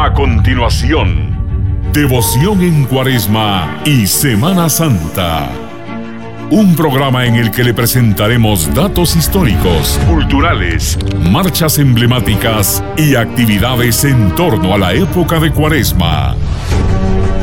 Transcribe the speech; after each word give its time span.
A 0.00 0.14
continuación, 0.14 1.90
Devoción 1.92 2.62
en 2.62 2.84
Cuaresma 2.84 3.80
y 3.84 4.06
Semana 4.06 4.68
Santa. 4.68 5.50
Un 6.52 6.76
programa 6.76 7.26
en 7.26 7.34
el 7.34 7.50
que 7.50 7.64
le 7.64 7.74
presentaremos 7.74 8.72
datos 8.72 9.16
históricos, 9.16 9.98
culturales, 10.06 10.96
marchas 11.32 11.78
emblemáticas 11.78 12.80
y 12.96 13.16
actividades 13.16 14.04
en 14.04 14.32
torno 14.36 14.72
a 14.72 14.78
la 14.78 14.94
época 14.94 15.40
de 15.40 15.50
Cuaresma. 15.50 16.36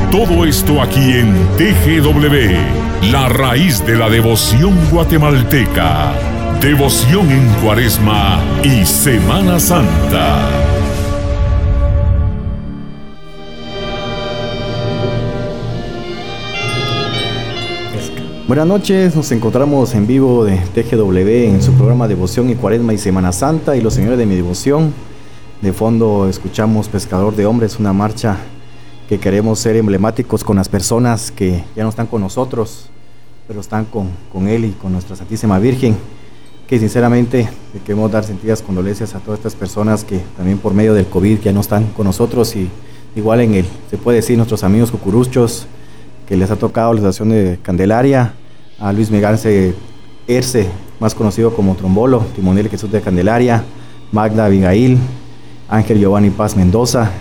Todo 0.10 0.46
esto 0.46 0.82
aquí 0.82 1.12
en 1.12 1.36
TGW, 1.58 3.12
la 3.12 3.28
raíz 3.28 3.86
de 3.86 3.98
la 3.98 4.10
devoción 4.10 4.74
guatemalteca. 4.92 6.14
Devoción 6.62 7.30
en 7.30 7.50
Cuaresma 7.56 8.40
y 8.64 8.86
Semana 8.86 9.60
Santa. 9.60 10.75
Buenas 18.48 18.68
noches, 18.68 19.16
nos 19.16 19.32
encontramos 19.32 19.96
en 19.96 20.06
vivo 20.06 20.46
de 20.46 20.58
TGW 20.58 21.56
en 21.56 21.64
su 21.64 21.72
programa 21.74 22.08
Devoción 22.08 22.48
y 22.52 22.54
Cuaresma 22.54 22.94
y 22.94 23.00
Semana 23.00 23.32
Santa 23.32 23.76
y 23.76 23.82
los 23.82 23.96
señores 23.96 24.20
de 24.20 24.28
mi 24.28 24.36
devoción. 24.36 24.94
De 25.64 25.74
fondo 25.74 26.30
escuchamos 26.30 26.88
Pescador 26.88 27.36
de 27.36 27.48
Hombres, 27.48 27.80
una 27.80 27.92
marcha 27.92 28.38
que 29.10 29.18
queremos 29.18 29.58
ser 29.58 29.78
emblemáticos 29.78 30.44
con 30.44 30.58
las 30.58 30.70
personas 30.70 31.32
que 31.32 31.64
ya 31.76 31.82
no 31.82 31.90
están 31.90 32.06
con 32.06 32.22
nosotros, 32.22 32.92
pero 33.48 33.62
están 33.62 33.86
con, 33.86 34.12
con 34.32 34.48
Él 34.48 34.66
y 34.66 34.72
con 34.74 34.92
nuestra 34.92 35.16
Santísima 35.16 35.58
Virgen, 35.58 35.98
que 36.68 36.78
sinceramente 36.78 37.50
le 37.74 37.80
queremos 37.80 38.12
dar 38.12 38.26
sentidas 38.26 38.62
condolencias 38.62 39.16
a 39.16 39.22
todas 39.22 39.40
estas 39.40 39.56
personas 39.56 40.04
que 40.04 40.20
también 40.38 40.60
por 40.60 40.76
medio 40.76 40.94
del 40.94 41.08
COVID 41.08 41.40
ya 41.40 41.52
no 41.52 41.62
están 41.62 41.86
con 41.98 42.06
nosotros 42.06 42.56
y 42.56 42.70
igual 43.16 43.42
en 43.42 43.56
el, 43.56 43.66
se 43.90 43.98
puede 43.98 44.18
decir, 44.18 44.38
nuestros 44.38 44.64
amigos 44.64 44.92
cucuruchos, 44.92 45.68
que 46.26 46.36
les 46.36 46.52
ha 46.52 46.56
tocado 46.56 46.94
la 46.94 47.00
estación 47.00 47.30
de 47.30 47.60
Candelaria, 47.62 48.34
a 48.80 48.92
Luis 48.92 49.10
Megance 49.10 49.74
Erce, 50.28 50.68
más 51.00 51.14
conocido 51.14 51.54
como 51.54 51.76
Trombolo, 51.76 52.26
Timonel 52.36 52.70
Jesús 52.70 52.92
de 52.92 53.02
Candelaria, 53.02 53.64
Magda 54.12 54.46
Abigail, 54.46 54.98
Ángel 55.70 56.00
Giovanni 56.00 56.30
Paz 56.30 56.56
Mendoza. 56.56 57.12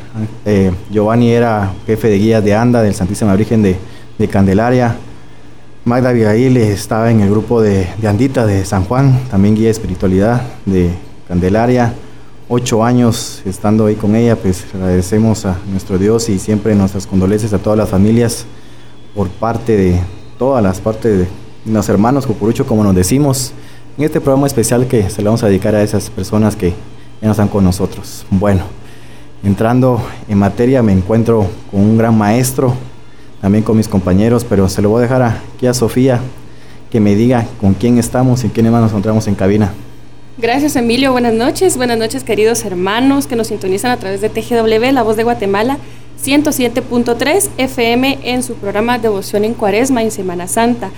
Eh, 0.45 0.73
Giovanni 0.91 1.31
era 1.31 1.73
jefe 1.87 2.09
de 2.09 2.19
guías 2.19 2.45
de 2.45 2.55
ANDA 2.55 2.83
del 2.83 2.95
Santísima 2.95 3.35
Virgen 3.37 3.63
de, 3.63 3.77
Candelaria. 4.29 4.97
Magda 5.85 6.11
Abigail 6.11 6.57
estaba 6.57 7.11
en 7.11 7.21
el 7.21 7.31
grupo 7.31 7.61
de, 7.61 7.87
de, 7.99 8.09
Andita 8.09 8.47
de 8.47 8.65
San 8.65 8.85
Juan, 8.85 9.21
también 9.31 9.55
guía 9.55 9.67
de 9.67 9.73
espiritualidad 9.73 10.43
de 10.65 10.91
Candelaria. 11.29 11.95
Ocho 12.49 12.85
años 12.85 13.43
estando 13.45 13.87
ahí 13.87 13.95
con 13.95 14.15
ella, 14.15 14.37
pues 14.37 14.65
agradecemos 14.75 15.47
a 15.47 15.57
nuestro 15.71 15.99
Dios 15.99 16.29
y 16.29 16.39
siempre 16.39 16.75
nuestras 16.75 17.07
condolencias 17.07 17.53
a 17.53 17.59
todas 17.59 17.79
las 17.79 17.89
familias 17.89 18.47
por 19.15 19.29
parte 19.29 19.77
de 19.77 20.01
todas 20.39 20.63
las 20.63 20.81
partes 20.81 21.19
de 21.19 21.44
los 21.65 21.89
hermanos 21.89 22.27
Cucurucho, 22.27 22.67
como 22.67 22.85
nos 22.85 22.95
decimos, 22.95 23.53
en 23.97 24.05
este 24.05 24.21
programa 24.21 24.47
especial 24.47 24.87
que 24.87 25.09
se 25.09 25.23
le 25.23 25.27
vamos 25.27 25.43
a 25.43 25.47
dedicar 25.47 25.75
a 25.75 25.83
esas 25.83 26.11
personas 26.11 26.57
que 26.57 26.71
ya 26.71 27.29
no 27.29 27.31
están 27.31 27.49
con 27.49 27.65
nosotros. 27.65 28.27
Bueno, 28.31 28.63
entrando 29.43 30.03
en 30.29 30.39
materia 30.39 30.83
me 30.83 30.93
encuentro 30.93 31.47
con 31.71 31.81
un 31.81 31.97
gran 31.97 32.17
maestro, 32.17 32.75
también 33.41 33.65
con 33.65 33.77
mis 33.77 33.89
compañeros, 33.89 34.45
pero 34.45 34.69
se 34.69 34.83
lo 34.83 34.91
voy 34.91 35.01
a 35.01 35.03
dejar 35.03 35.23
aquí 35.23 35.67
a 35.67 35.75
Sofía 35.75 36.21
que 36.91 37.01
me 37.01 37.15
diga 37.15 37.47
con 37.61 37.75
quién 37.75 37.99
estamos 37.99 38.45
y 38.45 38.49
quiénes 38.49 38.73
más 38.73 38.83
nos 38.83 38.91
encontramos 38.91 39.27
en 39.27 39.35
cabina. 39.35 39.73
Gracias 40.37 40.77
Emilio, 40.77 41.13
buenas 41.13 41.35
noches, 41.35 41.77
buenas 41.77 41.97
noches 41.97 42.25
queridos 42.25 42.65
hermanos 42.65 43.27
que 43.27 43.37
nos 43.37 43.49
sintonizan 43.49 43.93
a 43.93 43.97
través 43.97 44.21
de 44.21 44.29
TGW, 44.29 44.93
La 44.93 45.03
Voz 45.03 45.17
de 45.17 45.25
Guatemala. 45.25 45.79
107.3 46.25 47.51
FM 47.59 48.19
en 48.23 48.43
su 48.43 48.55
programa 48.55 48.99
Devoción 48.99 49.45
en 49.45 49.53
Cuaresma 49.53 50.03
y 50.05 50.11
Semana 50.11 50.47
Santa. 50.49 50.91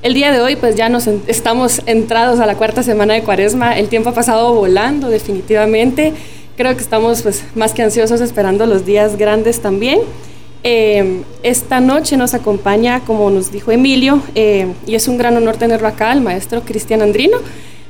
El 0.00 0.14
día 0.14 0.30
de 0.30 0.40
hoy 0.40 0.54
pues 0.54 0.76
ya 0.76 0.88
nos 0.88 1.08
estamos 1.26 1.82
entrados 1.86 2.38
a 2.38 2.46
la 2.46 2.54
cuarta 2.54 2.84
semana 2.84 3.14
de 3.14 3.22
Cuaresma, 3.22 3.76
el 3.76 3.88
tiempo 3.88 4.10
ha 4.10 4.14
pasado 4.14 4.54
volando 4.54 5.08
definitivamente, 5.08 6.12
creo 6.56 6.76
que 6.76 6.82
estamos 6.82 7.22
pues 7.22 7.42
más 7.56 7.72
que 7.72 7.82
ansiosos 7.82 8.20
esperando 8.20 8.64
los 8.66 8.86
días 8.86 9.16
grandes 9.16 9.60
también. 9.60 9.98
Eh, 10.62 11.22
esta 11.42 11.80
noche 11.80 12.16
nos 12.16 12.34
acompaña, 12.34 13.00
como 13.00 13.28
nos 13.30 13.50
dijo 13.50 13.72
Emilio, 13.72 14.22
eh, 14.36 14.68
y 14.86 14.94
es 14.94 15.08
un 15.08 15.18
gran 15.18 15.36
honor 15.36 15.56
tenerlo 15.56 15.88
acá, 15.88 16.12
el 16.12 16.20
maestro 16.20 16.62
Cristian 16.62 17.02
Andrino, 17.02 17.38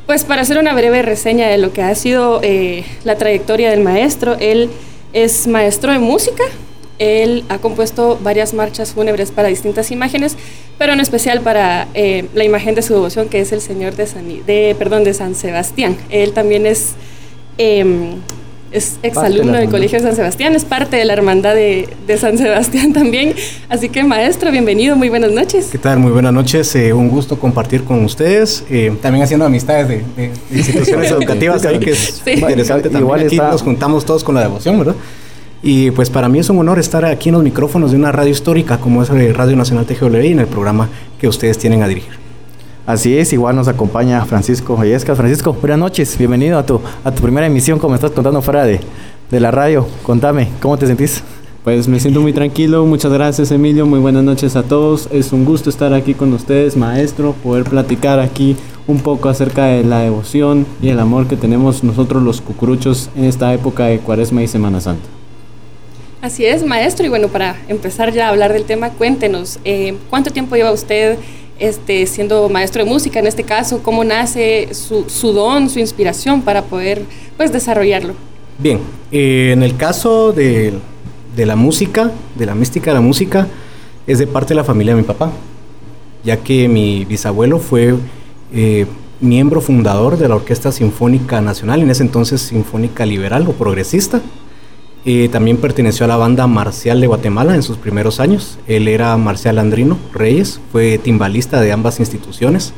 pues 0.06 0.24
para 0.24 0.40
hacer 0.40 0.56
una 0.56 0.72
breve 0.72 1.02
reseña 1.02 1.48
de 1.48 1.58
lo 1.58 1.74
que 1.74 1.82
ha 1.82 1.94
sido 1.94 2.40
eh, 2.42 2.84
la 3.04 3.16
trayectoria 3.16 3.70
del 3.70 3.80
maestro, 3.82 4.34
él 4.40 4.70
es 5.12 5.46
maestro 5.46 5.92
de 5.92 5.98
música, 5.98 6.44
él 6.98 7.44
ha 7.48 7.58
compuesto 7.58 8.18
varias 8.22 8.54
marchas 8.54 8.92
fúnebres 8.92 9.30
para 9.30 9.48
distintas 9.48 9.90
imágenes, 9.90 10.36
pero 10.78 10.92
en 10.92 11.00
especial 11.00 11.40
para 11.40 11.88
eh, 11.94 12.26
la 12.34 12.44
imagen 12.44 12.74
de 12.74 12.82
su 12.82 12.94
devoción, 12.94 13.28
que 13.28 13.40
es 13.40 13.52
el 13.52 13.60
Señor 13.60 13.96
de 13.96 14.06
San, 14.06 14.26
de, 14.46 14.76
perdón, 14.78 15.04
de 15.04 15.14
San 15.14 15.34
Sebastián. 15.34 15.96
Él 16.10 16.32
también 16.32 16.66
es, 16.66 16.94
eh, 17.58 18.14
es 18.70 18.98
exalumno 19.02 19.54
del 19.54 19.70
Colegio 19.70 19.98
de 19.98 20.04
San 20.04 20.16
Sebastián, 20.16 20.54
es 20.54 20.64
parte 20.64 20.96
de 20.96 21.04
la 21.04 21.12
hermandad 21.14 21.54
de, 21.54 21.88
San 22.18 22.36
Sebastián 22.36 22.92
también. 22.92 23.34
Así 23.68 23.88
que, 23.88 24.02
maestro, 24.04 24.50
bienvenido, 24.50 24.96
muy 24.96 25.08
buenas 25.08 25.32
noches. 25.32 25.68
¿Qué 25.70 25.78
tal? 25.78 25.98
Muy 25.98 26.10
buenas 26.10 26.32
noches, 26.32 26.74
eh, 26.74 26.92
un 26.92 27.08
gusto 27.08 27.38
compartir 27.38 27.84
con 27.84 28.04
ustedes, 28.04 28.64
eh, 28.70 28.92
también 29.00 29.24
haciendo 29.24 29.46
amistades 29.46 29.88
de, 29.88 30.32
instituciones 30.50 31.10
educativas, 31.12 31.62
que 31.62 31.90
es 31.90 32.22
interesante 32.26 32.84
también. 32.84 33.02
Igual 33.04 33.20
Aquí 33.26 33.36
nos 33.36 33.62
juntamos 33.62 34.04
todos 34.04 34.24
con 34.24 34.34
la 34.34 34.42
devoción, 34.42 34.78
¿verdad? 34.78 34.96
Y 35.62 35.90
pues 35.90 36.08
para 36.08 36.28
mí 36.28 36.38
es 36.38 36.48
un 36.50 36.58
honor 36.58 36.78
estar 36.78 37.04
aquí 37.04 37.30
en 37.30 37.34
los 37.34 37.42
micrófonos 37.42 37.90
de 37.90 37.96
una 37.96 38.12
radio 38.12 38.30
histórica 38.30 38.78
como 38.78 39.02
es 39.02 39.08
Radio 39.08 39.56
Nacional 39.56 39.86
TGW 39.86 40.16
en 40.16 40.40
el 40.40 40.46
programa 40.46 40.88
que 41.20 41.26
ustedes 41.26 41.58
tienen 41.58 41.82
a 41.82 41.88
dirigir. 41.88 42.12
Así 42.86 43.18
es, 43.18 43.32
igual 43.32 43.54
nos 43.54 43.68
acompaña 43.68 44.24
Francisco 44.24 44.76
Vallescas. 44.76 45.16
Francisco, 45.18 45.52
buenas 45.52 45.78
noches, 45.78 46.16
bienvenido 46.16 46.58
a 46.58 46.64
tu, 46.64 46.80
a 47.04 47.10
tu 47.10 47.22
primera 47.22 47.46
emisión, 47.46 47.78
como 47.78 47.94
estás 47.94 48.12
contando 48.12 48.40
fuera 48.40 48.64
de, 48.64 48.80
de 49.30 49.40
la 49.40 49.50
radio. 49.50 49.86
Contame, 50.04 50.48
¿cómo 50.62 50.78
te 50.78 50.86
sentís? 50.86 51.22
Pues 51.64 51.86
me 51.86 52.00
siento 52.00 52.22
muy 52.22 52.32
tranquilo, 52.32 52.86
muchas 52.86 53.12
gracias 53.12 53.50
Emilio, 53.50 53.84
muy 53.84 53.98
buenas 53.98 54.22
noches 54.22 54.56
a 54.56 54.62
todos. 54.62 55.08
Es 55.12 55.32
un 55.32 55.44
gusto 55.44 55.68
estar 55.68 55.92
aquí 55.92 56.14
con 56.14 56.32
ustedes, 56.32 56.76
maestro, 56.76 57.34
poder 57.34 57.64
platicar 57.64 58.20
aquí 58.20 58.56
un 58.86 59.00
poco 59.00 59.28
acerca 59.28 59.66
de 59.66 59.84
la 59.84 59.98
devoción 59.98 60.64
y 60.80 60.88
el 60.88 61.00
amor 61.00 61.26
que 61.26 61.36
tenemos 61.36 61.84
nosotros 61.84 62.22
los 62.22 62.40
cucuruchos 62.40 63.10
en 63.16 63.24
esta 63.24 63.52
época 63.52 63.84
de 63.86 63.98
Cuaresma 63.98 64.42
y 64.42 64.48
Semana 64.48 64.80
Santa. 64.80 65.17
Así 66.20 66.44
es, 66.44 66.64
maestro. 66.64 67.06
Y 67.06 67.08
bueno, 67.08 67.28
para 67.28 67.56
empezar 67.68 68.12
ya 68.12 68.26
a 68.26 68.30
hablar 68.30 68.52
del 68.52 68.64
tema, 68.64 68.90
cuéntenos, 68.90 69.60
eh, 69.64 69.94
¿cuánto 70.10 70.30
tiempo 70.30 70.56
lleva 70.56 70.72
usted 70.72 71.16
este, 71.60 72.06
siendo 72.06 72.48
maestro 72.48 72.84
de 72.84 72.90
música 72.90 73.20
en 73.20 73.28
este 73.28 73.44
caso? 73.44 73.82
¿Cómo 73.84 74.02
nace 74.02 74.68
su, 74.72 75.32
don, 75.32 75.70
su 75.70 75.78
inspiración 75.78 76.42
para 76.42 76.62
poder 76.62 77.02
pues, 77.36 77.52
desarrollarlo? 77.52 78.14
Bien, 78.58 78.80
eh, 79.12 79.50
en 79.52 79.62
el 79.62 79.76
caso 79.76 80.32
de, 80.32 80.72
la 81.36 81.54
música, 81.54 82.10
de 82.34 82.46
la 82.46 82.56
mística 82.56 82.90
de 82.90 82.94
la 82.94 83.00
música, 83.00 83.46
es 84.08 84.18
de 84.18 84.26
parte 84.26 84.48
de 84.48 84.56
la 84.56 84.64
familia 84.64 84.96
de 84.96 85.02
mi 85.02 85.06
papá, 85.06 85.30
ya 86.24 86.38
que 86.38 86.66
mi 86.66 87.04
bisabuelo 87.04 87.60
fue 87.60 87.94
eh, 88.52 88.86
miembro 89.20 89.60
fundador 89.60 90.18
de 90.18 90.26
la 90.28 90.34
Orquesta 90.34 90.72
Sinfónica 90.72 91.40
Nacional, 91.40 91.80
en 91.80 91.90
ese 91.90 92.02
entonces 92.02 92.40
Sinfónica 92.40 93.06
Liberal 93.06 93.46
o 93.46 93.52
Progresista 93.52 94.20
también 95.30 95.56
perteneció 95.56 96.04
a 96.04 96.08
la 96.08 96.16
banda 96.16 96.46
marcial 96.46 97.00
de 97.00 97.06
Guatemala 97.06 97.54
en 97.54 97.62
sus 97.62 97.78
primeros 97.78 98.20
años. 98.20 98.58
Él 98.66 98.88
era 98.88 99.16
Marcial 99.16 99.58
Andrino 99.58 99.96
Reyes, 100.12 100.60
fue 100.70 100.98
timbalista 100.98 101.60
de 101.62 101.72
ambas 101.72 101.98
instituciones. 101.98 102.74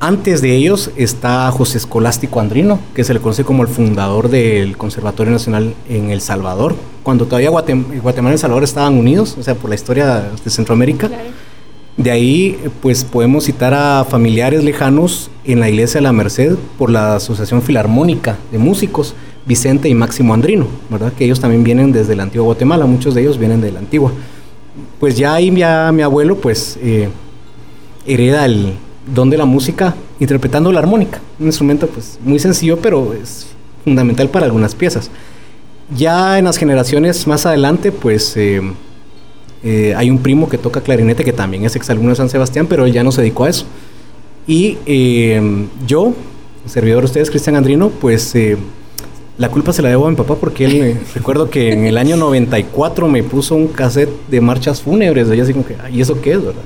Antes 0.00 0.40
de 0.40 0.56
ellos 0.56 0.90
está 0.96 1.48
José 1.52 1.78
Escolástico 1.78 2.40
Andrino, 2.40 2.80
que 2.94 3.04
se 3.04 3.14
le 3.14 3.20
conoce 3.20 3.44
como 3.44 3.62
el 3.62 3.68
fundador 3.68 4.28
del 4.28 4.76
Conservatorio 4.76 5.32
Nacional 5.32 5.74
en 5.88 6.10
El 6.10 6.20
Salvador, 6.20 6.74
cuando 7.02 7.26
todavía 7.26 7.50
Guatemala 7.50 8.30
y 8.30 8.32
El 8.32 8.38
Salvador 8.38 8.64
estaban 8.64 8.94
unidos, 8.94 9.36
o 9.38 9.42
sea, 9.42 9.54
por 9.54 9.68
la 9.68 9.76
historia 9.76 10.30
de 10.42 10.50
Centroamérica. 10.50 11.10
De 11.96 12.10
ahí, 12.10 12.58
pues 12.80 13.04
podemos 13.04 13.44
citar 13.44 13.74
a 13.74 14.04
familiares 14.08 14.64
lejanos 14.64 15.30
en 15.44 15.60
la 15.60 15.68
iglesia 15.68 15.98
de 15.98 16.04
la 16.04 16.12
Merced 16.12 16.56
por 16.78 16.90
la 16.90 17.16
Asociación 17.16 17.60
Filarmónica 17.60 18.38
de 18.50 18.58
Músicos, 18.58 19.14
Vicente 19.46 19.88
y 19.88 19.94
Máximo 19.94 20.34
Andrino, 20.34 20.66
¿verdad? 20.90 21.12
Que 21.12 21.24
ellos 21.24 21.40
también 21.40 21.64
vienen 21.64 21.92
desde 21.92 22.14
la 22.14 22.24
antigua 22.24 22.44
Guatemala, 22.44 22.86
muchos 22.86 23.14
de 23.14 23.22
ellos 23.22 23.38
vienen 23.38 23.60
de 23.60 23.72
la 23.72 23.78
antigua. 23.78 24.12
Pues 24.98 25.16
ya 25.16 25.34
ahí 25.34 25.54
ya 25.54 25.90
mi 25.92 26.02
abuelo, 26.02 26.36
pues, 26.36 26.78
eh, 26.82 27.08
hereda 28.06 28.44
el 28.44 28.74
don 29.14 29.30
de 29.30 29.38
la 29.38 29.46
música 29.46 29.94
interpretando 30.20 30.70
la 30.72 30.80
armónica, 30.80 31.20
un 31.38 31.46
instrumento, 31.46 31.86
pues, 31.86 32.18
muy 32.22 32.38
sencillo, 32.38 32.78
pero 32.78 33.14
es 33.14 33.46
fundamental 33.84 34.28
para 34.28 34.46
algunas 34.46 34.74
piezas. 34.74 35.10
Ya 35.96 36.38
en 36.38 36.44
las 36.44 36.56
generaciones 36.56 37.26
más 37.26 37.46
adelante, 37.46 37.92
pues, 37.92 38.36
eh, 38.36 38.60
eh, 39.64 39.94
hay 39.96 40.10
un 40.10 40.18
primo 40.18 40.48
que 40.48 40.58
toca 40.58 40.82
clarinete 40.82 41.24
que 41.24 41.32
también 41.32 41.64
es 41.64 41.74
exalumno 41.76 42.10
de 42.10 42.16
San 42.16 42.28
Sebastián, 42.28 42.66
pero 42.68 42.84
él 42.84 42.92
ya 42.92 43.02
no 43.02 43.10
se 43.10 43.22
dedicó 43.22 43.44
a 43.44 43.50
eso. 43.50 43.64
Y 44.46 44.78
yo, 45.86 46.12
servidor 46.66 47.02
de 47.02 47.06
ustedes, 47.06 47.30
Cristian 47.30 47.56
Andrino, 47.56 47.88
pues 47.88 48.34
La 49.40 49.48
culpa 49.48 49.72
se 49.72 49.80
la 49.80 49.88
debo 49.88 50.06
a 50.06 50.10
mi 50.10 50.16
papá 50.16 50.34
porque 50.34 50.66
él, 50.66 50.78
me, 50.78 50.96
recuerdo 51.14 51.48
que 51.48 51.72
en 51.72 51.86
el 51.86 51.96
año 51.96 52.14
94 52.14 53.08
me 53.08 53.22
puso 53.22 53.54
un 53.54 53.68
cassette 53.68 54.10
de 54.28 54.38
marchas 54.38 54.82
fúnebres. 54.82 55.28
Y 55.34 55.40
así 55.40 55.54
como 55.54 55.64
que, 55.64 55.78
¿y 55.90 56.02
eso 56.02 56.20
qué 56.20 56.32
es, 56.32 56.44
verdad? 56.44 56.60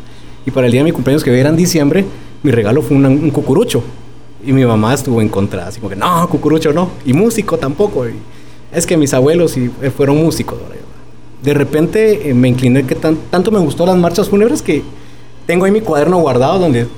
Y 0.45 0.51
para 0.51 0.67
el 0.67 0.73
día 0.73 0.81
de 0.81 0.87
mi 0.87 0.91
cumpleaños, 0.91 1.23
que 1.23 1.39
era 1.39 1.51
en 1.51 1.57
diciembre, 1.57 2.05
mi 2.43 2.51
regalo 2.51 2.83
fue 2.83 2.97
un 2.97 3.31
cucurucho. 3.31 3.85
Y 4.45 4.53
mi 4.53 4.65
mamá 4.65 4.93
estuvo 4.93 5.23
en 5.23 5.29
contra, 5.29 5.69
así 5.69 5.79
como 5.79 5.91
que, 5.91 5.95
no, 5.95 6.29
cucurucho 6.29 6.73
no. 6.73 6.91
Y 7.07 7.13
músico 7.13 7.59
tampoco. 7.59 8.07
es 8.73 8.87
que 8.87 8.97
mis 8.97 9.15
abuelos 9.15 9.55
fueron 9.97 10.17
músicos. 10.17 10.59
De 11.45 11.55
repente 11.55 12.29
eh, 12.29 12.35
me 12.35 12.49
incliné 12.49 12.85
que 12.85 12.97
tanto 12.97 13.53
me 13.53 13.61
gustó 13.61 13.87
las 13.87 13.97
marchas 13.97 14.29
fúnebres 14.29 14.63
que 14.63 14.83
tengo 15.47 15.65
ahí 15.65 15.71
mi 15.71 15.81
cuaderno 15.81 16.19
guardado 16.19 16.59
donde 16.59 16.89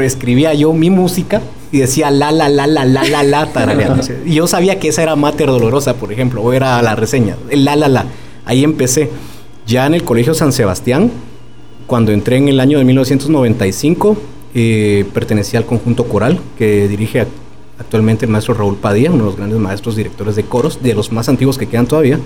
escribía 0.00 0.54
yo 0.54 0.72
mi 0.72 0.90
música 0.90 1.42
y 1.74 1.78
decía 1.78 2.08
la, 2.12 2.30
la, 2.30 2.48
la, 2.48 2.68
la, 2.68 2.84
la, 2.84 3.02
la, 3.02 3.24
la, 3.24 3.46
tarareando. 3.52 4.00
Y 4.24 4.34
yo 4.34 4.46
sabía 4.46 4.78
que 4.78 4.86
esa 4.86 5.02
era 5.02 5.16
Mater 5.16 5.48
Dolorosa, 5.48 5.94
por 5.94 6.12
ejemplo, 6.12 6.40
o 6.40 6.52
era 6.52 6.80
la 6.82 6.94
reseña, 6.94 7.36
el 7.50 7.64
la, 7.64 7.74
la, 7.74 7.88
la. 7.88 8.04
Ahí 8.44 8.62
empecé. 8.62 9.10
Ya 9.66 9.84
en 9.84 9.94
el 9.94 10.04
Colegio 10.04 10.34
San 10.34 10.52
Sebastián, 10.52 11.10
cuando 11.88 12.12
entré 12.12 12.36
en 12.36 12.46
el 12.46 12.60
año 12.60 12.78
de 12.78 12.84
1995, 12.84 14.16
eh, 14.54 15.04
pertenecía 15.12 15.58
al 15.58 15.66
conjunto 15.66 16.04
coral 16.04 16.38
que 16.56 16.86
dirige 16.86 17.26
actualmente 17.80 18.24
el 18.24 18.30
maestro 18.30 18.54
Raúl 18.54 18.76
Padilla, 18.76 19.10
uno 19.10 19.24
de 19.24 19.30
los 19.30 19.36
grandes 19.36 19.58
maestros 19.58 19.96
directores 19.96 20.36
de 20.36 20.44
coros, 20.44 20.80
de 20.80 20.94
los 20.94 21.10
más 21.10 21.28
antiguos 21.28 21.58
que 21.58 21.66
quedan 21.66 21.88
todavía. 21.88 22.20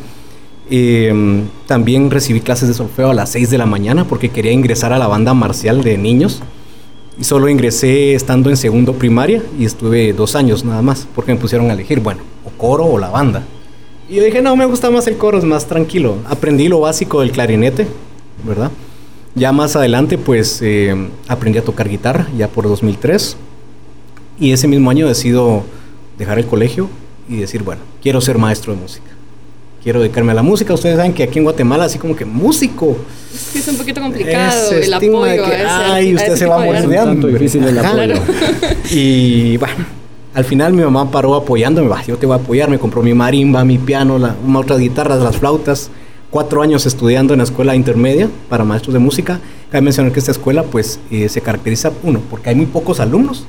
Eh, 0.69 1.43
también 1.67 2.11
recibí 2.11 2.43
clases 2.43 2.69
de 2.69 2.75
solfeo 2.75 3.13
a 3.13 3.15
las 3.15 3.31
6 3.31 3.49
de 3.49 3.57
la 3.57 3.65
mañana 3.65 4.05
porque 4.05 4.29
quería 4.29 4.53
ingresar 4.53 4.93
a 4.93 4.99
la 4.99 5.07
banda 5.07 5.33
marcial 5.33 5.83
de 5.83 5.97
niños. 5.97 6.43
Y 7.19 7.25
solo 7.25 7.49
ingresé 7.49 8.15
estando 8.15 8.49
en 8.49 8.57
segundo 8.57 8.93
primaria 8.93 9.43
y 9.59 9.65
estuve 9.65 10.13
dos 10.13 10.37
años 10.37 10.65
nada 10.65 10.83
más, 10.83 11.07
porque 11.15 11.35
me 11.35 11.41
pusieron 11.41 11.69
a 11.69 11.73
elegir, 11.73 12.01
bueno, 12.01 12.21
o 12.45 12.51
coro 12.51 12.87
o 12.87 12.99
la 12.99 13.11
banda. 13.11 13.45
Y 14.09 14.15
yo 14.17 14.25
dije, 14.25 14.41
no, 14.41 14.55
me 14.55 14.67
gusta 14.67 14.91
más 14.91 15.07
el 15.09 15.17
coro, 15.17 15.39
es 15.39 15.45
más 15.45 15.67
tranquilo. 15.67 16.19
Aprendí 16.29 16.69
lo 16.69 16.81
básico 16.81 17.21
del 17.21 17.33
clarinete, 17.33 17.89
¿verdad? 18.47 18.71
Ya 19.35 19.53
más 19.53 19.75
adelante, 19.75 20.17
pues 20.17 20.61
eh, 20.63 20.95
aprendí 21.27 21.59
a 21.59 21.65
tocar 21.65 21.89
guitarra, 21.89 22.29
ya 22.37 22.49
por 22.49 22.69
2003. 22.69 23.37
Y 24.39 24.53
ese 24.53 24.69
mismo 24.69 24.89
año 24.89 25.09
decido 25.09 25.65
dejar 26.17 26.39
el 26.39 26.47
colegio 26.47 26.89
y 27.29 27.37
decir, 27.37 27.65
bueno, 27.65 27.83
quiero 28.01 28.21
ser 28.21 28.39
maestro 28.39 28.75
de 28.75 28.81
música 28.81 29.18
quiero 29.83 30.01
dedicarme 30.01 30.33
a 30.33 30.35
la 30.35 30.43
música. 30.43 30.75
Ustedes 30.75 30.97
saben 30.97 31.13
que 31.13 31.23
aquí 31.23 31.39
en 31.39 31.45
Guatemala, 31.45 31.85
así 31.85 31.99
como 31.99 32.17
que 32.17 32.25
músico. 32.25 32.97
Es 33.55 33.67
un 33.69 33.77
poquito 33.77 34.01
complicado 34.01 34.73
el 34.73 34.93
apoyo. 34.93 35.23
De 35.23 35.37
que, 35.37 35.57
ay, 35.67 36.15
usted 36.15 36.37
se 36.37 36.47
va 36.47 36.57
a 36.57 36.59
morir 36.65 36.77
estudiando. 36.77 37.29
difícil 37.29 37.65
el 37.65 37.79
apoyo. 37.79 38.15
Y 38.91 39.57
bueno, 39.59 39.85
al 40.35 40.45
final 40.45 40.73
mi 40.73 40.83
mamá 40.83 41.11
paró 41.11 41.35
apoyándome. 41.35 41.95
yo 42.07 42.17
te 42.17 42.27
voy 42.27 42.39
a 42.39 42.43
apoyar. 42.43 42.71
Me 42.71 42.79
compró 42.79 43.03
mi 43.03 43.15
marimba, 43.15 43.65
mi 43.65 43.79
piano, 43.79 44.19
la, 44.19 44.35
otras 44.55 44.79
guitarras, 44.79 45.23
las 45.23 45.37
flautas. 45.37 45.91
Cuatro 46.31 46.61
años 46.61 46.85
estudiando 46.85 47.33
en 47.33 47.39
la 47.39 47.45
escuela 47.45 47.75
intermedia 47.75 48.29
para 48.49 48.65
maestros 48.65 48.93
de 48.93 48.99
música. 48.99 49.41
Cabe 49.71 49.83
mencionar 49.83 50.13
que 50.13 50.19
esta 50.19 50.31
escuela, 50.31 50.63
pues, 50.63 51.01
eh, 51.11 51.29
se 51.31 51.41
caracteriza, 51.41 51.91
uno, 52.03 52.21
porque 52.31 52.51
hay 52.51 52.55
muy 52.55 52.67
pocos 52.67 53.01
alumnos 53.01 53.47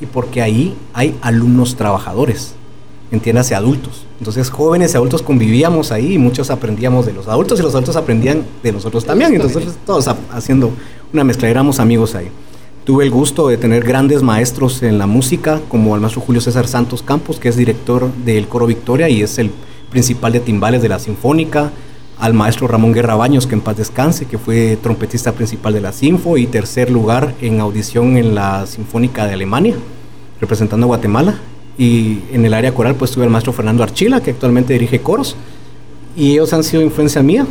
y 0.00 0.06
porque 0.06 0.42
ahí 0.42 0.74
hay 0.92 1.16
alumnos 1.22 1.76
trabajadores 1.76 2.54
entiéndase 3.10 3.54
adultos. 3.54 4.05
Entonces 4.18 4.50
jóvenes 4.50 4.94
y 4.94 4.96
adultos 4.96 5.22
convivíamos 5.22 5.92
ahí 5.92 6.14
y 6.14 6.18
muchos 6.18 6.50
aprendíamos 6.50 7.04
de 7.04 7.12
los 7.12 7.28
adultos 7.28 7.60
y 7.60 7.62
los 7.62 7.74
adultos 7.74 7.96
aprendían 7.96 8.44
de 8.62 8.72
nosotros 8.72 9.04
también. 9.04 9.34
Entonces 9.34 9.76
todos 9.84 10.08
haciendo 10.32 10.70
una 11.12 11.24
mezcla, 11.24 11.48
éramos 11.48 11.80
amigos 11.80 12.14
ahí. 12.14 12.28
Tuve 12.84 13.04
el 13.04 13.10
gusto 13.10 13.48
de 13.48 13.56
tener 13.56 13.84
grandes 13.84 14.22
maestros 14.22 14.82
en 14.82 14.98
la 14.98 15.06
música, 15.06 15.60
como 15.68 15.94
el 15.94 16.00
maestro 16.00 16.22
Julio 16.22 16.40
César 16.40 16.68
Santos 16.68 17.02
Campos, 17.02 17.40
que 17.40 17.48
es 17.48 17.56
director 17.56 18.10
del 18.24 18.46
Coro 18.46 18.66
Victoria 18.66 19.08
y 19.08 19.22
es 19.22 19.38
el 19.38 19.50
principal 19.90 20.32
de 20.32 20.40
timbales 20.40 20.82
de 20.82 20.88
la 20.88 20.98
Sinfónica, 20.98 21.72
al 22.18 22.32
maestro 22.32 22.68
Ramón 22.68 22.92
Guerra 22.92 23.16
Baños, 23.16 23.46
que 23.46 23.54
en 23.54 23.60
paz 23.60 23.76
descanse, 23.76 24.26
que 24.26 24.38
fue 24.38 24.78
trompetista 24.80 25.32
principal 25.32 25.74
de 25.74 25.80
la 25.80 25.92
Sinfo 25.92 26.38
y 26.38 26.46
tercer 26.46 26.90
lugar 26.90 27.34
en 27.40 27.60
audición 27.60 28.16
en 28.16 28.34
la 28.34 28.66
Sinfónica 28.66 29.26
de 29.26 29.34
Alemania, 29.34 29.74
representando 30.40 30.84
a 30.84 30.88
Guatemala 30.88 31.40
y 31.78 32.20
en 32.32 32.44
el 32.44 32.54
área 32.54 32.72
coral 32.72 32.94
pues 32.94 33.10
tuve 33.10 33.24
al 33.24 33.30
maestro 33.30 33.52
Fernando 33.52 33.82
Archila, 33.82 34.22
que 34.22 34.30
actualmente 34.30 34.72
dirige 34.72 35.00
coros, 35.00 35.36
y 36.16 36.32
ellos 36.32 36.52
han 36.52 36.64
sido 36.64 36.82
influencia 36.82 37.22
mía. 37.22 37.46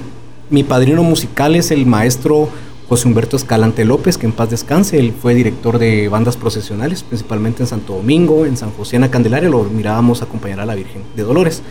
Mi 0.49 0.63
padrino 0.63 1.03
musical 1.03 1.55
es 1.55 1.71
el 1.71 1.85
maestro 1.85 2.49
José 2.87 3.07
Humberto 3.07 3.35
Escalante 3.35 3.83
López, 3.83 4.17
que 4.17 4.25
en 4.27 4.31
paz 4.31 4.49
descanse, 4.49 4.99
él 4.99 5.13
fue 5.19 5.33
director 5.33 5.79
de 5.79 6.07
bandas 6.07 6.37
procesionales, 6.37 7.03
principalmente 7.03 7.63
en 7.63 7.67
Santo 7.67 7.93
Domingo, 7.95 8.45
en 8.45 8.57
San 8.57 8.71
José, 8.71 8.97
en 8.97 9.03
la 9.03 9.11
Candelaria, 9.11 9.49
lo 9.49 9.63
mirábamos 9.63 10.21
acompañar 10.21 10.59
a 10.59 10.65
la 10.65 10.75
Virgen 10.75 11.01
de 11.15 11.23
Dolores. 11.23 11.63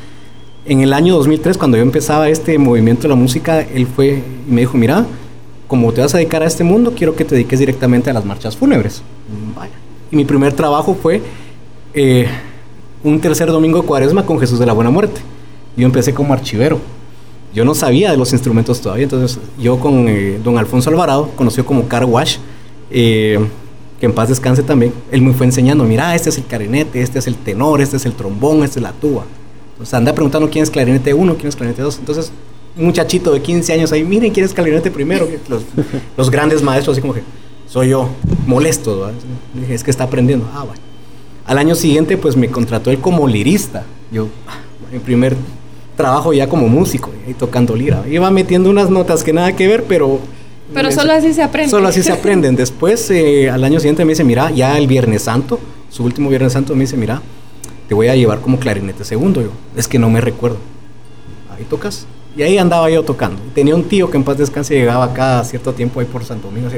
En 0.66 0.80
el 0.80 0.92
año 0.92 1.14
2003, 1.14 1.58
cuando 1.58 1.76
yo 1.76 1.82
empezaba 1.82 2.28
este 2.28 2.58
movimiento 2.58 3.02
de 3.02 3.08
la 3.08 3.14
música, 3.14 3.60
él 3.60 3.86
fue 3.86 4.22
y 4.48 4.50
me 4.50 4.62
dijo, 4.62 4.76
mira, 4.76 5.06
como 5.68 5.92
te 5.92 6.00
vas 6.00 6.14
a 6.14 6.18
dedicar 6.18 6.42
a 6.42 6.46
este 6.46 6.64
mundo, 6.64 6.94
quiero 6.96 7.14
que 7.14 7.24
te 7.24 7.34
dediques 7.34 7.58
directamente 7.58 8.10
a 8.10 8.12
las 8.12 8.24
marchas 8.24 8.56
fúnebres. 8.56 9.02
Vaya. 9.56 9.74
Y 10.10 10.16
mi 10.16 10.24
primer 10.24 10.52
trabajo 10.52 10.96
fue 11.00 11.22
eh, 11.94 12.26
un 13.04 13.20
tercer 13.20 13.48
domingo 13.48 13.80
de 13.80 13.86
cuaresma 13.86 14.26
con 14.26 14.40
Jesús 14.40 14.58
de 14.58 14.66
la 14.66 14.72
Buena 14.72 14.90
Muerte. 14.90 15.20
Yo 15.76 15.86
empecé 15.86 16.12
como 16.12 16.32
archivero. 16.32 16.80
Yo 17.54 17.64
no 17.64 17.74
sabía 17.74 18.10
de 18.10 18.16
los 18.16 18.32
instrumentos 18.32 18.80
todavía, 18.80 19.04
entonces 19.04 19.38
yo 19.60 19.78
con 19.78 20.08
eh, 20.08 20.40
don 20.42 20.58
Alfonso 20.58 20.90
Alvarado, 20.90 21.30
conocido 21.36 21.64
como 21.64 21.86
Car 21.86 22.04
Wash, 22.04 22.38
eh, 22.90 23.38
que 24.00 24.06
en 24.06 24.12
paz 24.12 24.28
descanse 24.28 24.64
también, 24.64 24.92
él 25.12 25.22
me 25.22 25.32
fue 25.34 25.46
enseñando, 25.46 25.84
mira, 25.84 26.16
este 26.16 26.30
es 26.30 26.38
el 26.38 26.44
clarinete, 26.44 27.00
este 27.00 27.20
es 27.20 27.28
el 27.28 27.36
tenor, 27.36 27.80
este 27.80 27.96
es 27.96 28.06
el 28.06 28.12
trombón, 28.12 28.64
este 28.64 28.80
es 28.80 28.82
la 28.82 28.90
tuba. 28.90 29.24
Entonces 29.74 29.94
anda 29.94 30.12
preguntando 30.12 30.50
quién 30.50 30.64
es 30.64 30.70
clarinete 30.70 31.14
1, 31.14 31.36
quién 31.36 31.48
es 31.48 31.54
clarinete 31.54 31.82
2. 31.82 31.98
Entonces, 32.00 32.32
un 32.76 32.86
muchachito 32.86 33.32
de 33.32 33.40
15 33.40 33.72
años 33.72 33.92
ahí, 33.92 34.02
miren 34.02 34.32
quién 34.32 34.46
es 34.46 34.52
clarinete 34.52 34.90
primero. 34.90 35.28
Los, 36.16 36.30
grandes 36.30 36.60
maestros, 36.60 36.94
así 36.94 37.02
como 37.02 37.14
que, 37.14 37.22
soy 37.68 37.90
yo, 37.90 38.08
molesto. 38.46 39.12
Es 39.68 39.84
que 39.84 39.92
está 39.92 40.04
aprendiendo. 40.04 40.48
Ah, 40.52 40.64
bueno. 40.64 40.93
Al 41.46 41.58
año 41.58 41.74
siguiente, 41.74 42.16
pues 42.16 42.36
me 42.36 42.48
contrató 42.48 42.90
él 42.90 43.00
como 43.00 43.28
lirista. 43.28 43.84
Yo, 44.10 44.28
mi 44.90 44.98
primer 44.98 45.36
trabajo 45.96 46.32
ya 46.32 46.48
como 46.48 46.68
músico, 46.68 47.10
y 47.28 47.34
tocando 47.34 47.76
lira. 47.76 48.02
Iba 48.08 48.30
metiendo 48.30 48.70
unas 48.70 48.90
notas 48.90 49.22
que 49.22 49.32
nada 49.32 49.54
que 49.54 49.68
ver, 49.68 49.84
pero... 49.84 50.20
Pero 50.72 50.90
solo 50.90 51.12
así 51.12 51.34
se 51.34 51.42
aprende. 51.42 51.70
Solo 51.70 51.88
así 51.88 52.02
se 52.02 52.12
aprenden. 52.18 52.56
Después, 52.56 53.10
eh, 53.10 53.50
al 53.50 53.62
año 53.62 53.78
siguiente 53.78 54.04
me 54.04 54.12
dice, 54.12 54.24
mira, 54.24 54.50
ya 54.50 54.78
el 54.78 54.86
Viernes 54.86 55.22
Santo, 55.22 55.60
su 55.90 56.04
último 56.04 56.30
Viernes 56.30 56.54
Santo, 56.54 56.74
me 56.74 56.80
dice, 56.80 56.96
mira, 56.96 57.20
te 57.88 57.94
voy 57.94 58.08
a 58.08 58.16
llevar 58.16 58.40
como 58.40 58.58
clarinete 58.58 59.04
segundo. 59.04 59.42
Yo, 59.42 59.50
es 59.76 59.86
que 59.86 59.98
no 59.98 60.08
me 60.08 60.22
recuerdo. 60.22 60.56
Ahí 61.54 61.64
tocas. 61.68 62.06
Y 62.36 62.42
ahí 62.42 62.56
andaba 62.56 62.88
yo 62.88 63.02
tocando. 63.02 63.40
Tenía 63.54 63.74
un 63.74 63.84
tío 63.84 64.10
que 64.10 64.16
en 64.16 64.24
paz 64.24 64.38
descanse 64.38 64.74
llegaba 64.74 65.12
cada 65.12 65.44
cierto 65.44 65.74
tiempo 65.74 66.00
ahí 66.00 66.06
por 66.06 66.24
Santo 66.24 66.48
Domingo. 66.48 66.70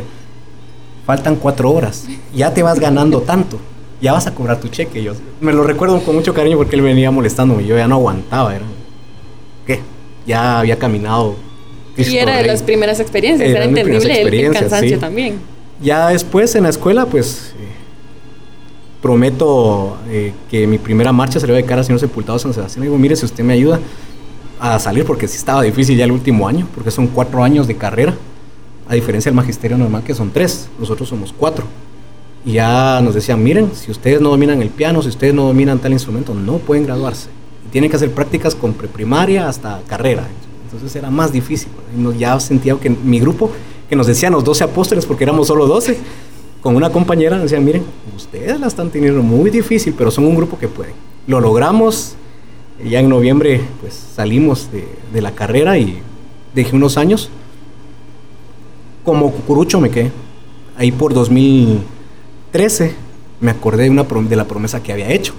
faltan 1.06 1.36
cuatro 1.36 1.70
horas. 1.70 2.06
Ya 2.34 2.52
te 2.52 2.62
vas 2.64 2.80
ganando 2.80 3.22
tanto 3.22 3.58
ya 4.00 4.12
vas 4.12 4.26
a 4.26 4.34
cobrar 4.34 4.60
tu 4.60 4.68
cheque. 4.68 5.02
Yo 5.02 5.12
me 5.40 5.52
lo 5.52 5.64
recuerdo 5.64 6.00
con 6.00 6.14
mucho 6.14 6.34
cariño 6.34 6.56
porque 6.56 6.76
él 6.76 6.82
venía 6.82 7.10
molestándome 7.10 7.64
yo 7.66 7.76
ya 7.76 7.88
no 7.88 7.96
aguantaba. 7.96 8.54
Era, 8.54 8.64
¿Qué? 9.66 9.80
Ya 10.26 10.60
había 10.60 10.78
caminado. 10.78 11.36
Y 11.96 12.16
era 12.16 12.36
de 12.36 12.46
las 12.46 12.62
primeras 12.62 13.00
experiencias, 13.00 13.48
era, 13.48 13.64
entendible 13.64 14.20
el, 14.20 14.52
cansancio 14.52 14.98
también. 14.98 15.38
Ya 15.80 16.08
después 16.08 16.54
en 16.54 16.64
la 16.64 16.68
escuela, 16.68 17.06
pues 17.06 17.54
eh, 17.58 17.68
prometo 19.00 19.96
eh, 20.08 20.32
que 20.50 20.66
mi 20.66 20.76
primera 20.78 21.12
marcha 21.12 21.40
salió 21.40 21.54
de 21.54 21.64
cara 21.64 21.80
al 21.80 21.86
señor 21.86 22.00
sepultado 22.00 22.38
San 22.38 22.52
Sebastián. 22.52 22.82
digo, 22.82 22.98
mire, 22.98 23.16
si 23.16 23.24
usted 23.24 23.44
me 23.44 23.54
ayuda 23.54 23.80
a 24.60 24.78
salir, 24.78 25.04
porque 25.04 25.26
sí 25.26 25.36
estaba 25.36 25.62
difícil 25.62 25.96
ya 25.96 26.04
el 26.04 26.12
último 26.12 26.46
año, 26.48 26.68
porque 26.74 26.90
son 26.90 27.06
cuatro 27.06 27.42
años 27.42 27.66
de 27.66 27.76
carrera, 27.76 28.14
a 28.88 28.94
diferencia 28.94 29.30
del 29.30 29.36
magisterio 29.36 29.78
normal 29.78 30.02
que 30.04 30.14
son 30.14 30.30
tres, 30.30 30.68
nosotros 30.78 31.08
somos 31.08 31.32
cuatro. 31.36 31.64
Y 32.46 32.52
ya 32.52 33.00
nos 33.02 33.12
decían, 33.12 33.42
miren, 33.42 33.72
si 33.74 33.90
ustedes 33.90 34.20
no 34.20 34.30
dominan 34.30 34.62
el 34.62 34.70
piano, 34.70 35.02
si 35.02 35.08
ustedes 35.08 35.34
no 35.34 35.48
dominan 35.48 35.80
tal 35.80 35.92
instrumento, 35.92 36.32
no 36.32 36.58
pueden 36.58 36.86
graduarse. 36.86 37.28
Tienen 37.72 37.90
que 37.90 37.96
hacer 37.96 38.12
prácticas 38.12 38.54
con 38.54 38.72
preprimaria 38.72 39.48
hasta 39.48 39.82
carrera. 39.88 40.28
Entonces 40.64 40.94
era 40.94 41.10
más 41.10 41.32
difícil. 41.32 41.68
ya 42.16 42.38
sentía 42.38 42.76
que 42.76 42.88
mi 42.88 43.18
grupo, 43.18 43.50
que 43.88 43.96
nos 43.96 44.06
decían 44.06 44.32
los 44.32 44.44
12 44.44 44.62
apóstoles, 44.62 45.04
porque 45.06 45.24
éramos 45.24 45.48
solo 45.48 45.66
12, 45.66 45.98
con 46.62 46.76
una 46.76 46.90
compañera, 46.90 47.34
nos 47.34 47.50
decían, 47.50 47.64
miren, 47.64 47.84
ustedes 48.14 48.60
la 48.60 48.68
están 48.68 48.90
teniendo 48.90 49.24
muy 49.24 49.50
difícil, 49.50 49.92
pero 49.98 50.12
son 50.12 50.24
un 50.24 50.36
grupo 50.36 50.56
que 50.56 50.68
puede. 50.68 50.92
Lo 51.26 51.40
logramos. 51.40 52.14
Ya 52.84 53.00
en 53.00 53.08
noviembre, 53.08 53.60
pues 53.80 53.94
salimos 54.14 54.70
de, 54.70 54.86
de 55.12 55.20
la 55.20 55.32
carrera 55.32 55.78
y 55.78 55.98
dejé 56.54 56.76
unos 56.76 56.96
años. 56.96 57.28
Como 59.04 59.32
cucurucho 59.32 59.80
me 59.80 59.90
quedé. 59.90 60.12
Ahí 60.76 60.92
por 60.92 61.12
2000 61.12 61.95
13 62.56 62.94
me 63.42 63.50
acordé 63.50 63.82
de, 63.82 63.90
una 63.90 64.04
de 64.04 64.34
la 64.34 64.48
promesa 64.48 64.82
que 64.82 64.90
había 64.90 65.10
hecho. 65.10 65.34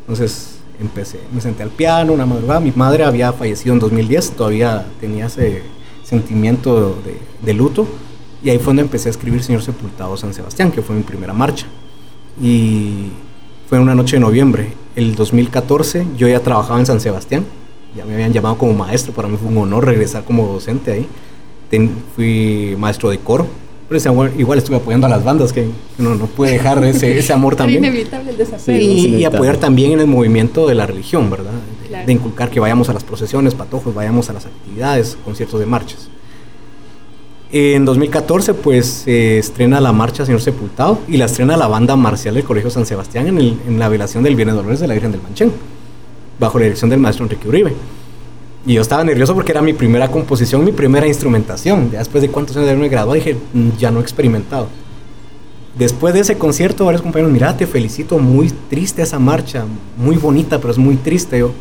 Entonces 0.00 0.56
empecé, 0.80 1.20
me 1.32 1.40
senté 1.40 1.62
al 1.62 1.70
piano 1.70 2.12
una 2.12 2.26
madrugada. 2.26 2.58
Mi 2.58 2.72
madre 2.74 3.04
había 3.04 3.32
fallecido 3.32 3.72
en 3.72 3.78
2010, 3.78 4.32
todavía 4.32 4.84
tenía 5.00 5.26
ese 5.26 5.62
sentimiento 6.02 6.98
de, 7.44 7.54
luto. 7.54 7.86
Y 8.42 8.50
ahí 8.50 8.58
fue 8.58 8.66
donde 8.66 8.82
empecé 8.82 9.08
a 9.08 9.12
escribir 9.12 9.44
Señor 9.44 9.62
Sepultado 9.62 10.16
San 10.16 10.34
Sebastián, 10.34 10.72
que 10.72 10.82
fue 10.82 10.96
mi 10.96 11.04
primera 11.04 11.32
marcha. 11.32 11.66
Y 12.42 13.10
fue 13.68 13.78
una 13.78 13.94
noche 13.94 14.16
de 14.16 14.20
noviembre. 14.20 14.72
el 14.96 15.14
2014 15.14 16.04
yo 16.16 16.26
ya 16.26 16.40
trabajaba 16.40 16.80
en 16.80 16.86
San 16.86 16.98
Sebastián, 16.98 17.44
ya 17.96 18.04
me 18.04 18.14
habían 18.14 18.32
llamado 18.32 18.58
como 18.58 18.72
maestro, 18.72 19.12
para 19.12 19.28
mí 19.28 19.36
fue 19.36 19.50
un 19.50 19.58
honor 19.58 19.84
regresar 19.84 20.24
como 20.24 20.48
docente 20.48 20.90
ahí. 20.90 21.08
fui 22.16 22.74
maestro 22.76 23.10
de 23.10 23.18
coro, 23.20 23.46
pero 23.88 24.30
igual 24.36 24.58
estuve 24.58 24.76
apoyando 24.76 25.06
a 25.06 25.10
las 25.10 25.22
bandas, 25.22 25.52
que 25.52 25.68
no, 25.98 26.14
no 26.16 26.26
puede 26.26 26.52
dejar 26.52 26.82
ese, 26.84 27.18
ese 27.18 27.32
amor 27.32 27.54
también. 27.56 27.84
inevitable 27.84 28.30
el 28.30 28.36
desafío. 28.36 28.76
y, 28.76 29.24
apoyar 29.24 29.58
también 29.58 29.92
en 29.92 30.00
el 30.00 30.06
movimiento 30.06 30.66
de 30.66 30.74
la 30.74 30.86
religión, 30.86 31.30
¿verdad? 31.30 31.52
De, 32.04 32.12
inculcar 32.12 32.50
que 32.50 32.58
vayamos 32.58 32.88
a 32.88 32.92
las 32.92 33.04
procesiones, 33.04 33.54
patojos, 33.54 33.94
vayamos 33.94 34.28
a 34.28 34.32
las 34.32 34.46
actividades, 34.46 35.16
conciertos 35.24 35.60
de 35.60 35.66
marchas. 35.66 36.08
En 37.52 37.84
2014, 37.84 38.54
pues 38.54 38.86
se 38.86 39.38
estrena 39.38 39.80
la 39.80 39.92
marcha 39.92 40.26
Señor 40.26 40.40
Sepultado 40.40 40.98
y 41.06 41.16
la 41.16 41.26
estrena 41.26 41.56
la 41.56 41.68
banda 41.68 41.94
marcial 41.94 42.34
del 42.34 42.42
Colegio 42.42 42.70
San 42.70 42.86
Sebastián 42.86 43.28
en, 43.28 43.38
el, 43.38 43.56
en 43.68 43.78
la 43.78 43.88
velación 43.88 44.24
del 44.24 44.34
Viernes 44.34 44.56
Dolores 44.56 44.80
de 44.80 44.88
la 44.88 44.94
Virgen 44.94 45.12
del 45.12 45.22
Manchén, 45.22 45.52
bajo 46.40 46.58
la 46.58 46.64
dirección 46.64 46.90
del 46.90 46.98
maestro 46.98 47.24
Enrique 47.24 47.48
Uribe. 47.48 47.72
Y 48.66 48.74
yo 48.74 48.82
estaba 48.82 49.04
nervioso 49.04 49.32
porque 49.32 49.52
era 49.52 49.62
mi 49.62 49.72
primera 49.72 50.10
composición, 50.10 50.64
mi 50.64 50.72
primera 50.72 51.06
instrumentación. 51.06 51.92
Después 51.92 52.20
de 52.20 52.28
cuántos 52.28 52.56
años 52.56 52.66
de 52.66 52.72
haberme 52.72 52.88
graduado, 52.88 53.14
dije, 53.14 53.36
mm, 53.52 53.70
ya 53.78 53.92
no 53.92 54.00
he 54.00 54.02
experimentado. 54.02 54.66
Después 55.78 56.14
de 56.14 56.20
ese 56.20 56.36
concierto, 56.36 56.84
varios 56.84 57.02
compañeros, 57.02 57.32
mira, 57.32 57.56
te 57.56 57.66
felicito, 57.66 58.18
muy 58.18 58.50
triste 58.68 59.02
esa 59.02 59.20
marcha, 59.20 59.64
muy 59.96 60.16
bonita, 60.16 60.58
pero 60.58 60.72
es 60.72 60.78
muy 60.78 60.96
triste. 60.96 61.38
Yo, 61.38 61.52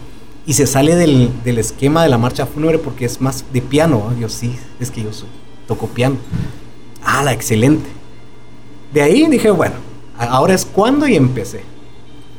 y 0.47 0.53
se 0.53 0.65
sale 0.65 0.95
del, 0.95 1.29
del 1.43 1.59
esquema 1.59 2.01
de 2.01 2.09
la 2.09 2.17
marcha 2.17 2.47
fúnebre 2.47 2.79
porque 2.79 3.05
es 3.05 3.21
más 3.21 3.45
de 3.53 3.61
piano. 3.61 4.11
Yo 4.19 4.27
sí, 4.27 4.55
es 4.79 4.89
que 4.89 5.03
yo 5.03 5.09
toco 5.67 5.87
piano. 5.87 6.15
Ah, 7.03 7.23
la 7.23 7.33
excelente. 7.33 7.85
De 8.91 9.03
ahí 9.03 9.27
dije, 9.27 9.51
bueno, 9.51 9.75
ahora 10.17 10.55
es 10.55 10.65
cuando 10.65 11.07
y 11.07 11.15
empecé. 11.15 11.61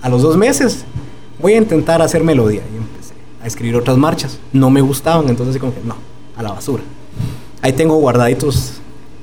A 0.03 0.09
los 0.09 0.23
dos 0.23 0.37
meses 0.37 0.85
voy 1.41 1.53
a 1.53 1.59
intentar 1.59 2.03
hacer 2.03 2.25
melodía. 2.25 2.63
Escribir 3.47 3.77
otras 3.77 3.97
marchas. 3.97 4.39
No 4.53 4.71
me 4.71 4.81
gustaban, 4.81 5.29
entonces 5.29 5.59
como 5.59 5.73
que 5.73 5.81
no, 5.85 5.97
a 6.37 6.43
la 6.43 6.51
basura. 6.53 6.83
Ahí 7.63 7.73
tengo 7.73 7.95
guardaditos 7.97 8.81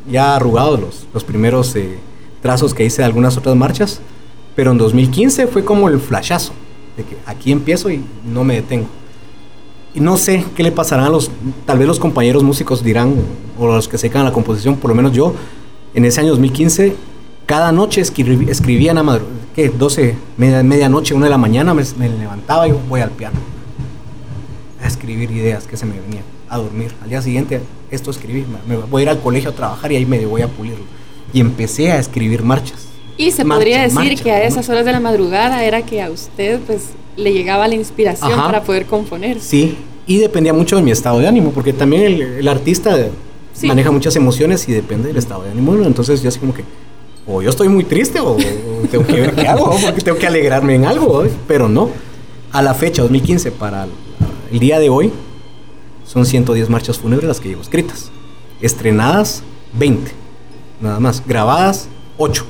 ya 0.10 0.36
arrugados 0.36 0.80
los, 0.80 1.08
los 1.14 1.24
primeros 1.24 1.76
eh, 1.76 1.98
trazos 2.42 2.74
que 2.74 2.86
hice 2.86 3.02
de 3.02 3.06
algunas 3.06 3.38
otras 3.38 3.56
marchas, 3.56 4.00
pero 4.56 4.72
en 4.72 4.78
2015 4.78 5.48
fue 5.48 5.66
como 5.66 5.90
el 5.90 6.00
flashazo, 6.00 6.54
de 6.98 7.04
que 7.04 7.18
aquí 7.26 7.52
empiezo 7.52 7.90
y 7.90 8.04
no 8.26 8.44
me 8.44 8.56
detengo. 8.56 8.88
Y 9.94 10.00
no 10.00 10.18
sé 10.18 10.46
qué 10.56 10.64
le 10.64 10.72
pasará 10.72 11.06
a 11.06 11.10
los, 11.10 11.30
tal 11.66 11.78
vez 11.78 11.88
los 11.88 12.00
compañeros 12.00 12.44
músicos 12.44 12.84
dirán, 12.84 13.14
o 13.60 13.68
los 13.68 13.88
que 13.88 13.98
se 13.98 14.10
la 14.10 14.32
composición, 14.32 14.78
por 14.78 14.90
lo 14.90 14.96
menos 14.96 15.12
yo, 15.12 15.34
en 15.94 16.06
ese 16.06 16.22
año 16.22 16.30
2015, 16.30 16.96
cada 17.46 17.72
noche 17.72 18.02
escribía 18.02 18.92
en 18.92 18.96
la 18.96 19.04
madrugada, 19.04 19.36
que 19.54 19.70
12, 19.70 20.16
media, 20.38 20.64
medianoche, 20.64 21.14
una 21.14 21.26
de 21.26 21.30
la 21.30 21.38
mañana, 21.38 21.74
me, 21.74 21.84
levantaba 22.10 22.68
y 22.68 22.72
voy 22.72 23.02
al 23.02 23.12
piano 23.12 23.53
escribir 25.04 25.32
ideas 25.32 25.68
que 25.68 25.76
se 25.76 25.86
me 25.86 26.00
venían, 26.00 26.24
a 26.48 26.58
dormir. 26.58 26.94
Al 27.04 27.10
día 27.10 27.22
siguiente, 27.22 27.60
esto 27.92 28.10
escribí, 28.10 28.46
me 28.66 28.78
voy 28.78 29.02
a 29.02 29.04
ir 29.04 29.10
al 29.10 29.20
colegio 29.20 29.50
a 29.50 29.54
trabajar 29.54 29.92
y 29.92 29.98
ahí 29.98 30.06
me 30.06 30.26
voy 30.26 30.42
a 30.42 30.48
pulirlo. 30.48 30.86
Y 31.34 31.42
empecé 31.42 31.92
a 31.92 32.00
escribir 32.00 32.42
marchas. 32.42 32.88
Y 33.18 33.32
se 33.32 33.44
podría 33.44 33.82
decir 33.82 34.22
que 34.22 34.32
a 34.32 34.44
esas 34.44 34.70
horas 34.70 34.86
de 34.86 34.94
la 34.94 35.02
madrugada 35.02 35.64
era 35.66 35.82
que 35.82 36.02
a 36.02 36.10
usted 36.10 36.60
pues 36.62 36.92
le 37.18 37.34
llegaba 37.34 37.68
la 37.68 37.76
inspiración 37.76 38.34
para 38.34 38.64
poder 38.64 38.86
componer. 38.86 39.42
Sí, 39.42 39.78
y 40.08 40.20
dependía 40.20 40.54
mucho 40.54 40.78
de 40.78 40.82
mi 40.82 40.92
estado 40.92 41.20
de 41.20 41.28
ánimo, 41.28 41.52
porque 41.52 41.74
también 41.74 42.04
el, 42.04 42.48
artista 42.48 42.98
maneja 43.64 43.92
muchas 43.92 44.16
emociones 44.16 44.68
y 44.70 44.72
depende 44.72 45.10
del 45.10 45.18
estado 45.18 45.44
de 45.44 45.52
ánimo. 45.52 45.76
Entonces 45.84 46.22
yo 46.22 46.30
así 46.30 46.40
como 46.40 46.54
que, 46.54 46.64
o 47.28 47.42
yo 47.42 47.50
estoy 47.50 47.68
muy 47.68 47.84
triste 47.84 48.22
o, 48.22 48.38
tengo 48.90 49.06
que 49.06 49.20
ver 49.20 49.36
qué 49.36 49.48
hago, 49.50 49.78
porque 49.84 50.02
tengo 50.02 50.18
que 50.18 50.28
alegrarme 50.28 50.76
en 50.76 50.86
algo, 50.86 51.26
pero 51.46 51.68
no. 51.68 51.90
A 52.54 52.62
la 52.62 52.74
fecha, 52.76 53.02
2015, 53.02 53.52
para 53.52 53.88
el 54.54 54.60
día 54.60 54.80
de 54.80 54.88
hoy 54.88 55.12
son 56.06 56.28
110 56.28 56.70
marchas 56.70 57.00
fúnebres 57.00 57.28
las 57.28 57.40
que 57.40 57.50
llevo 57.50 57.64
escritas. 57.64 58.12
Estrenadas, 58.62 59.42
20. 59.80 60.12
Nada 60.80 61.00
más. 61.00 61.24
Grabadas, 61.26 61.88
8. 62.18 62.46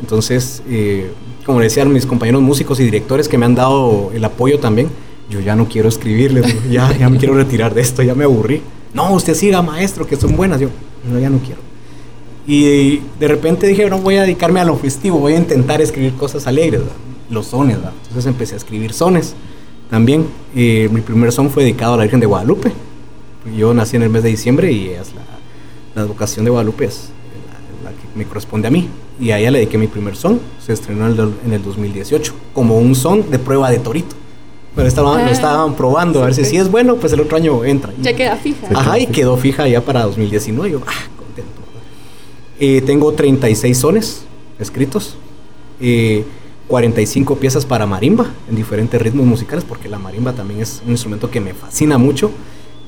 Entonces, 0.00 0.64
eh, 0.68 1.12
como 1.46 1.60
decían 1.60 1.92
mis 1.92 2.06
compañeros 2.06 2.42
músicos 2.42 2.80
y 2.80 2.84
directores 2.84 3.28
que 3.28 3.38
me 3.38 3.46
han 3.46 3.54
dado 3.54 4.10
el 4.12 4.24
apoyo 4.24 4.58
también, 4.58 4.88
yo 5.30 5.38
ya 5.38 5.54
no 5.54 5.68
quiero 5.68 5.88
escribirles, 5.88 6.68
ya, 6.70 6.92
ya 6.98 7.08
me 7.08 7.18
quiero 7.18 7.34
retirar 7.34 7.72
de 7.72 7.82
esto, 7.82 8.02
ya 8.02 8.16
me 8.16 8.24
aburrí. 8.24 8.60
No, 8.92 9.12
usted 9.12 9.34
siga, 9.34 9.62
maestro, 9.62 10.08
que 10.08 10.16
son 10.16 10.36
buenas. 10.36 10.60
Yo, 10.60 10.70
no, 11.08 11.20
ya 11.20 11.30
no 11.30 11.38
quiero. 11.38 11.60
Y 12.48 13.00
de 13.20 13.28
repente 13.28 13.68
dije, 13.68 13.88
no 13.88 13.98
voy 13.98 14.16
a 14.16 14.22
dedicarme 14.22 14.58
a 14.58 14.64
lo 14.64 14.74
festivo, 14.76 15.20
voy 15.20 15.34
a 15.34 15.36
intentar 15.36 15.80
escribir 15.80 16.14
cosas 16.14 16.48
alegres, 16.48 16.80
los 17.30 17.46
sones. 17.46 17.76
Entonces 17.76 18.26
empecé 18.26 18.54
a 18.54 18.56
escribir 18.56 18.92
sones 18.92 19.36
también. 19.90 20.26
Eh, 20.54 20.88
mi 20.90 21.00
primer 21.00 21.32
son 21.32 21.50
fue 21.50 21.64
dedicado 21.64 21.94
a 21.94 21.96
la 21.98 22.04
Virgen 22.04 22.20
de 22.20 22.26
Guadalupe. 22.26 22.72
Yo 23.56 23.74
nací 23.74 23.96
en 23.96 24.02
el 24.02 24.10
mes 24.10 24.22
de 24.22 24.30
diciembre 24.30 24.70
y 24.72 24.88
es 24.88 25.12
la, 25.94 26.04
vocación 26.04 26.44
de 26.44 26.50
Guadalupe 26.50 26.84
es 26.84 27.10
la, 27.84 27.90
que 27.90 28.18
me 28.18 28.24
corresponde 28.24 28.68
a 28.68 28.70
mí. 28.70 28.88
Y 29.20 29.32
a 29.32 29.38
ella 29.38 29.50
le 29.50 29.58
dediqué 29.58 29.76
mi 29.76 29.88
primer 29.88 30.16
son. 30.16 30.40
Se 30.64 30.72
estrenó 30.72 31.06
en 31.06 31.52
el, 31.52 31.62
2018 31.62 32.32
como 32.54 32.78
un 32.78 32.94
son 32.94 33.30
de 33.30 33.38
prueba 33.38 33.70
de 33.70 33.78
torito. 33.78 34.16
Pero 34.74 34.86
estaban, 34.86 35.24
lo 35.24 35.28
ah, 35.28 35.32
estaban 35.32 35.74
probando 35.74 36.22
a 36.22 36.26
ver 36.26 36.34
si, 36.34 36.44
si 36.44 36.56
es 36.56 36.70
bueno, 36.70 36.94
pues 36.94 37.12
el 37.12 37.20
otro 37.20 37.36
año 37.36 37.64
entra. 37.64 37.92
Ya 38.00 38.14
queda 38.14 38.36
fija. 38.36 38.68
Ajá, 38.72 39.00
y 39.00 39.06
quedó 39.08 39.36
fija 39.36 39.66
ya 39.66 39.80
para 39.80 40.04
2019. 40.04 40.70
Yo, 40.70 40.80
ah, 40.86 40.92
contento. 41.18 41.50
Eh, 42.60 42.80
tengo 42.82 43.12
36 43.12 43.76
sones 43.76 44.24
escritos. 44.60 45.16
Eh, 45.80 46.24
45 46.70 47.36
piezas 47.36 47.66
para 47.66 47.84
marimba 47.84 48.30
en 48.48 48.54
diferentes 48.54 49.02
ritmos 49.02 49.26
musicales, 49.26 49.64
porque 49.68 49.88
la 49.88 49.98
marimba 49.98 50.32
también 50.32 50.60
es 50.60 50.80
un 50.84 50.92
instrumento 50.92 51.28
que 51.28 51.40
me 51.40 51.52
fascina 51.52 51.98
mucho. 51.98 52.30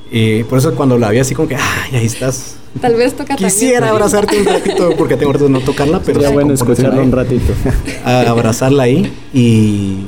Y 0.09 0.43
por 0.45 0.57
eso 0.59 0.73
cuando 0.73 0.97
la 0.97 1.09
vi 1.09 1.19
así 1.19 1.35
como 1.35 1.49
que, 1.49 1.57
ay, 1.57 1.95
ahí 1.97 2.05
estás. 2.05 2.55
Tal 2.79 2.95
vez 2.95 3.13
toca 3.13 3.35
Quisiera 3.35 3.89
abrazarte 3.89 4.39
un 4.39 4.45
ratito, 4.45 4.91
porque 4.97 5.17
tengo 5.17 5.33
de 5.33 5.49
no 5.49 5.59
tocarla, 5.59 5.99
pero... 5.99 6.21
Sería 6.21 6.33
bueno 6.33 6.53
escucharla 6.53 7.01
un 7.01 7.11
ratito. 7.11 7.51
A 8.05 8.21
abrazarla 8.21 8.83
ahí 8.83 9.11
y 9.33 10.05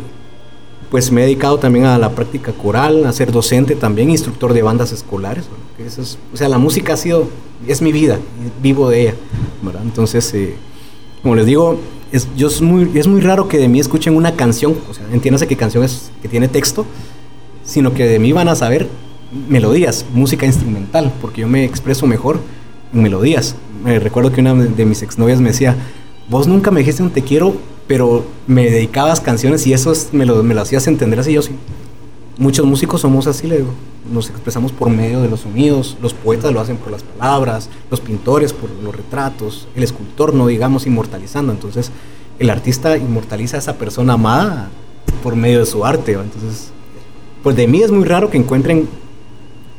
pues 0.89 1.11
me 1.11 1.21
he 1.21 1.25
dedicado 1.25 1.57
también 1.57 1.85
a 1.85 1.97
la 1.97 2.11
práctica 2.11 2.53
coral, 2.53 3.05
a 3.05 3.11
ser 3.11 3.31
docente 3.33 3.75
también, 3.75 4.09
instructor 4.09 4.53
de 4.53 4.61
bandas 4.61 4.93
escolares. 4.93 5.43
eso 5.85 6.01
es, 6.01 6.17
o 6.33 6.37
sea, 6.37 6.47
la 6.47 6.59
música 6.59 6.93
ha 6.93 6.97
sido, 6.97 7.27
es 7.67 7.81
mi 7.81 7.91
vida, 7.91 8.19
vivo 8.61 8.89
de 8.89 9.01
ella. 9.01 9.15
¿verdad? 9.61 9.81
Entonces, 9.83 10.33
eh, 10.33 10.55
como 11.21 11.35
les 11.35 11.45
digo, 11.45 11.77
es, 12.11 12.27
yo 12.35 12.47
es, 12.47 12.61
muy, 12.61 12.91
es 12.95 13.07
muy 13.07 13.21
raro 13.21 13.47
que 13.47 13.57
de 13.57 13.67
mí 13.67 13.79
escuchen 13.79 14.15
una 14.15 14.35
canción, 14.35 14.75
o 14.89 14.93
sea, 14.93 15.05
entiéndase 15.11 15.47
que 15.47 15.55
canción 15.55 15.83
es 15.83 16.11
que 16.21 16.27
tiene 16.27 16.47
texto, 16.47 16.85
sino 17.63 17.93
que 17.93 18.05
de 18.05 18.19
mí 18.19 18.31
van 18.31 18.47
a 18.47 18.55
saber 18.55 18.87
melodías, 19.49 20.05
música 20.13 20.45
instrumental, 20.45 21.11
porque 21.21 21.41
yo 21.41 21.47
me 21.47 21.65
expreso 21.65 22.07
mejor 22.07 22.39
en 22.93 23.01
melodías. 23.01 23.55
Me 23.83 23.99
recuerdo 23.99 24.31
que 24.31 24.41
una 24.41 24.53
de 24.53 24.85
mis 24.85 25.01
exnovias 25.01 25.41
me 25.41 25.49
decía, 25.49 25.75
vos 26.29 26.47
nunca 26.47 26.71
me 26.71 26.79
dijiste 26.79 27.03
un 27.03 27.09
te 27.09 27.21
quiero, 27.21 27.55
pero 27.87 28.25
me 28.47 28.69
dedicabas 28.69 29.19
canciones 29.19 29.65
y 29.67 29.73
eso 29.73 29.93
me, 30.11 30.25
lo, 30.25 30.41
me 30.43 30.53
lo 30.53 30.61
hacías 30.61 30.87
entender 30.87 31.19
así, 31.19 31.33
yo 31.33 31.41
sí. 31.41 31.51
Muchos 32.37 32.65
músicos 32.65 33.01
somos 33.01 33.27
así, 33.27 33.47
le 33.47 33.57
digo. 33.57 33.69
Nos 34.11 34.29
expresamos 34.29 34.71
por 34.71 34.89
medio 34.89 35.21
de 35.21 35.29
los 35.29 35.41
sonidos, 35.41 35.97
los 36.01 36.13
poetas 36.13 36.51
lo 36.51 36.59
hacen 36.59 36.77
por 36.77 36.91
las 36.91 37.01
palabras, 37.01 37.69
los 37.89 38.01
pintores 38.01 38.53
por 38.53 38.69
los 38.69 38.95
retratos, 38.95 39.67
el 39.75 39.83
escultor 39.83 40.33
no 40.33 40.45
digamos 40.45 40.85
inmortalizando, 40.85 41.51
entonces 41.51 41.91
el 42.37 42.51
artista 42.51 42.97
inmortaliza 42.97 43.55
a 43.55 43.59
esa 43.59 43.77
persona 43.77 44.13
amada 44.13 44.69
por 45.23 45.35
medio 45.35 45.59
de 45.59 45.65
su 45.65 45.85
arte, 45.85 46.11
entonces 46.11 46.71
pues 47.41 47.55
de 47.55 47.67
mí 47.67 47.81
es 47.81 47.89
muy 47.89 48.03
raro 48.03 48.29
que 48.29 48.37
encuentren 48.37 48.87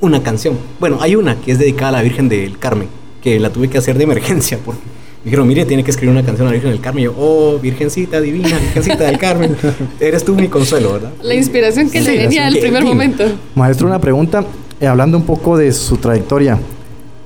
una 0.01 0.23
canción. 0.23 0.59
Bueno, 0.81 0.99
hay 1.01 1.15
una 1.15 1.37
que 1.37 1.53
es 1.53 1.59
dedicada 1.59 1.91
a 1.91 1.93
la 1.93 2.03
Virgen 2.03 2.29
del 2.29 2.59
Carmen, 2.59 2.89
que 3.23 3.39
la 3.39 3.51
tuve 3.51 3.69
que 3.69 3.79
hacer 3.79 3.97
de 3.97 4.05
emergencia 4.05 4.59
porque 4.65 4.83
dijeron, 5.27 5.49
mire, 5.49 5.65
tiene 5.65 5.83
que 5.83 5.91
escribir 5.91 6.13
una 6.13 6.25
canción 6.25 6.47
a 6.47 6.51
la 6.51 6.55
Virgen 6.55 6.71
del 6.71 6.81
Carmen. 6.81 7.03
Y 7.03 7.05
yo, 7.07 7.15
oh, 7.19 7.59
Virgencita 7.59 8.21
divina, 8.21 8.57
Virgencita 8.59 9.05
del 9.05 9.19
Carmen, 9.19 9.57
eres 10.01 10.25
tú 10.25 10.37
mi 10.37 10.47
consuelo, 10.47 10.93
¿verdad? 10.93 11.11
La 11.21 11.35
inspiración 11.35 11.91
que 11.91 12.01
le 12.01 12.17
venía 12.17 12.47
al 12.47 12.57
primer 12.57 12.85
momento. 12.85 13.25
Maestro, 13.57 13.89
una 13.89 14.01
pregunta, 14.01 14.45
eh, 14.81 14.87
hablando 14.87 15.19
un 15.19 15.25
poco 15.25 15.57
de 15.57 15.73
su 15.73 15.97
trayectoria, 15.97 16.61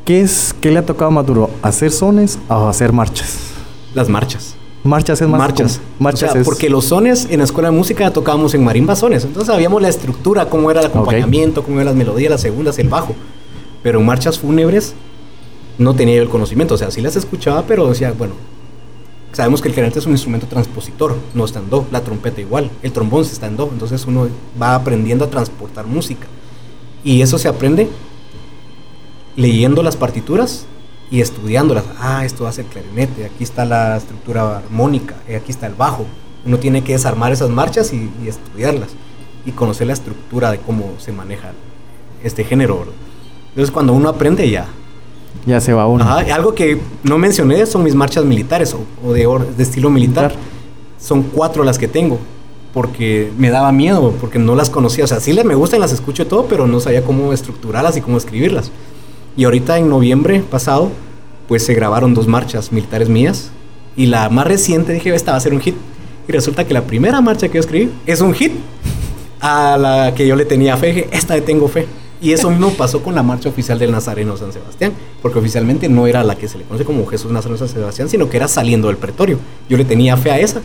¿qué, 0.06 0.22
es, 0.22 0.54
¿qué 0.62 0.70
le 0.70 0.78
ha 0.78 0.86
tocado 0.86 1.10
más 1.10 1.26
duro, 1.26 1.50
hacer 1.60 1.92
sones 1.92 2.38
o 2.48 2.68
hacer 2.68 2.90
marchas? 2.90 3.36
Las 3.94 4.08
marchas. 4.08 4.56
Marchas 4.82 5.20
es 5.20 5.28
más 5.28 5.38
marchas. 5.38 5.78
Marchas 5.98 6.34
porque 6.42 6.70
los 6.70 6.86
sones 6.86 7.28
en 7.30 7.40
la 7.40 7.44
escuela 7.44 7.70
de 7.70 7.76
música 7.76 8.10
tocábamos 8.10 8.54
en 8.54 8.64
marimba 8.64 8.96
sones, 8.96 9.24
entonces 9.24 9.52
sabíamos 9.52 9.82
la 9.82 9.90
estructura, 9.90 10.46
cómo 10.46 10.70
era 10.70 10.80
el 10.80 10.86
acompañamiento, 10.86 11.62
cómo 11.62 11.76
eran 11.76 11.88
las 11.88 11.96
melodías, 11.96 12.30
las 12.30 12.40
segundas, 12.40 12.78
el 12.78 12.88
bajo. 12.88 13.14
Pero 13.82 14.00
en 14.00 14.06
marchas 14.06 14.38
fúnebres 14.38 14.94
no 15.80 15.94
tenía 15.94 16.16
yo 16.16 16.22
el 16.22 16.28
conocimiento, 16.28 16.74
o 16.74 16.76
sea, 16.76 16.90
sí 16.90 17.00
las 17.00 17.16
escuchaba, 17.16 17.64
pero 17.66 17.88
decía, 17.88 18.12
bueno, 18.12 18.34
sabemos 19.32 19.62
que 19.62 19.68
el 19.68 19.74
clarinete 19.74 19.98
es 19.98 20.04
un 20.04 20.12
instrumento 20.12 20.46
transpositor, 20.46 21.16
no 21.32 21.46
está 21.46 21.58
en 21.58 21.70
do, 21.70 21.86
la 21.90 22.02
trompeta 22.02 22.38
igual, 22.38 22.70
el 22.82 22.92
trombón 22.92 23.24
se 23.24 23.32
está 23.32 23.46
en 23.46 23.56
do, 23.56 23.70
entonces 23.72 24.04
uno 24.04 24.28
va 24.60 24.74
aprendiendo 24.74 25.24
a 25.24 25.30
transportar 25.30 25.86
música. 25.86 26.26
Y 27.02 27.22
eso 27.22 27.38
se 27.38 27.48
aprende 27.48 27.88
leyendo 29.36 29.82
las 29.82 29.96
partituras 29.96 30.66
y 31.10 31.22
estudiándolas. 31.22 31.84
Ah, 31.98 32.26
esto 32.26 32.46
hace 32.46 32.60
el 32.60 32.66
clarinete, 32.66 33.24
aquí 33.24 33.42
está 33.42 33.64
la 33.64 33.96
estructura 33.96 34.58
armónica, 34.58 35.16
eh, 35.26 35.36
aquí 35.36 35.50
está 35.50 35.66
el 35.66 35.74
bajo. 35.74 36.04
Uno 36.44 36.58
tiene 36.58 36.84
que 36.84 36.92
desarmar 36.92 37.32
esas 37.32 37.48
marchas 37.48 37.94
y, 37.94 38.10
estudiarlas 38.28 38.90
y 39.46 39.52
conocer 39.52 39.86
la 39.86 39.94
estructura 39.94 40.50
de 40.50 40.58
cómo 40.58 40.92
se 40.98 41.10
maneja 41.10 41.52
este 42.22 42.44
género. 42.44 42.84
Entonces 43.48 43.70
cuando 43.70 43.94
uno 43.94 44.10
aprende 44.10 44.50
ya... 44.50 44.68
Ya 45.46 45.60
se 45.60 45.72
va 45.72 45.86
uno. 45.86 46.04
algo 46.08 46.54
que 46.54 46.78
no 47.02 47.18
mencioné 47.18 47.64
son 47.66 47.82
mis 47.82 47.94
marchas 47.94 48.24
militares 48.24 48.74
o, 49.04 49.12
de, 49.12 49.26
de, 49.56 49.62
estilo 49.62 49.90
militar. 49.90 50.34
Son 50.98 51.22
cuatro 51.22 51.64
las 51.64 51.78
que 51.78 51.88
tengo 51.88 52.18
porque 52.72 53.32
me 53.36 53.50
daba 53.50 53.72
miedo, 53.72 54.14
porque 54.20 54.38
no 54.38 54.54
las 54.54 54.70
conocía. 54.70 55.04
O 55.04 55.06
sea, 55.06 55.20
sí 55.20 55.32
me 55.44 55.54
gustan, 55.54 55.80
las 55.80 55.92
escucho 55.92 56.22
y 56.22 56.26
todo, 56.26 56.46
pero 56.46 56.66
no 56.66 56.80
sabía 56.80 57.02
cómo 57.02 57.32
estructurarlas 57.32 57.96
y 57.96 58.00
cómo 58.00 58.16
escribirlas. 58.16 58.70
Y 59.36 59.44
ahorita 59.44 59.78
en 59.78 59.88
noviembre 59.88 60.40
pasado, 60.40 60.90
pues 61.48 61.64
se 61.64 61.74
grabaron 61.74 62.14
dos 62.14 62.26
marchas 62.26 62.72
militares 62.72 63.08
mías. 63.08 63.50
Y 63.96 64.06
la 64.06 64.28
más 64.28 64.46
reciente 64.46 64.92
dije, 64.92 65.14
esta 65.14 65.32
va 65.32 65.38
a 65.38 65.40
ser 65.40 65.52
un 65.52 65.60
hit. 65.60 65.74
Y 66.28 66.32
resulta 66.32 66.64
que 66.64 66.74
la 66.74 66.82
primera 66.82 67.20
marcha 67.20 67.48
que 67.48 67.54
yo 67.54 67.60
escribí 67.60 67.90
es 68.06 68.20
un 68.20 68.34
hit 68.34 68.52
a 69.40 69.76
la 69.76 70.14
que 70.14 70.26
yo 70.26 70.36
le 70.36 70.44
tenía 70.44 70.76
fe. 70.76 70.88
Dije, 70.88 71.08
esta 71.10 71.34
le 71.34 71.40
tengo 71.40 71.66
fe. 71.66 71.86
Y 72.20 72.32
eso 72.32 72.50
mismo 72.50 72.70
pasó 72.70 73.02
con 73.02 73.14
la 73.14 73.22
marcha 73.22 73.48
oficial 73.48 73.78
del 73.78 73.92
Nazareno 73.92 74.36
San 74.36 74.52
Sebastián, 74.52 74.92
porque 75.22 75.38
oficialmente 75.38 75.88
no 75.88 76.06
era 76.06 76.22
la 76.22 76.36
que 76.36 76.48
se 76.48 76.58
le 76.58 76.64
conoce 76.64 76.84
como 76.84 77.06
Jesús 77.06 77.30
Nazareno 77.30 77.58
San 77.58 77.68
Sebastián, 77.68 78.08
sino 78.08 78.28
que 78.28 78.36
era 78.36 78.46
saliendo 78.46 78.88
del 78.88 78.98
pretorio. 78.98 79.38
Yo 79.68 79.76
le 79.78 79.84
tenía 79.84 80.16
fe 80.16 80.30
a 80.30 80.38
esa. 80.38 80.60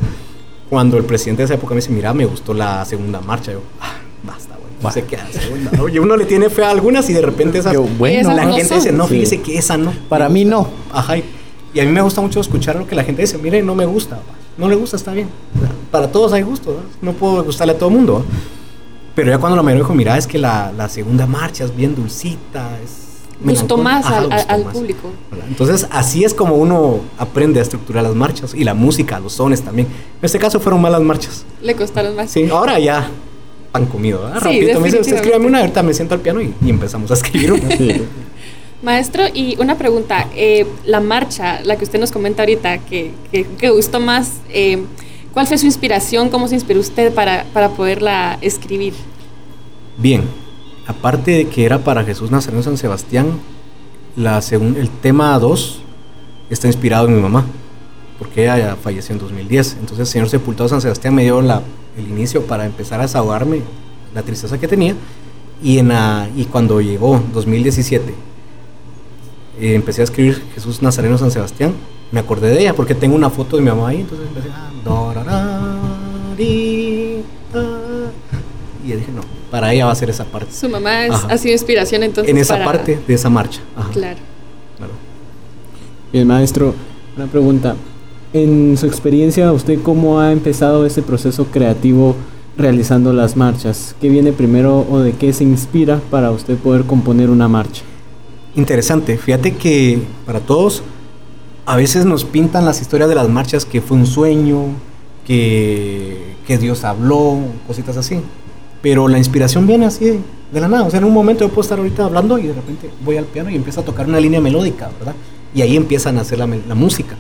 Cuando 0.70 0.98
el 0.98 1.06
presidente 1.06 1.44
de 1.44 1.46
esa 1.46 1.54
época 1.54 1.74
me 1.74 1.82
dice, 1.82 1.92
mira, 1.92 2.14
me 2.14 2.26
gustó 2.26 2.54
la 2.54 2.84
segunda 2.86 3.22
marcha, 3.22 3.54
yo, 3.54 3.62
ah, 3.80 3.94
basta, 4.24 4.56
güey. 4.56 4.74
No 4.82 4.92
sé 4.92 5.04
qué 5.06 5.18
segunda. 5.32 5.72
Oye, 5.82 6.00
uno 6.00 6.18
le 6.18 6.26
tiene 6.26 6.50
fe 6.50 6.64
a 6.64 6.72
algunas 6.72 7.10
y 7.10 7.14
de 7.14 7.22
repente 7.22 7.60
esas. 7.60 7.76
bueno, 7.98 8.34
la 8.34 8.52
gente 8.52 8.76
dice, 8.76 8.92
no, 8.92 9.08
fíjese 9.08 9.42
que 9.42 9.58
esa 9.58 9.78
no. 9.78 9.94
Para 10.10 10.28
mí 10.28 10.44
no. 10.44 10.68
Ajá. 10.92 11.16
Y 11.18 11.80
a 11.80 11.84
mí 11.84 11.92
me 11.92 12.02
gusta 12.02 12.22
mucho 12.22 12.40
escuchar 12.40 12.78
lo 12.78 12.88
que 12.88 12.96
la 12.96 13.04
gente 13.04 13.22
dice, 13.22 13.38
mire, 13.38 13.62
no 13.62 13.76
me 13.76 13.86
gusta. 13.86 14.20
No 14.58 14.70
le 14.70 14.76
gusta, 14.76 14.96
está 14.96 15.12
bien. 15.12 15.28
Para 15.92 16.12
todos 16.12 16.32
hay 16.34 16.42
gusto, 16.42 16.80
¿no? 17.02 17.14
puedo 17.14 17.44
gustarle 17.44 17.74
a 17.74 17.78
todo 17.78 17.90
el 17.90 17.96
mundo. 17.96 18.26
Pero 19.16 19.32
ya 19.32 19.38
cuando 19.38 19.56
la 19.56 19.64
mayoría 19.64 19.84
dijo, 19.84 19.96
mira, 19.96 20.18
es 20.18 20.28
que 20.28 20.38
la, 20.38 20.72
la 20.76 20.90
segunda 20.90 21.26
marcha 21.26 21.64
es 21.64 21.76
bien 21.76 21.96
dulcita, 21.96 22.78
es 22.84 23.06
gustó 23.44 23.78
más 23.78 24.06
al, 24.06 24.64
público. 24.64 25.12
Entonces, 25.48 25.88
así 25.92 26.24
es 26.24 26.34
como 26.34 26.56
uno 26.56 27.02
aprende 27.18 27.60
a 27.60 27.64
estructurar 27.64 28.04
las 28.04 28.16
marchas 28.16 28.54
y 28.54 28.64
la 28.64 28.74
música, 28.74 29.20
los 29.20 29.34
sones 29.34 29.62
también. 29.62 29.88
En 29.88 30.26
este 30.26 30.40
caso 30.40 30.60
fueron 30.60 30.82
malas 30.82 31.02
marchas. 31.02 31.46
Le 31.62 31.76
costaron 31.76 32.16
más. 32.16 32.32
Sí, 32.32 32.48
ahora 32.50 32.80
ya 32.80 33.10
pan 33.72 33.86
comido. 33.86 34.22
¿verdad? 34.24 34.40
Sí, 34.40 34.46
Rapidito 34.46 34.80
me 34.80 34.86
dice, 34.86 35.02
usted 35.02 35.16
escríbame 35.16 35.48
una, 35.48 35.60
ahorita 35.60 35.84
me 35.84 35.94
siento 35.94 36.16
al 36.16 36.22
piano 36.22 36.42
y, 36.42 36.54
empezamos 36.68 37.12
a 37.12 37.16
escribir 37.16 37.62
Maestro, 38.82 39.24
y 39.34 39.58
una 39.60 39.78
pregunta, 39.78 40.28
eh, 40.36 40.66
la 40.86 41.00
marcha, 41.00 41.62
la 41.64 41.76
que 41.76 41.86
usted 41.86 42.00
nos 42.00 42.12
comenta 42.12 42.44
ahorita, 42.44 42.78
que, 42.80 43.12
que, 43.32 43.70
gustó 43.70 44.00
más, 44.00 44.34
eh, 44.50 44.84
¿cuál 45.36 45.46
fue 45.46 45.58
su 45.60 45.66
inspiración? 45.68 46.30
¿Cómo 46.30 46.48
se 46.48 46.56
inspiró 46.56 46.80
usted 46.80 47.14
para, 47.14 47.44
para 47.54 47.70
poderla 47.70 48.40
escribir? 48.42 48.94
Bien, 49.98 50.24
aparte 50.88 51.32
de 51.32 51.48
que 51.50 51.66
era 51.66 51.80
para 51.80 52.04
Jesús 52.04 52.32
Nazareno 52.32 52.64
San 52.64 52.78
Sebastián, 52.78 53.28
la 54.16 54.42
el 54.50 54.90
tema 55.02 55.38
2 55.38 55.82
está 56.50 56.68
inspirado 56.68 57.08
en 57.10 57.18
mi 57.18 57.22
mamá, 57.22 57.46
porque 58.18 58.44
ella 58.44 58.78
falleció 58.82 59.14
en 59.14 59.20
2010. 59.20 59.78
Entonces 59.82 60.00
el 60.00 60.08
Señor 60.08 60.30
Sepultado 60.30 60.70
San 60.70 60.80
Sebastián 60.80 61.14
me 61.14 61.24
dio 61.24 61.42
la, 61.42 61.62
el 61.98 62.08
inicio 62.08 62.46
para 62.46 62.66
empezar 62.66 63.02
a 63.02 63.04
desahogarme 63.04 63.62
la 64.14 64.24
tristeza 64.24 64.58
que 64.58 64.70
tenía. 64.70 64.96
Y, 65.62 65.80
en 65.80 65.92
y 66.38 66.46
cuando 66.46 66.80
llegó 66.80 67.22
2017, 67.34 68.14
eh, 69.60 69.76
empecé 69.76 70.00
a 70.00 70.06
escribir 70.06 70.42
Jesús 70.54 70.82
Nazareno 70.82 71.18
San 71.18 71.32
Sebastián, 71.32 71.74
me 72.12 72.20
acordé 72.20 72.50
de 72.50 72.62
ella, 72.62 72.74
porque 72.74 72.96
tengo 72.96 73.16
una 73.16 73.30
foto 73.30 73.58
de 73.58 73.64
mi 73.64 73.70
mamá 73.70 73.90
ahí, 73.90 74.02
entonces 74.02 74.28
empecé 74.28 74.50
Y 76.44 77.24
dije, 78.84 79.12
no, 79.16 79.22
para 79.50 79.74
ella 79.74 79.86
va 79.86 79.92
a 79.92 79.96
ser 79.96 80.10
esa 80.10 80.26
parte. 80.26 80.52
Su 80.52 80.70
mamá 80.70 81.06
ha 81.06 81.38
sido 81.38 81.54
inspiración 81.54 82.04
entonces. 82.04 82.30
En 82.30 82.38
esa 82.38 82.64
parte 82.64 83.00
de 83.08 83.14
esa 83.14 83.30
marcha. 83.30 83.62
Claro. 83.94 84.20
claro. 84.78 84.94
Bien, 86.12 86.28
maestro, 86.28 86.76
una 87.18 87.28
pregunta. 87.28 87.76
En 88.34 88.78
su 88.78 88.86
experiencia, 88.86 89.52
¿usted 89.52 89.82
cómo 89.82 90.20
ha 90.20 90.32
empezado 90.32 90.86
ese 90.86 91.02
proceso 91.02 91.46
creativo 91.46 92.16
realizando 92.58 93.14
las 93.14 93.36
marchas? 93.36 93.96
¿Qué 94.02 94.10
viene 94.10 94.34
primero 94.34 94.86
o 94.90 95.00
de 95.00 95.14
qué 95.14 95.32
se 95.34 95.44
inspira 95.46 96.02
para 96.12 96.32
usted 96.32 96.58
poder 96.58 96.84
componer 96.84 97.30
una 97.30 97.48
marcha? 97.48 97.84
Interesante. 98.56 99.18
Fíjate 99.18 99.56
que 99.56 100.00
para 100.26 100.42
todos, 100.42 100.84
a 101.66 101.76
veces 101.76 102.06
nos 102.06 102.24
pintan 102.24 102.66
las 102.66 102.82
historias 102.82 103.10
de 103.10 103.16
las 103.16 103.30
marchas 103.30 103.66
que 103.66 103.82
fue 103.82 103.98
un 103.98 104.06
sueño, 104.06 104.66
que, 105.26 106.35
que 106.46 106.58
Dios 106.58 106.84
habló, 106.84 107.38
cositas 107.68 107.98
así 107.98 108.22
pero 108.86 109.08
la 109.08 109.18
inspiración 109.18 109.66
viene 109.66 109.88
así 109.88 110.06
de, 110.52 110.62
la 110.62 110.68
nada. 110.68 110.84
O 110.84 110.92
sea, 110.92 111.00
en 111.00 111.06
un 111.06 111.12
momento 111.12 111.44
yo 111.44 111.50
puedo 111.50 111.64
estar 111.64 111.80
ahorita 111.80 112.06
hablando 112.06 112.38
y 112.38 112.44
de 112.44 112.54
repente 112.54 112.92
voy 113.04 113.18
al 113.18 113.26
piano 113.26 113.50
y 113.50 113.56
empiezo 113.56 113.82
a 113.82 113.84
tocar 113.84 114.08
una 114.08 114.20
línea 114.20 114.40
melódica, 114.40 114.92
¿verdad? 115.00 115.16
Y 115.56 115.64
ahí 115.64 115.76
empiezan 115.76 116.20
a 116.20 116.22
hacer 116.22 116.38
la, 116.38 116.46
música. 116.46 117.16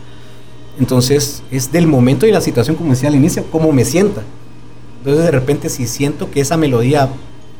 Entonces, 0.77 1.41
es 1.49 1.71
del 1.71 1.87
momento 1.87 2.27
y 2.27 2.31
la 2.31 2.39
situación, 2.39 2.75
como 2.75 2.91
decía 2.91 3.09
al 3.09 3.15
inicio, 3.15 3.43
cómo 3.51 3.71
me 3.71 3.83
sienta. 3.83 4.21
Entonces, 4.99 5.25
de 5.25 5.31
repente, 5.31 5.69
si 5.69 5.87
siento 5.87 6.29
que 6.29 6.39
esa 6.39 6.55
melodía 6.55 7.09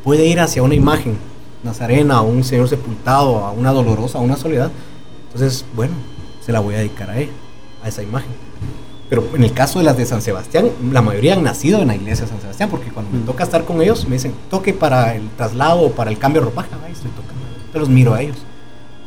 puede 0.04 0.28
ir 0.28 0.39
hacia 0.39 0.62
una 0.62 0.75
imagen, 0.75 1.17
Nazarena, 1.63 2.17
a 2.17 2.21
un 2.21 2.43
Señor 2.43 2.69
sepultado, 2.69 3.39
a 3.39 3.54
una 3.54 3.71
dolorosa, 3.71 4.19
a 4.19 4.21
una 4.21 4.36
soledad, 4.36 4.69
entonces, 5.34 5.65
bueno, 5.75 5.95
se 6.45 6.51
la 6.51 6.60
voy 6.60 6.75
a 6.75 6.78
dedicar 6.78 7.10
a 7.10 7.19
él, 7.19 7.30
a 7.84 7.88
esa 7.88 8.04
imagen. 8.04 8.44
Pero 9.09 9.23
en 9.35 9.43
el 9.43 9.53
caso 9.53 9.79
de 9.79 9.85
las 9.85 9.97
de 9.97 10.05
San 10.05 10.21
Sebastián, 10.21 10.69
la 10.91 11.01
mayoría 11.01 11.33
han 11.33 11.43
nacido 11.43 11.81
en 11.81 11.89
la 11.89 11.95
iglesia 11.95 12.25
de 12.25 12.31
San 12.31 12.41
Sebastián, 12.41 12.69
porque 12.69 12.89
cuando 12.89 13.11
me 13.11 13.19
mm. 13.19 13.25
toca 13.25 13.43
estar 13.43 13.63
con 13.63 13.81
ellos, 13.81 14.07
me 14.07 14.15
dicen, 14.15 14.33
toque 14.49 14.73
para 14.73 15.15
el 15.15 15.29
traslado 15.37 15.81
o 15.81 15.91
para 15.91 16.09
el 16.09 16.17
cambio 16.17 16.41
de 16.41 16.45
ropaje, 16.45 16.69
ahí 16.83 16.91
estoy 16.91 17.11
tocando. 17.11 17.43
Yo 17.73 17.79
los 17.79 17.89
miro 17.89 18.13
a 18.13 18.21
ellos. 18.21 18.37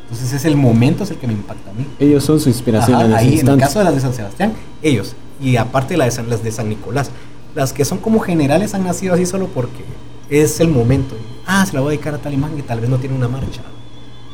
Entonces 0.03 0.33
es 0.33 0.45
el 0.47 0.57
momento 0.57 1.05
es 1.05 1.11
el 1.11 1.19
que 1.19 1.27
me 1.27 1.35
impacta 1.35 1.71
a 1.71 1.75
mí. 1.75 1.87
Ellos 1.99 2.25
son 2.25 2.41
su 2.41 2.49
inspiración 2.49 3.01
en 3.01 3.13
ahí, 3.13 3.41
En 3.41 3.49
el 3.49 3.59
caso 3.59 3.79
de 3.81 3.85
las 3.85 3.95
de 3.95 4.01
San 4.01 4.15
Sebastián, 4.15 4.55
ellos. 4.83 5.15
Y 5.41 5.57
aparte 5.57 5.95
de 5.95 5.99
las 5.99 6.17
de, 6.17 6.23
las 6.23 6.43
de 6.43 6.53
San 6.53 6.69
Nicolás. 6.69 7.11
Las 7.55 7.73
que 7.73 7.85
son 7.85 7.99
como 7.99 8.21
generales 8.21 8.75
han 8.75 8.85
nacido 8.85 9.15
así 9.15 9.27
solo 9.27 9.49
porque 9.49 9.85
es 10.31 10.61
el 10.61 10.69
momento. 10.69 11.17
Ah, 11.47 11.67
se 11.67 11.75
la 11.75 11.81
voy 11.81 11.89
a 11.89 11.91
dedicar 11.93 12.15
a 12.15 12.19
tal 12.19 12.33
imagen 12.33 12.57
que 12.57 12.63
tal 12.63 12.81
vez 12.81 12.89
no 12.89 12.99
tiene 12.99 13.17
una 13.17 13.29
marcha. 13.29 13.63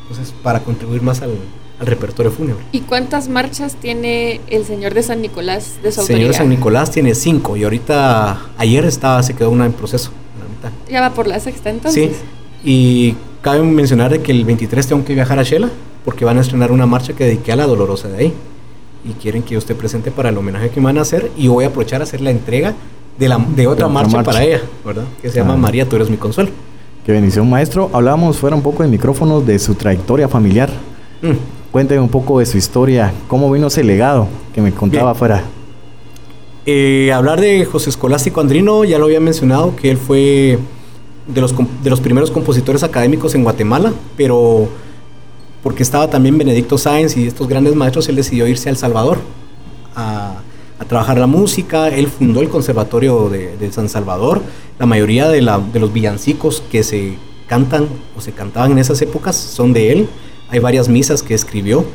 Entonces, 0.03 0.33
para 0.43 0.59
contribuir 0.59 1.01
más 1.01 1.21
al, 1.21 1.31
al 1.79 1.87
repertorio 1.87 2.31
fúnebre. 2.31 2.63
¿Y 2.71 2.81
cuántas 2.81 3.27
marchas 3.27 3.75
tiene 3.75 4.39
el 4.47 4.65
Señor 4.65 4.93
de 4.93 5.03
San 5.03 5.21
Nicolás 5.21 5.73
de 5.83 5.91
su 5.91 6.01
El 6.01 6.07
Señor 6.07 6.27
de 6.29 6.33
San 6.33 6.49
Nicolás 6.49 6.91
tiene 6.91 7.15
cinco 7.15 7.57
y 7.57 7.63
ahorita, 7.63 8.39
ayer 8.57 8.85
estaba, 8.85 9.21
se 9.23 9.33
quedó 9.33 9.49
una 9.49 9.65
en 9.65 9.73
proceso. 9.73 10.11
Ya 10.89 11.01
va 11.01 11.11
por 11.13 11.27
la 11.27 11.39
sexta 11.39 11.69
entonces. 11.69 12.11
Sí, 12.11 12.15
y 12.63 13.15
cabe 13.41 13.61
mencionar 13.61 14.11
de 14.11 14.21
que 14.21 14.31
el 14.31 14.43
23 14.45 14.87
tengo 14.87 15.05
que 15.05 15.13
viajar 15.13 15.37
a 15.37 15.43
Shela 15.43 15.69
porque 16.03 16.25
van 16.25 16.37
a 16.37 16.41
estrenar 16.41 16.71
una 16.71 16.85
marcha 16.85 17.13
que 17.13 17.25
dediqué 17.25 17.51
a 17.51 17.55
la 17.55 17.65
Dolorosa 17.65 18.07
de 18.07 18.17
ahí. 18.17 18.33
Y 19.03 19.13
quieren 19.13 19.43
que 19.43 19.53
yo 19.53 19.59
esté 19.59 19.75
presente 19.75 20.09
para 20.09 20.29
el 20.29 20.37
homenaje 20.37 20.69
que 20.69 20.79
me 20.79 20.85
van 20.85 20.97
a 20.97 21.01
hacer 21.01 21.31
y 21.37 21.47
voy 21.47 21.63
a 21.63 21.67
aprovechar 21.67 22.01
a 22.01 22.05
hacer 22.05 22.21
la 22.21 22.31
entrega 22.31 22.73
de, 23.19 23.29
la, 23.29 23.37
de 23.37 23.67
otra, 23.67 23.87
marcha, 23.87 24.23
para 24.23 24.43
ella, 24.43 24.61
¿verdad? 24.83 25.03
Que 25.21 25.29
se 25.29 25.37
llama 25.37 25.53
ah. 25.53 25.57
María, 25.57 25.87
tú 25.87 25.95
eres 25.95 26.09
mi 26.09 26.17
consuelo. 26.17 26.49
Qué 27.05 27.11
bendición, 27.11 27.47
maestro. 27.47 27.91
Hablábamos 27.93 28.37
fuera 28.37 28.55
un 28.55 28.63
poco 28.63 28.81
de 28.81 28.89
micrófonos 28.89 29.45
de 29.45 29.59
su 29.59 29.75
trayectoria 29.75 30.27
familiar. 30.27 30.71
Mm. 31.21 31.54
Cuénteme 31.75 31.99
un 31.99 32.07
poco 32.07 32.39
de 32.39 32.45
su 32.45 32.57
historia, 32.57 33.13
cómo 33.27 33.51
vino 33.51 33.67
ese 33.67 33.83
legado 33.83 34.29
que 34.53 34.61
me 34.61 34.71
contaba 34.71 35.11
afuera. 35.11 35.43
Eh, 36.65 37.11
hablar 37.13 37.41
de 37.41 37.65
José 37.65 37.89
Escolástico 37.89 38.39
Andrino, 38.39 38.85
ya 38.85 38.97
lo 38.97 39.03
había 39.03 39.19
mencionado, 39.19 39.75
que 39.75 39.91
él 39.91 39.97
fue 39.97 40.57
de 41.27 41.41
los, 41.41 41.53
de 41.83 41.89
los 41.89 41.99
primeros 41.99 42.31
compositores 42.31 42.81
académicos 42.83 43.35
en 43.35 43.43
Guatemala, 43.43 43.91
pero 44.15 44.69
porque 45.63 45.83
estaba 45.83 46.09
también 46.09 46.37
Benedicto 46.37 46.77
Sáenz 46.77 47.17
y 47.17 47.27
estos 47.27 47.45
grandes 47.49 47.75
maestros, 47.75 48.07
él 48.07 48.15
decidió 48.15 48.47
irse 48.47 48.69
a 48.69 48.71
El 48.71 48.77
Salvador 48.77 49.17
a, 49.97 50.35
trabajar 50.87 51.17
la 51.17 51.27
música. 51.27 51.89
Él 51.89 52.07
fundó 52.07 52.39
el 52.39 52.47
Conservatorio 52.47 53.27
de, 53.27 53.69
San 53.73 53.89
Salvador. 53.89 54.41
La 54.79 54.85
mayoría 54.85 55.27
de, 55.27 55.41
de 55.41 55.79
los 55.81 55.91
villancicos 55.91 56.63
que 56.71 56.83
se 56.83 57.17
cantan 57.47 57.89
o 58.17 58.21
se 58.21 58.31
cantaban 58.31 58.71
en 58.71 58.77
esas 58.77 59.01
épocas 59.01 59.35
son 59.35 59.73
de 59.73 59.91
él. 59.91 60.09
Hay 60.49 60.59
varias 60.59 60.89
misas 60.89 61.23
que 61.23 61.33
escribió. 61.33 61.85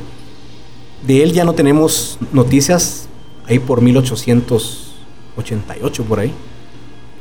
De 1.06 1.22
él 1.22 1.32
ya 1.32 1.44
no 1.44 1.52
tenemos 1.54 2.18
noticias 2.32 3.08
ahí 3.46 3.58
por 3.58 3.80
1888 3.80 6.04
por 6.04 6.20
ahí. 6.20 6.32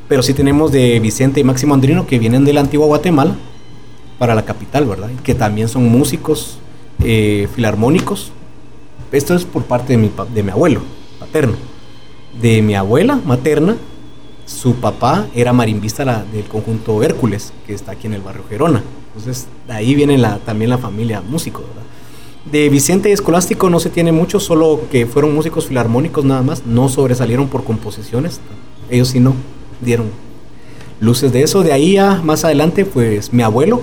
Pero 0.08 0.22
sí 0.22 0.34
tenemos 0.34 0.70
de 0.72 1.00
Vicente 1.00 1.40
y 1.40 1.44
Máximo 1.44 1.72
Andrino 1.74 2.06
que 2.06 2.18
vienen 2.18 2.44
de 2.44 2.52
la 2.52 2.60
antigua 2.60 2.86
Guatemala 2.86 3.36
para 4.18 4.34
la 4.34 4.44
capital, 4.44 4.84
¿verdad? 4.86 5.08
Que 5.22 5.34
también 5.34 5.68
son 5.68 5.88
músicos 5.88 6.58
eh, 7.02 7.48
filarmónicos. 7.54 8.32
Esto 9.12 9.34
es 9.34 9.44
por 9.44 9.64
parte 9.64 9.94
de 9.94 9.98
mi, 9.98 10.10
de 10.34 10.42
mi 10.42 10.50
abuelo 10.50 10.82
paterno. 11.18 11.54
De 12.40 12.62
mi 12.62 12.74
abuela 12.74 13.20
materna, 13.24 13.76
su 14.50 14.74
papá 14.74 15.28
era 15.34 15.52
marimbista 15.52 16.24
del 16.32 16.44
conjunto 16.44 17.02
Hércules, 17.02 17.52
que 17.66 17.72
está 17.72 17.92
aquí 17.92 18.08
en 18.08 18.14
el 18.14 18.20
barrio 18.20 18.42
Gerona. 18.48 18.82
Entonces, 19.08 19.46
de 19.68 19.72
ahí 19.72 19.94
viene 19.94 20.18
la, 20.18 20.38
también 20.38 20.70
la 20.70 20.78
familia 20.78 21.20
músico, 21.20 21.60
¿verdad? 21.60 21.82
De 22.50 22.68
Vicente 22.68 23.10
y 23.10 23.12
Escolástico 23.12 23.70
no 23.70 23.78
se 23.78 23.90
tiene 23.90 24.12
mucho, 24.12 24.40
solo 24.40 24.80
que 24.90 25.06
fueron 25.06 25.34
músicos 25.34 25.66
filarmónicos 25.66 26.24
nada 26.24 26.42
más, 26.42 26.66
no 26.66 26.88
sobresalieron 26.88 27.48
por 27.48 27.64
composiciones, 27.64 28.40
ellos 28.90 29.08
sí 29.08 29.20
no 29.20 29.34
dieron 29.80 30.08
luces 31.00 31.32
de 31.32 31.42
eso. 31.42 31.62
De 31.62 31.72
ahí 31.72 31.96
a 31.96 32.20
más 32.22 32.44
adelante, 32.44 32.84
pues 32.84 33.32
mi 33.32 33.42
abuelo, 33.42 33.80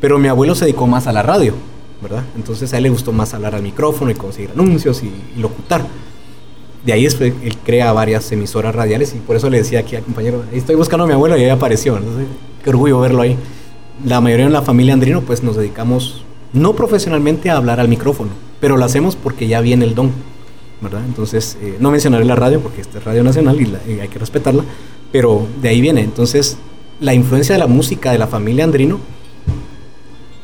pero 0.00 0.18
mi 0.18 0.28
abuelo 0.28 0.54
se 0.54 0.64
dedicó 0.64 0.86
más 0.86 1.06
a 1.06 1.12
la 1.12 1.22
radio, 1.22 1.54
¿verdad? 2.02 2.24
Entonces 2.36 2.72
a 2.72 2.78
él 2.78 2.84
le 2.84 2.90
gustó 2.90 3.12
más 3.12 3.34
hablar 3.34 3.54
al 3.54 3.62
micrófono 3.62 4.10
y 4.10 4.14
conseguir 4.14 4.50
anuncios 4.50 5.02
y 5.02 5.40
locutar. 5.40 5.86
De 6.84 6.92
ahí 6.92 7.06
es, 7.06 7.20
él 7.20 7.56
crea 7.64 7.92
varias 7.92 8.30
emisoras 8.32 8.74
radiales 8.74 9.14
y 9.14 9.18
por 9.18 9.36
eso 9.36 9.50
le 9.50 9.58
decía 9.58 9.80
aquí 9.80 9.96
al 9.96 10.02
compañero, 10.02 10.44
estoy 10.52 10.76
buscando 10.76 11.04
a 11.04 11.06
mi 11.06 11.12
abuelo 11.12 11.36
y 11.36 11.42
ahí 11.42 11.50
apareció. 11.50 11.96
Entonces, 11.96 12.26
qué 12.62 12.70
orgullo 12.70 13.00
verlo 13.00 13.22
ahí. 13.22 13.36
La 14.04 14.20
mayoría 14.20 14.46
de 14.46 14.52
la 14.52 14.62
familia 14.62 14.94
Andrino 14.94 15.22
pues 15.22 15.42
nos 15.42 15.56
dedicamos 15.56 16.24
no 16.52 16.74
profesionalmente 16.74 17.50
a 17.50 17.56
hablar 17.56 17.80
al 17.80 17.88
micrófono, 17.88 18.30
pero 18.60 18.76
lo 18.76 18.84
hacemos 18.84 19.16
porque 19.16 19.48
ya 19.48 19.60
viene 19.60 19.84
el 19.84 19.94
don, 19.94 20.12
¿verdad? 20.80 21.02
Entonces, 21.04 21.58
eh, 21.60 21.76
no 21.80 21.90
mencionaré 21.90 22.24
la 22.24 22.36
radio 22.36 22.60
porque 22.60 22.80
esta 22.80 22.98
es 22.98 23.04
Radio 23.04 23.24
Nacional 23.24 23.60
y, 23.60 23.92
y, 23.92 24.00
hay 24.00 24.08
que 24.08 24.18
respetarla, 24.18 24.64
pero 25.12 25.46
de 25.60 25.68
ahí 25.68 25.80
viene. 25.80 26.02
Entonces, 26.02 26.56
la 27.00 27.12
influencia 27.12 27.54
de 27.54 27.58
la 27.58 27.66
música 27.66 28.12
de 28.12 28.18
la 28.18 28.28
familia 28.28 28.64
Andrino 28.64 28.98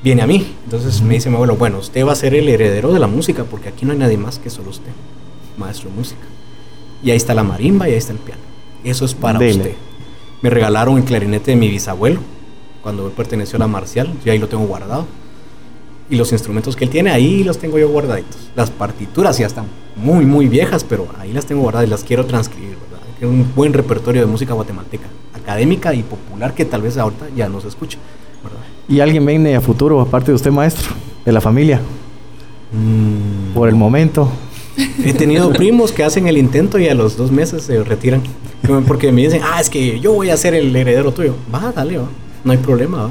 viene 0.05 0.23
a 0.23 0.27
mí. 0.27 0.55
Entonces 0.65 1.01
me 1.01 1.15
dice 1.15 1.31
mi 1.31 1.37
abuelo, 1.37 1.57
bueno, 1.57 1.79
usted 1.79 2.07
va 2.07 2.13
a 2.13 2.17
ser 2.17 2.35
el 2.35 2.49
heredero 2.49 2.93
de 2.93 3.01
la 3.01 3.07
música 3.07 3.45
porque 3.45 3.71
aquí 3.71 3.87
no 3.87 3.93
hay 3.93 3.99
nadie 3.99 4.19
más 4.19 4.39
que 4.39 4.51
solo 4.51 4.71
usted, 4.71 4.93
maestro 5.59 5.91
de 5.91 5.97
música. 5.97 6.23
Y 7.03 7.11
ahí 7.11 7.17
está 7.17 7.35
la 7.35 7.43
marimba 7.45 7.89
y 7.89 7.93
ahí 7.93 7.99
está 7.99 8.13
el 8.13 8.19
piano. 8.19 8.41
Eso 8.83 9.05
es 9.05 9.15
para 9.15 9.39
Dele. 9.39 9.55
usted. 9.55 9.75
Me 10.43 10.51
regalaron 10.51 10.99
el 10.99 11.05
clarinete 11.05 11.53
de 11.53 11.57
mi 11.57 11.69
bisabuelo 11.69 12.21
cuando 12.83 13.07
él 13.07 13.13
perteneció 13.13 13.57
a 13.57 13.61
la 13.61 13.67
marcial. 13.67 14.13
Yo 14.25 14.33
ahí 14.33 14.39
lo 14.39 14.49
tengo 14.49 14.67
guardado. 14.67 15.07
Y 16.11 16.17
los 16.17 16.33
instrumentos 16.33 16.77
que 16.77 16.85
él 16.85 16.91
tiene, 16.91 17.11
ahí 17.11 17.43
los 17.45 17.59
tengo 17.59 17.79
yo 17.79 17.89
guardaditos. 17.89 18.51
Las 18.55 18.71
partituras 18.71 19.39
ya 19.39 19.47
están 19.47 19.67
muy, 19.97 20.27
muy 20.27 20.49
viejas, 20.49 20.85
pero 20.85 21.09
ahí 21.19 21.33
las 21.33 21.47
tengo 21.47 21.63
guardadas 21.63 21.87
y 21.87 21.91
las 21.91 22.05
quiero 22.05 22.27
transcribir, 22.27 22.77
¿verdad? 22.91 23.07
Que 23.19 23.25
es 23.25 23.31
un 23.31 23.51
buen 23.55 23.73
repertorio 23.73 24.21
de 24.21 24.27
música 24.27 24.53
guatemalteca, 24.53 25.07
académica 25.35 25.95
y 25.95 26.03
popular 26.03 26.53
que 26.55 26.67
tal 26.67 26.83
vez 26.83 26.99
ahorita 26.99 27.27
ya 27.35 27.49
no 27.49 27.61
se 27.63 27.69
escucha, 27.69 27.97
¿verdad? 28.43 28.61
¿Y 28.87 29.01
alguien 29.01 29.25
viene 29.25 29.57
a 29.57 29.63
futuro, 29.63 29.99
aparte 30.01 30.31
de 30.31 30.35
usted, 30.35 30.51
maestro, 30.51 30.91
de 31.25 31.33
la 31.33 31.41
familia? 31.41 31.81
Mm. 32.73 33.55
Por 33.55 33.71
el 33.71 33.75
momento. 33.77 34.29
He 34.77 35.15
tenido 35.15 35.53
primos 35.53 35.93
que 35.93 36.03
hacen 36.03 36.27
el 36.27 36.37
intento 36.37 36.79
y 36.79 36.89
a 36.89 36.95
los 36.95 37.17
dos 37.17 37.31
meses 37.31 37.63
se 37.63 37.83
retiran. 37.85 38.23
Porque 38.87 39.13
me 39.13 39.23
dicen, 39.23 39.41
ah, 39.45 39.61
es 39.61 39.69
que 39.69 40.01
yo 40.01 40.13
voy 40.13 40.31
a 40.31 40.37
ser 40.37 40.55
el 40.55 40.75
heredero 40.75 41.13
tuyo. 41.13 41.35
Va, 41.55 41.73
dale, 41.73 41.99
va. 41.99 42.09
No 42.43 42.53
hay 42.53 42.59
problema, 42.59 43.05
va. 43.05 43.11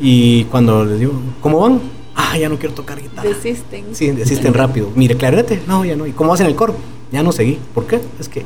Y 0.00 0.44
cuando 0.44 0.84
les 0.84 1.00
digo, 1.00 1.12
¿cómo 1.40 1.60
van? 1.60 1.80
Ah, 2.14 2.38
ya 2.38 2.48
no 2.48 2.58
quiero 2.58 2.74
tocar 2.74 3.00
guitarra. 3.00 3.28
Desisten. 3.28 3.86
Sí, 3.92 4.10
desisten 4.10 4.54
rápido. 4.54 4.90
Mire, 4.94 5.16
clarinete, 5.16 5.60
no, 5.66 5.84
ya 5.84 5.96
no. 5.96 6.06
¿Y 6.06 6.12
cómo 6.12 6.32
hacen 6.32 6.46
el 6.46 6.54
coro? 6.54 6.74
Ya 7.12 7.22
no 7.22 7.32
seguí. 7.32 7.58
¿Por 7.74 7.86
qué? 7.86 8.00
Es 8.20 8.28
que 8.28 8.42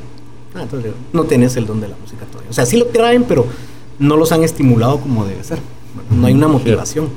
ah, 0.54 0.62
entonces, 0.62 0.92
no 1.12 1.24
tenés 1.24 1.56
el 1.56 1.66
don 1.66 1.80
de 1.80 1.88
la 1.88 1.96
música 1.96 2.24
todavía. 2.26 2.50
O 2.50 2.54
sea, 2.54 2.66
sí 2.66 2.76
lo 2.76 2.86
traen, 2.86 3.24
pero 3.24 3.46
no 3.98 4.16
los 4.16 4.32
han 4.32 4.42
estimulado 4.42 5.00
como 5.00 5.24
debe 5.24 5.44
ser. 5.44 5.58
No 6.10 6.26
hay 6.26 6.34
una 6.34 6.48
motivación. 6.48 7.08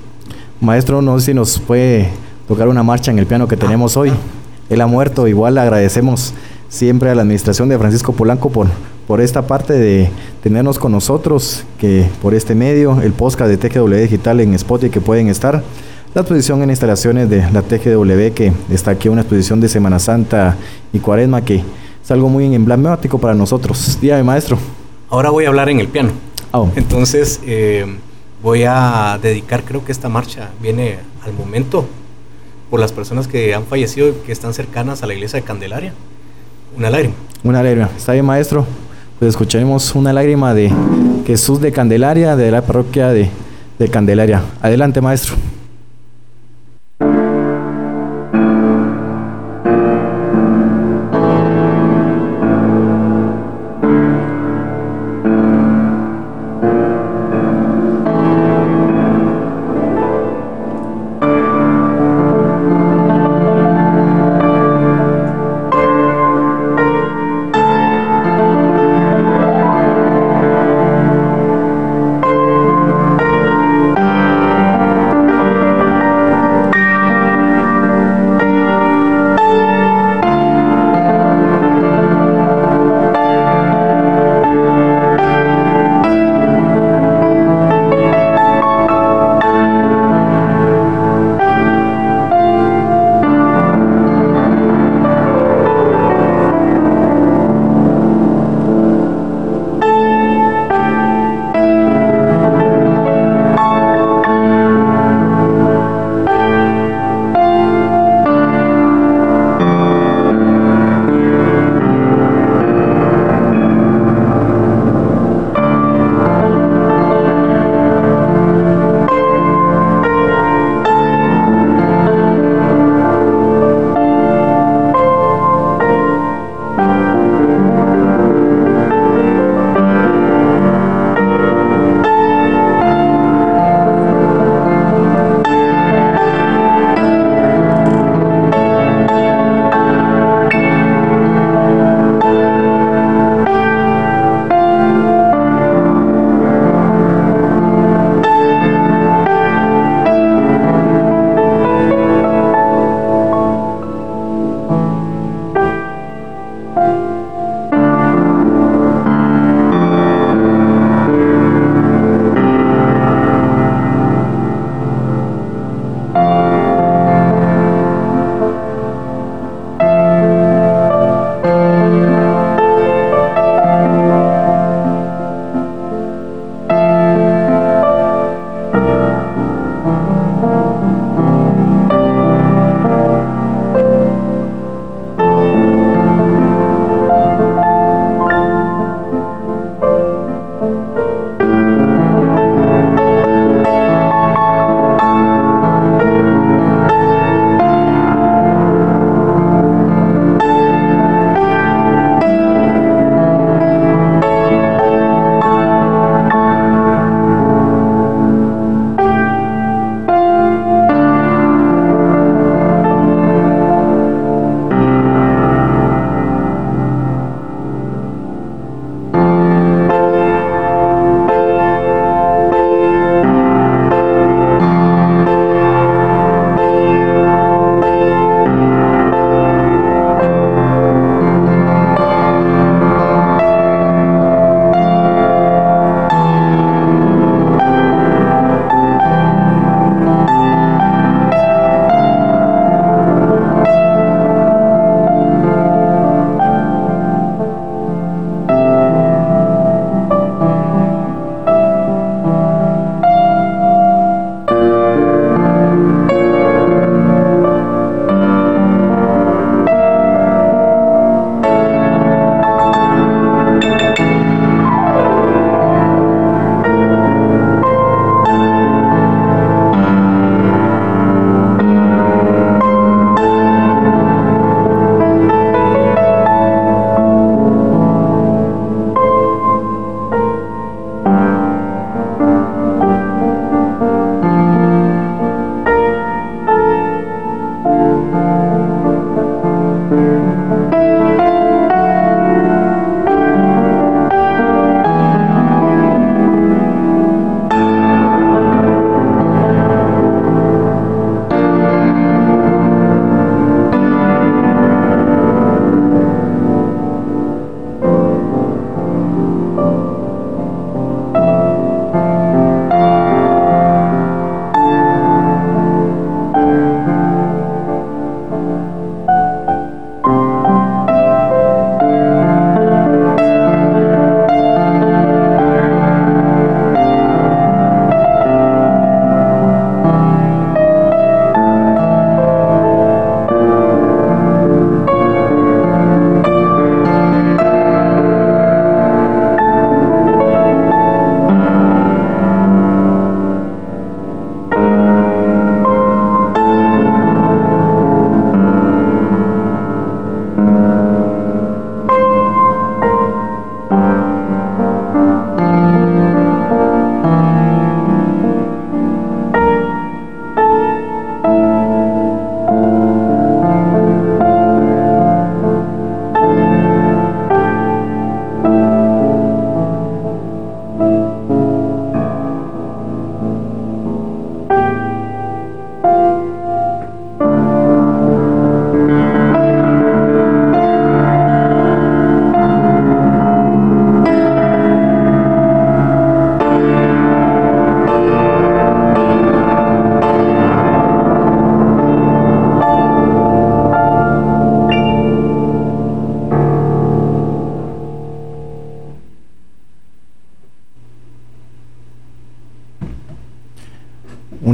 Maestro, 0.59 1.01
no 1.01 1.19
sé 1.19 1.27
si 1.27 1.33
nos 1.33 1.59
puede 1.59 2.09
tocar 2.47 2.67
una 2.67 2.83
marcha 2.83 3.11
en 3.11 3.19
el 3.19 3.25
piano 3.25 3.47
que 3.47 3.57
tenemos 3.57 3.97
hoy. 3.97 4.11
Él 4.71 4.79
ha 4.79 4.87
muerto, 4.87 5.27
igual 5.27 5.55
le 5.55 5.59
agradecemos 5.59 6.33
siempre 6.69 7.09
a 7.09 7.15
la 7.15 7.23
administración 7.23 7.67
de 7.67 7.77
Francisco 7.77 8.13
Polanco 8.13 8.49
por, 8.49 8.67
por 9.05 9.19
esta 9.19 9.41
parte 9.41 9.73
de 9.73 10.09
tenernos 10.41 10.79
con 10.79 10.93
nosotros, 10.93 11.65
que 11.77 12.07
por 12.21 12.33
este 12.33 12.55
medio, 12.55 13.01
el 13.01 13.11
podcast 13.11 13.51
de 13.51 13.57
TGW 13.57 13.95
Digital 13.95 14.39
en 14.39 14.53
Spotify 14.53 14.89
que 14.89 15.01
pueden 15.01 15.27
estar, 15.27 15.61
la 16.15 16.21
exposición 16.21 16.63
en 16.63 16.69
instalaciones 16.69 17.29
de 17.29 17.45
la 17.51 17.63
TGW 17.63 18.33
que 18.33 18.53
está 18.69 18.91
aquí, 18.91 19.09
una 19.09 19.23
exposición 19.23 19.59
de 19.59 19.67
Semana 19.67 19.99
Santa 19.99 20.55
y 20.93 20.99
Cuaresma 20.99 21.41
que 21.41 21.61
es 22.01 22.09
algo 22.09 22.29
muy 22.29 22.55
emblemático 22.55 23.19
para 23.19 23.33
nosotros. 23.33 23.97
Dígame, 23.99 24.23
maestro. 24.23 24.57
Ahora 25.09 25.31
voy 25.31 25.43
a 25.43 25.49
hablar 25.49 25.67
en 25.67 25.81
el 25.81 25.89
piano. 25.89 26.11
Oh. 26.51 26.69
Entonces, 26.77 27.41
eh, 27.45 27.85
voy 28.41 28.63
a 28.65 29.19
dedicar, 29.21 29.65
creo 29.65 29.83
que 29.83 29.91
esta 29.91 30.07
marcha 30.07 30.49
viene 30.61 30.99
al 31.25 31.33
momento 31.33 31.85
por 32.71 32.79
las 32.79 32.93
personas 32.93 33.27
que 33.27 33.53
han 33.53 33.65
fallecido 33.65 34.07
y 34.09 34.13
que 34.25 34.31
están 34.31 34.53
cercanas 34.53 35.03
a 35.03 35.05
la 35.05 35.13
iglesia 35.13 35.39
de 35.39 35.45
Candelaria. 35.45 35.93
Una 36.75 36.89
lágrima. 36.89 37.13
Una 37.43 37.61
lágrima. 37.61 37.89
¿Está 37.95 38.13
bien, 38.13 38.25
maestro? 38.25 38.65
Pues 39.19 39.29
escucharemos 39.29 39.93
una 39.93 40.13
lágrima 40.13 40.53
de 40.53 40.71
Jesús 41.27 41.59
de 41.59 41.73
Candelaria, 41.73 42.37
de 42.37 42.49
la 42.49 42.61
parroquia 42.61 43.09
de, 43.09 43.29
de 43.77 43.87
Candelaria. 43.89 44.41
Adelante, 44.61 45.01
maestro. 45.01 45.35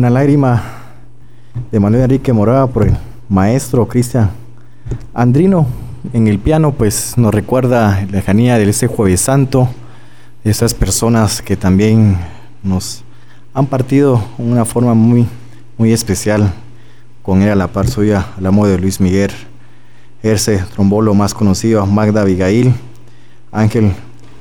Lágrima 0.10 0.63
de 1.72 1.80
Manuel 1.80 2.04
Enrique 2.04 2.34
Morada 2.34 2.67
por 2.67 2.88
el 2.88 2.98
maestro 3.30 3.88
Cristian 3.88 4.30
Andrino 5.13 5.65
en 6.13 6.28
el 6.28 6.39
piano, 6.39 6.72
pues 6.72 7.17
nos 7.17 7.34
recuerda 7.34 8.06
la 8.06 8.12
lejanía 8.12 8.58
de 8.58 8.70
ese 8.70 8.88
Jueves 8.88 9.22
Santo, 9.22 9.67
de 10.43 10.52
esas 10.52 10.74
personas 10.74 11.41
que 11.41 11.58
también 11.58 12.17
nos 12.63 13.04
han 13.54 13.65
partido 13.65 14.24
de 14.38 14.52
una 14.52 14.65
forma 14.65 14.93
muy, 14.93 15.28
muy 15.78 15.91
especial. 15.91 16.54
Con 17.24 17.41
él 17.41 17.50
a 17.50 17.56
la 17.56 17.67
par 17.67 17.88
suya, 17.88 18.28
al 18.38 18.46
amo 18.46 18.65
de 18.67 18.78
Luis 18.78 19.02
Miguel, 19.02 19.32
Erce 20.24 20.63
Trombolo, 20.74 21.13
más 21.13 21.34
conocido, 21.34 21.86
Magda 21.86 22.22
Abigail, 22.22 22.74
Ángel 23.52 23.91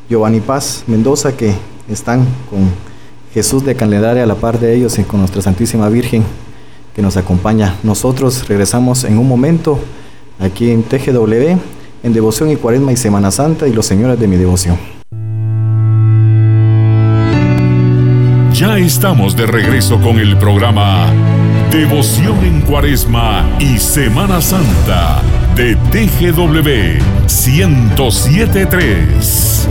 Giovanni 0.08 0.40
Paz 0.40 0.84
Mendoza, 0.86 1.36
que 1.36 1.52
están 1.88 2.24
con 2.48 2.70
Jesús 3.36 3.64
de 3.66 3.74
Candelaria 3.74 4.22
a 4.22 4.26
la 4.26 4.36
par 4.36 4.58
de 4.58 4.74
ellos 4.74 4.98
y 4.98 5.02
con 5.02 5.20
nuestra 5.20 5.42
Santísima 5.42 5.90
Virgen 5.90 6.24
que 6.94 7.02
nos 7.02 7.18
acompaña. 7.18 7.74
Nosotros 7.82 8.48
regresamos 8.48 9.04
en 9.04 9.18
un 9.18 9.28
momento 9.28 9.78
aquí 10.40 10.70
en 10.70 10.82
TGW, 10.82 11.58
en 12.02 12.14
Devoción 12.14 12.50
y 12.50 12.56
Cuaresma 12.56 12.92
y 12.92 12.96
Semana 12.96 13.30
Santa 13.30 13.68
y 13.68 13.74
los 13.74 13.84
señores 13.84 14.18
de 14.18 14.26
mi 14.26 14.38
devoción. 14.38 14.78
Ya 18.54 18.78
estamos 18.78 19.36
de 19.36 19.44
regreso 19.44 20.00
con 20.00 20.18
el 20.18 20.38
programa 20.38 21.12
Devoción 21.70 22.42
en 22.42 22.62
Cuaresma 22.62 23.46
y 23.60 23.76
Semana 23.76 24.40
Santa 24.40 25.20
de 25.54 25.76
TGW 25.76 27.02
1073. 27.26 29.68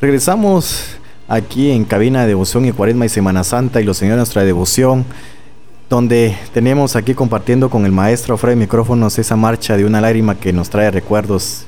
Regresamos 0.00 0.96
aquí 1.26 1.72
en 1.72 1.84
cabina 1.84 2.20
de 2.20 2.28
devoción 2.28 2.64
y 2.64 2.70
cuaresma 2.70 3.06
y 3.06 3.08
Semana 3.08 3.42
Santa 3.42 3.80
y 3.80 3.84
los 3.84 3.96
señores 3.96 4.14
de 4.14 4.18
nuestra 4.18 4.44
devoción, 4.44 5.04
donde 5.90 6.38
tenemos 6.54 6.94
aquí 6.94 7.14
compartiendo 7.14 7.68
con 7.68 7.84
el 7.84 7.90
maestro 7.90 8.38
fuera 8.38 8.50
de 8.50 8.60
micrófonos 8.60 9.18
esa 9.18 9.34
marcha 9.34 9.76
de 9.76 9.84
una 9.84 10.00
lágrima 10.00 10.36
que 10.38 10.52
nos 10.52 10.70
trae 10.70 10.92
recuerdos 10.92 11.64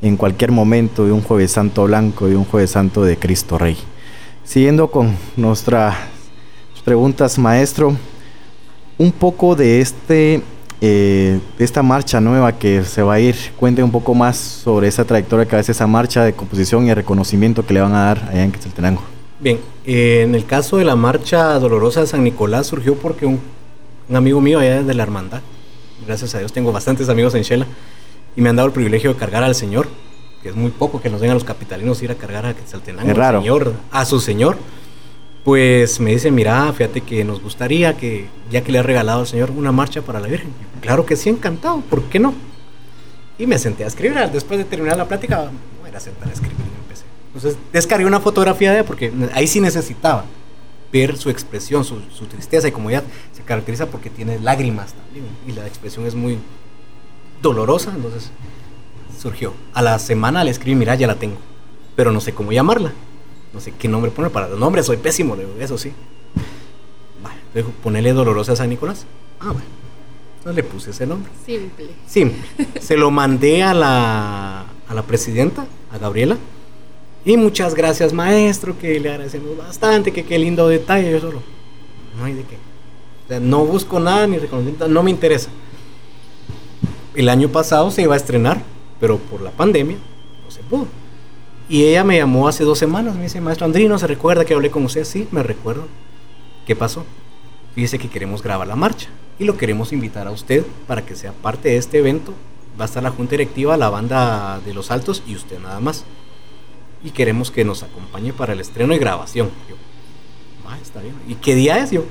en 0.00 0.16
cualquier 0.16 0.52
momento 0.52 1.04
de 1.04 1.12
un 1.12 1.20
jueves 1.20 1.52
santo 1.52 1.84
blanco 1.84 2.30
y 2.30 2.34
un 2.34 2.46
jueves 2.46 2.70
santo 2.70 3.04
de 3.04 3.18
Cristo 3.18 3.58
Rey. 3.58 3.76
Siguiendo 4.42 4.90
con 4.90 5.14
nuestras 5.36 5.96
preguntas, 6.82 7.38
maestro, 7.38 7.94
un 8.96 9.12
poco 9.12 9.54
de 9.54 9.82
este 9.82 10.42
eh, 10.80 11.40
esta 11.58 11.82
marcha 11.82 12.20
nueva 12.20 12.52
que 12.58 12.84
se 12.84 13.02
va 13.02 13.14
a 13.14 13.20
ir, 13.20 13.34
cuente 13.56 13.82
un 13.82 13.90
poco 13.90 14.14
más 14.14 14.36
sobre 14.36 14.88
esa 14.88 15.04
trayectoria 15.04 15.46
que 15.46 15.56
hace 15.56 15.72
esa 15.72 15.86
marcha 15.86 16.22
de 16.22 16.34
composición 16.34 16.86
y 16.86 16.92
reconocimiento 16.92 17.64
que 17.64 17.74
le 17.74 17.80
van 17.80 17.94
a 17.94 18.04
dar 18.04 18.28
allá 18.30 18.44
en 18.44 18.52
Quetzaltenango. 18.52 19.02
Bien, 19.40 19.58
eh, 19.86 20.22
en 20.22 20.34
el 20.34 20.44
caso 20.44 20.76
de 20.76 20.84
la 20.84 20.96
marcha 20.96 21.58
dolorosa 21.58 22.00
de 22.00 22.06
San 22.06 22.24
Nicolás 22.24 22.66
surgió 22.66 22.94
porque 22.94 23.26
un, 23.26 23.40
amigo 24.12 24.40
mío 24.40 24.58
allá 24.58 24.82
de 24.82 24.94
la 24.94 25.02
hermandad, 25.02 25.40
gracias 26.06 26.34
a 26.34 26.40
Dios 26.40 26.52
tengo 26.52 26.72
bastantes 26.72 27.08
amigos 27.08 27.34
en 27.34 27.42
Shela, 27.42 27.66
y 28.36 28.42
me 28.42 28.50
han 28.50 28.56
dado 28.56 28.68
el 28.68 28.74
privilegio 28.74 29.14
de 29.14 29.18
cargar 29.18 29.44
al 29.44 29.54
Señor, 29.54 29.88
que 30.42 30.50
es 30.50 30.54
muy 30.54 30.70
poco 30.70 31.00
que 31.00 31.08
nos 31.08 31.22
den 31.22 31.30
a 31.30 31.34
los 31.34 31.44
capitalinos 31.44 32.02
ir 32.02 32.10
a 32.10 32.16
cargar 32.16 32.44
a 32.44 32.54
Quetzaltenango, 32.54 33.10
es 33.10 33.16
raro. 33.16 33.40
Señor, 33.40 33.72
a 33.90 34.04
su 34.04 34.20
Señor 34.20 34.58
pues 35.46 36.00
me 36.00 36.10
dice, 36.10 36.32
mira, 36.32 36.72
fíjate 36.72 37.02
que 37.02 37.22
nos 37.22 37.40
gustaría 37.40 37.96
que, 37.96 38.26
ya 38.50 38.62
que 38.62 38.72
le 38.72 38.80
ha 38.80 38.82
regalado 38.82 39.20
al 39.20 39.28
Señor 39.28 39.52
una 39.52 39.70
marcha 39.70 40.02
para 40.02 40.18
la 40.18 40.26
Virgen. 40.26 40.50
Claro 40.80 41.06
que 41.06 41.14
sí, 41.14 41.28
encantado, 41.28 41.82
¿por 41.82 42.02
qué 42.06 42.18
no? 42.18 42.34
Y 43.38 43.46
me 43.46 43.56
senté 43.56 43.84
a 43.84 43.86
escribir. 43.86 44.18
Después 44.32 44.58
de 44.58 44.64
terminar 44.64 44.98
la 44.98 45.06
plática, 45.06 45.48
voy 45.80 45.90
a 45.94 46.00
sentar 46.00 46.28
a 46.28 46.32
escribir 46.32 46.56
y 46.58 46.82
empecé. 46.82 47.04
Entonces 47.32 47.56
descargué 47.72 48.06
una 48.06 48.18
fotografía 48.18 48.72
de 48.72 48.78
ella 48.78 48.86
porque 48.88 49.12
ahí 49.34 49.46
sí 49.46 49.60
necesitaba 49.60 50.24
ver 50.92 51.16
su 51.16 51.30
expresión, 51.30 51.84
su, 51.84 52.00
tristeza. 52.28 52.66
Y 52.66 52.72
como 52.72 52.90
ya 52.90 53.04
se 53.32 53.42
caracteriza 53.44 53.86
porque 53.86 54.10
tiene 54.10 54.40
lágrimas 54.40 54.94
también. 54.94 55.26
Y 55.46 55.52
la 55.52 55.64
expresión 55.64 56.06
es 56.06 56.16
muy 56.16 56.38
dolorosa, 57.40 57.92
entonces 57.94 58.32
surgió. 59.16 59.54
A 59.74 59.82
la 59.82 60.00
semana 60.00 60.42
le 60.42 60.50
escribí, 60.50 60.74
mira, 60.74 60.96
ya 60.96 61.06
la 61.06 61.14
tengo. 61.14 61.36
Pero 61.94 62.10
no 62.10 62.20
sé 62.20 62.32
cómo 62.32 62.50
llamarla 62.50 62.92
no 63.52 63.60
sé 63.60 63.72
qué 63.72 63.88
nombre 63.88 64.10
poner 64.10 64.30
para 64.30 64.48
los 64.48 64.58
nombres, 64.58 64.86
soy 64.86 64.96
pésimo, 64.96 65.36
eso 65.60 65.78
sí. 65.78 65.92
Vale, 67.22 67.36
dijo, 67.54 67.70
ponele 67.82 68.12
Dolorosa 68.12 68.52
a 68.52 68.56
San 68.56 68.68
Nicolás. 68.68 69.06
Ah, 69.40 69.52
bueno. 69.52 69.66
Entonces 70.38 70.56
le 70.56 70.62
puse 70.62 70.90
ese 70.90 71.06
nombre. 71.06 71.30
Simple. 71.44 71.88
Simple. 72.06 72.80
Se 72.80 72.96
lo 72.96 73.10
mandé 73.10 73.62
a 73.62 73.74
la, 73.74 74.66
a 74.88 74.94
la 74.94 75.02
presidenta, 75.02 75.66
a 75.90 75.98
Gabriela. 75.98 76.36
Y 77.24 77.36
muchas 77.36 77.74
gracias, 77.74 78.12
maestro, 78.12 78.78
que 78.78 79.00
le 79.00 79.10
agradecemos 79.10 79.56
bastante, 79.56 80.12
que 80.12 80.24
qué 80.24 80.38
lindo 80.38 80.68
detalle. 80.68 81.10
Yo 81.10 81.20
solo, 81.20 81.42
no 82.16 82.24
hay 82.24 82.34
de 82.34 82.44
qué. 82.44 82.56
O 83.24 83.28
sea, 83.28 83.40
no 83.40 83.64
busco 83.64 83.98
nada 83.98 84.26
ni 84.28 84.38
reconocimiento, 84.38 84.86
no 84.86 85.02
me 85.02 85.10
interesa. 85.10 85.50
El 87.16 87.28
año 87.28 87.48
pasado 87.48 87.90
se 87.90 88.02
iba 88.02 88.14
a 88.14 88.16
estrenar, 88.16 88.62
pero 89.00 89.18
por 89.18 89.40
la 89.40 89.50
pandemia 89.50 89.96
no 90.44 90.50
se 90.50 90.60
pudo. 90.60 90.86
Y 91.68 91.84
ella 91.84 92.04
me 92.04 92.16
llamó 92.16 92.46
hace 92.46 92.62
dos 92.62 92.78
semanas, 92.78 93.16
me 93.16 93.24
dice, 93.24 93.40
maestro 93.40 93.66
Andrino, 93.66 93.98
¿se 93.98 94.06
recuerda 94.06 94.44
que 94.44 94.54
hablé 94.54 94.70
con 94.70 94.84
usted? 94.84 95.04
Sí, 95.04 95.26
me 95.32 95.42
recuerdo. 95.42 95.88
¿Qué 96.64 96.76
pasó? 96.76 97.04
Dice 97.74 97.98
que 97.98 98.08
queremos 98.08 98.42
grabar 98.42 98.68
la 98.68 98.76
marcha 98.76 99.08
y 99.38 99.44
lo 99.44 99.56
queremos 99.56 99.92
invitar 99.92 100.28
a 100.28 100.30
usted 100.30 100.64
para 100.86 101.04
que 101.04 101.16
sea 101.16 101.32
parte 101.32 101.70
de 101.70 101.76
este 101.76 101.98
evento. 101.98 102.32
Va 102.78 102.84
a 102.84 102.86
estar 102.86 103.02
la 103.02 103.10
junta 103.10 103.32
directiva, 103.32 103.76
la 103.76 103.90
banda 103.90 104.60
de 104.64 104.74
los 104.74 104.90
altos 104.90 105.22
y 105.26 105.34
usted 105.34 105.58
nada 105.58 105.80
más. 105.80 106.04
Y 107.02 107.10
queremos 107.10 107.50
que 107.50 107.64
nos 107.64 107.82
acompañe 107.82 108.32
para 108.32 108.52
el 108.52 108.60
estreno 108.60 108.94
y 108.94 108.98
grabación. 108.98 109.50
Yo, 109.68 109.76
ah, 110.68 110.78
está 110.80 111.00
bien. 111.00 111.14
¿Y 111.26 111.34
qué 111.34 111.54
día 111.54 111.78
es? 111.78 111.90
Yo, 111.90 112.04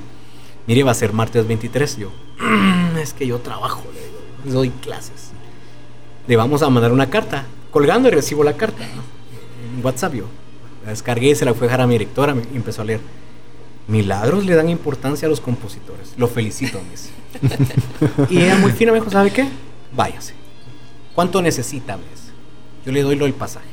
mire, 0.68 0.84
va 0.84 0.92
a 0.92 0.96
ser 0.96 1.14
martes 1.14 1.48
23. 1.48 1.98
Yo, 1.98 2.12
mm, 2.40 2.98
es 2.98 3.14
que 3.14 3.26
yo 3.26 3.40
trabajo, 3.40 3.84
doy 4.44 4.70
clases. 4.70 5.32
Le 6.28 6.36
vamos 6.36 6.62
a 6.62 6.70
mandar 6.70 6.92
una 6.92 7.10
carta. 7.10 7.46
Colgando 7.72 8.08
y 8.08 8.12
recibo 8.12 8.44
la 8.44 8.54
carta. 8.54 8.86
¿no? 8.96 9.15
WhatsApp 9.86 10.14
yo. 10.14 10.26
La 10.84 10.92
descargué 10.92 11.30
y 11.30 11.36
se 11.36 11.46
la 11.46 11.54
fue 11.54 11.68
a 11.68 11.70
dejar 11.70 11.82
a 11.82 11.88
mi 11.88 11.94
directora 11.96 12.36
y 12.54 12.56
empezó 12.56 12.82
a 12.82 12.86
leer. 12.86 13.02
Milagros 13.88 14.46
le 14.46 14.56
dan 14.56 14.70
importancia 14.70 15.28
a 15.28 15.30
los 15.30 15.40
compositores. 15.40 16.14
Lo 16.18 16.28
felicito, 16.28 16.82
mis. 16.90 17.10
y 18.30 18.40
ella 18.40 18.58
muy 18.58 18.72
fina 18.72 18.92
me 18.92 19.00
dijo, 19.00 19.12
¿sabe 19.12 19.32
qué? 19.32 19.48
Váyase. 19.96 20.34
¿Cuánto 21.14 21.42
necesita, 21.42 21.98
mes? 21.98 22.32
Yo 22.86 22.92
le 22.92 23.02
doy 23.04 23.16
lo 23.16 23.26
del 23.26 23.34
pasaje. 23.34 23.68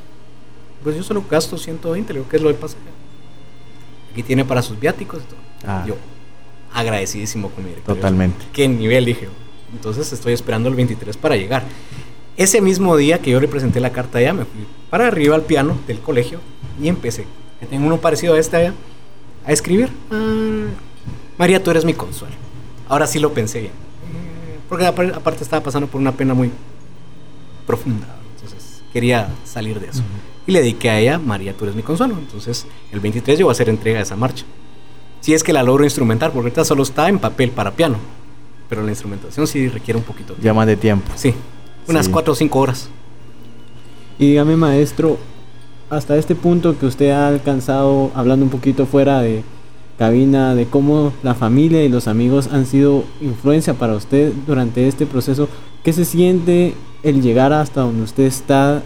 Pues 0.82 0.96
yo 0.96 1.02
solo 1.02 1.24
gasto 1.30 1.56
120, 1.56 2.12
le 2.12 2.18
digo, 2.18 2.30
¿qué 2.30 2.36
es 2.36 2.42
lo 2.42 2.48
del 2.48 2.58
pasaje? 2.58 2.82
Aquí 4.10 4.22
tiene 4.22 4.44
para 4.44 4.62
sus 4.62 4.78
viáticos 4.78 5.22
y 5.22 5.26
todo. 5.26 5.40
Ah. 5.66 5.84
Yo, 5.86 5.96
agradecidísimo 6.74 7.50
con 7.50 7.64
mi 7.64 7.70
director. 7.70 7.94
Totalmente. 7.94 8.44
¿Qué 8.52 8.68
nivel? 8.68 9.04
Dije. 9.04 9.28
Entonces 9.72 10.12
estoy 10.12 10.34
esperando 10.34 10.68
el 10.68 10.74
23 10.74 11.16
para 11.16 11.36
llegar. 11.36 11.64
Ese 12.36 12.60
mismo 12.60 12.96
día 12.96 13.20
que 13.20 13.30
yo 13.30 13.40
le 13.40 13.48
presenté 13.48 13.80
la 13.80 13.92
carta 13.92 14.18
allá, 14.18 14.32
me 14.32 14.44
fui 14.44 14.66
para 14.90 15.06
arriba 15.06 15.34
al 15.34 15.42
piano 15.42 15.76
del 15.86 16.00
colegio 16.00 16.40
y 16.80 16.88
empecé, 16.88 17.26
que 17.60 17.66
tengo 17.66 17.86
uno 17.86 17.98
parecido 17.98 18.34
a 18.34 18.38
este 18.38 18.56
allá, 18.56 18.74
a 19.44 19.52
escribir. 19.52 19.90
Ah, 20.10 20.66
María, 21.38 21.62
tú 21.62 21.70
eres 21.70 21.84
mi 21.84 21.94
consuelo. 21.94 22.34
Ahora 22.88 23.06
sí 23.06 23.18
lo 23.18 23.32
pensé 23.32 23.60
bien. 23.60 23.72
Eh, 23.72 24.58
porque 24.68 24.86
aparte 24.86 25.42
estaba 25.42 25.62
pasando 25.62 25.88
por 25.88 26.00
una 26.00 26.12
pena 26.12 26.34
muy 26.34 26.50
profunda. 27.66 28.06
Entonces 28.34 28.82
quería 28.92 29.28
salir 29.44 29.80
de 29.80 29.88
eso. 29.88 30.02
Y 30.46 30.52
le 30.52 30.60
dediqué 30.60 30.90
a 30.90 30.98
ella, 30.98 31.18
María, 31.18 31.54
tú 31.54 31.64
eres 31.64 31.76
mi 31.76 31.82
consuelo. 31.82 32.16
Entonces 32.18 32.66
el 32.92 33.00
23 33.00 33.38
yo 33.38 33.46
voy 33.46 33.50
a 33.50 33.54
hacer 33.54 33.68
entrega 33.68 33.98
de 33.98 34.04
esa 34.04 34.16
marcha. 34.16 34.44
Si 35.20 35.34
es 35.34 35.44
que 35.44 35.52
la 35.52 35.62
logro 35.62 35.84
instrumentar, 35.84 36.32
porque 36.32 36.48
ahorita 36.48 36.64
solo 36.64 36.82
está 36.82 37.08
en 37.08 37.18
papel 37.18 37.50
para 37.50 37.70
piano. 37.70 37.96
Pero 38.68 38.82
la 38.82 38.90
instrumentación 38.90 39.46
sí 39.46 39.68
requiere 39.68 39.98
un 39.98 40.04
poquito. 40.04 40.34
Ya 40.40 40.52
más 40.52 40.66
de 40.66 40.76
tiempo. 40.76 41.12
Sí, 41.14 41.34
unas 41.88 42.08
cuatro 42.08 42.32
o 42.32 42.36
cinco 42.36 42.60
horas. 42.60 42.88
Y 44.18 44.28
dígame, 44.28 44.56
maestro, 44.56 45.18
hasta 45.90 46.16
este 46.16 46.34
punto 46.34 46.78
que 46.78 46.86
usted 46.86 47.10
ha 47.10 47.28
alcanzado, 47.28 48.10
hablando 48.14 48.44
un 48.44 48.50
poquito 48.50 48.86
fuera 48.86 49.20
de 49.20 49.42
cabina, 49.98 50.54
de 50.54 50.66
cómo 50.66 51.12
la 51.22 51.34
familia 51.34 51.84
y 51.84 51.88
los 51.88 52.08
amigos 52.08 52.48
han 52.50 52.66
sido 52.66 53.04
influencia 53.20 53.74
para 53.74 53.94
usted 53.94 54.32
durante 54.46 54.88
este 54.88 55.06
proceso, 55.06 55.48
¿qué 55.84 55.92
se 55.92 56.04
siente 56.04 56.74
el 57.02 57.22
llegar 57.22 57.52
hasta 57.52 57.82
donde 57.82 58.02
usted 58.02 58.24
está 58.24 58.82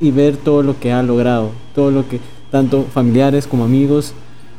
y 0.00 0.10
ver 0.10 0.36
todo 0.36 0.62
lo 0.62 0.78
que 0.78 0.92
ha 0.92 1.02
logrado, 1.02 1.50
todo 1.74 1.90
lo 1.90 2.08
que 2.08 2.20
tanto 2.50 2.84
familiares 2.92 3.46
como 3.46 3.64
amigos 3.64 4.12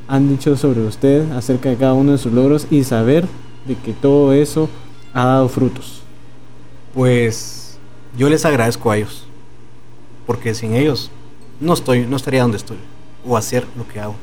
han 0.07 0.29
dicho 0.29 0.57
sobre 0.57 0.81
usted 0.81 1.31
acerca 1.31 1.69
de 1.69 1.77
cada 1.77 1.93
uno 1.93 2.13
de 2.13 2.17
sus 2.17 2.33
logros 2.33 2.67
y 2.71 2.83
saber 2.83 3.27
de 3.67 3.75
que 3.75 3.93
todo 3.93 4.33
eso 4.33 4.67
ha 5.13 5.25
dado 5.25 5.47
frutos? 5.47 6.01
Pues 6.93 7.62
yo 8.17 8.29
les 8.29 8.45
agradezco 8.45 8.91
a 8.91 8.97
ellos, 8.97 9.25
porque 10.25 10.53
sin 10.53 10.75
ellos 10.75 11.11
no, 11.59 11.73
estoy, 11.73 12.05
no 12.05 12.15
estaría 12.15 12.41
donde 12.41 12.57
estoy, 12.57 12.77
o 13.25 13.37
hacer 13.37 13.65
lo 13.77 13.87
que 13.87 13.99
hago. 13.99 14.15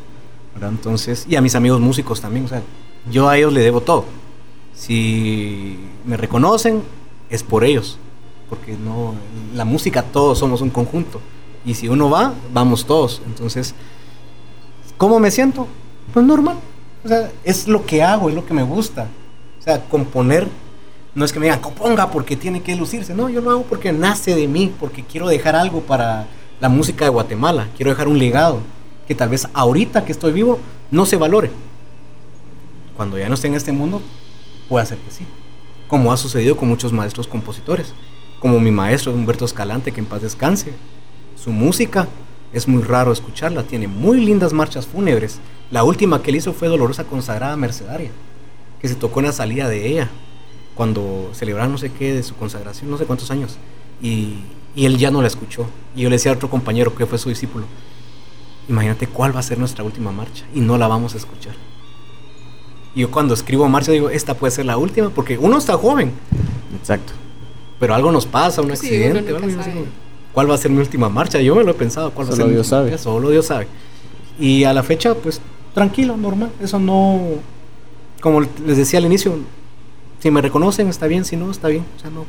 Entonces, 0.60 1.26
y 1.28 1.36
a 1.36 1.40
mis 1.40 1.54
amigos 1.54 1.80
músicos 1.80 2.20
también, 2.20 2.44
o 2.44 2.48
sea, 2.48 2.62
yo 3.10 3.28
a 3.28 3.38
ellos 3.38 3.52
le 3.52 3.60
debo 3.60 3.80
todo. 3.80 4.04
Si 4.74 5.78
me 6.04 6.16
reconocen, 6.16 6.82
es 7.30 7.42
por 7.42 7.64
ellos. 7.64 7.98
Porque 8.48 8.76
no, 8.76 9.14
la 9.54 9.64
música 9.64 10.02
todos 10.02 10.38
somos 10.38 10.60
un 10.60 10.70
conjunto. 10.70 11.20
Y 11.64 11.74
si 11.74 11.88
uno 11.88 12.10
va, 12.10 12.34
vamos 12.52 12.84
todos. 12.84 13.22
Entonces, 13.26 13.74
¿cómo 14.98 15.20
me 15.20 15.30
siento? 15.30 15.66
Pues 16.12 16.26
normal. 16.26 16.56
O 17.04 17.08
sea, 17.08 17.30
es 17.44 17.68
lo 17.68 17.86
que 17.86 18.02
hago, 18.02 18.28
es 18.28 18.34
lo 18.34 18.44
que 18.44 18.54
me 18.54 18.62
gusta. 18.62 19.08
O 19.58 19.62
sea, 19.62 19.82
componer 19.84 20.48
no 21.14 21.24
es 21.24 21.32
que 21.32 21.40
me 21.40 21.46
digan, 21.46 21.60
componga 21.60 22.10
porque 22.10 22.36
tiene 22.36 22.62
que 22.62 22.76
lucirse. 22.76 23.14
No, 23.14 23.28
yo 23.28 23.40
lo 23.40 23.50
hago 23.50 23.62
porque 23.64 23.92
nace 23.92 24.34
de 24.34 24.46
mí, 24.46 24.72
porque 24.78 25.04
quiero 25.04 25.28
dejar 25.28 25.56
algo 25.56 25.80
para 25.80 26.26
la 26.60 26.68
música 26.68 27.04
de 27.04 27.10
Guatemala. 27.10 27.68
Quiero 27.76 27.90
dejar 27.90 28.06
un 28.06 28.18
legado 28.18 28.60
que 29.08 29.14
tal 29.14 29.28
vez 29.28 29.48
ahorita 29.52 30.04
que 30.04 30.12
estoy 30.12 30.32
vivo 30.32 30.60
no 30.90 31.06
se 31.06 31.16
valore. 31.16 31.50
Cuando 32.96 33.18
ya 33.18 33.28
no 33.28 33.34
esté 33.34 33.48
en 33.48 33.54
este 33.54 33.72
mundo, 33.72 34.00
puede 34.68 34.86
ser 34.86 34.98
que 34.98 35.10
sí. 35.10 35.26
Como 35.88 36.12
ha 36.12 36.16
sucedido 36.16 36.56
con 36.56 36.68
muchos 36.68 36.92
maestros 36.92 37.26
compositores. 37.26 37.92
Como 38.38 38.60
mi 38.60 38.70
maestro 38.70 39.12
Humberto 39.12 39.44
Escalante, 39.44 39.90
que 39.90 40.00
en 40.00 40.06
paz 40.06 40.22
descanse. 40.22 40.72
Su 41.42 41.50
música 41.50 42.06
es 42.52 42.68
muy 42.68 42.82
raro 42.82 43.10
escucharla. 43.10 43.64
Tiene 43.64 43.88
muy 43.88 44.24
lindas 44.24 44.52
marchas 44.52 44.86
fúnebres. 44.86 45.40
La 45.72 45.82
última 45.82 46.22
que 46.22 46.30
él 46.30 46.36
hizo 46.36 46.52
fue 46.52 46.68
Dolorosa 46.68 47.04
Consagrada 47.04 47.56
Mercedaria, 47.56 48.10
que 48.80 48.88
se 48.88 48.94
tocó 48.94 49.20
en 49.20 49.26
la 49.26 49.32
salida 49.32 49.68
de 49.68 49.88
ella 49.88 50.10
cuando 50.80 51.28
celebraron 51.34 51.72
no 51.72 51.76
sé 51.76 51.92
qué 51.92 52.14
de 52.14 52.22
su 52.22 52.34
consagración, 52.36 52.90
no 52.90 52.96
sé 52.96 53.04
cuántos 53.04 53.30
años, 53.30 53.58
y, 54.00 54.36
y, 54.74 54.86
él 54.86 54.96
ya 54.96 55.10
no 55.10 55.20
la 55.20 55.28
escuchó. 55.28 55.66
Y 55.94 56.00
yo 56.00 56.08
le 56.08 56.14
decía 56.14 56.32
a 56.32 56.34
otro 56.36 56.48
compañero 56.48 56.94
que 56.94 57.04
fue 57.04 57.18
su 57.18 57.28
discípulo, 57.28 57.66
imagínate 58.66 59.06
cuál 59.06 59.36
va 59.36 59.40
a 59.40 59.42
ser 59.42 59.58
nuestra 59.58 59.84
última 59.84 60.10
marcha 60.10 60.46
y 60.54 60.60
no 60.60 60.78
la 60.78 60.88
vamos 60.88 61.12
a 61.12 61.18
escuchar. 61.18 61.52
Y 62.94 63.00
yo 63.00 63.10
cuando 63.10 63.34
escribo 63.34 63.68
marcha 63.68 63.92
digo, 63.92 64.08
esta 64.08 64.32
puede 64.32 64.52
ser 64.52 64.64
la 64.64 64.78
última, 64.78 65.10
porque 65.10 65.36
uno 65.36 65.58
está 65.58 65.76
joven. 65.76 66.12
Exacto. 66.80 67.12
Pero 67.78 67.94
algo 67.94 68.10
nos 68.10 68.24
pasa, 68.24 68.62
un 68.62 68.70
accidente, 68.70 69.34
¿cuál 70.32 70.50
va 70.50 70.54
a 70.54 70.56
ser 70.56 70.70
mi 70.70 70.78
última 70.78 71.10
marcha? 71.10 71.42
Yo 71.42 71.56
me 71.56 71.62
lo 71.62 71.72
he 71.72 71.74
pensado, 71.74 72.10
¿cuál 72.12 72.26
Solo 72.28 72.38
va 72.38 72.44
a 72.44 72.46
ser 72.46 72.54
Dios 72.54 72.66
sabe. 72.66 72.96
Solo 72.96 73.28
Dios 73.28 73.44
sabe. 73.44 73.66
Y 74.38 74.64
a 74.64 74.72
la 74.72 74.82
fecha, 74.82 75.14
pues 75.14 75.42
tranquilo, 75.74 76.16
normal. 76.16 76.50
Eso 76.58 76.78
no, 76.78 77.20
como 78.22 78.40
les 78.40 78.78
decía 78.78 78.98
al 78.98 79.04
inicio, 79.04 79.40
si 80.20 80.30
me 80.30 80.40
reconocen, 80.40 80.88
está 80.88 81.06
bien, 81.08 81.24
si 81.24 81.36
no, 81.36 81.50
está 81.50 81.66
bien. 81.68 81.84
O 81.96 82.00
sea, 82.00 82.10
no. 82.10 82.24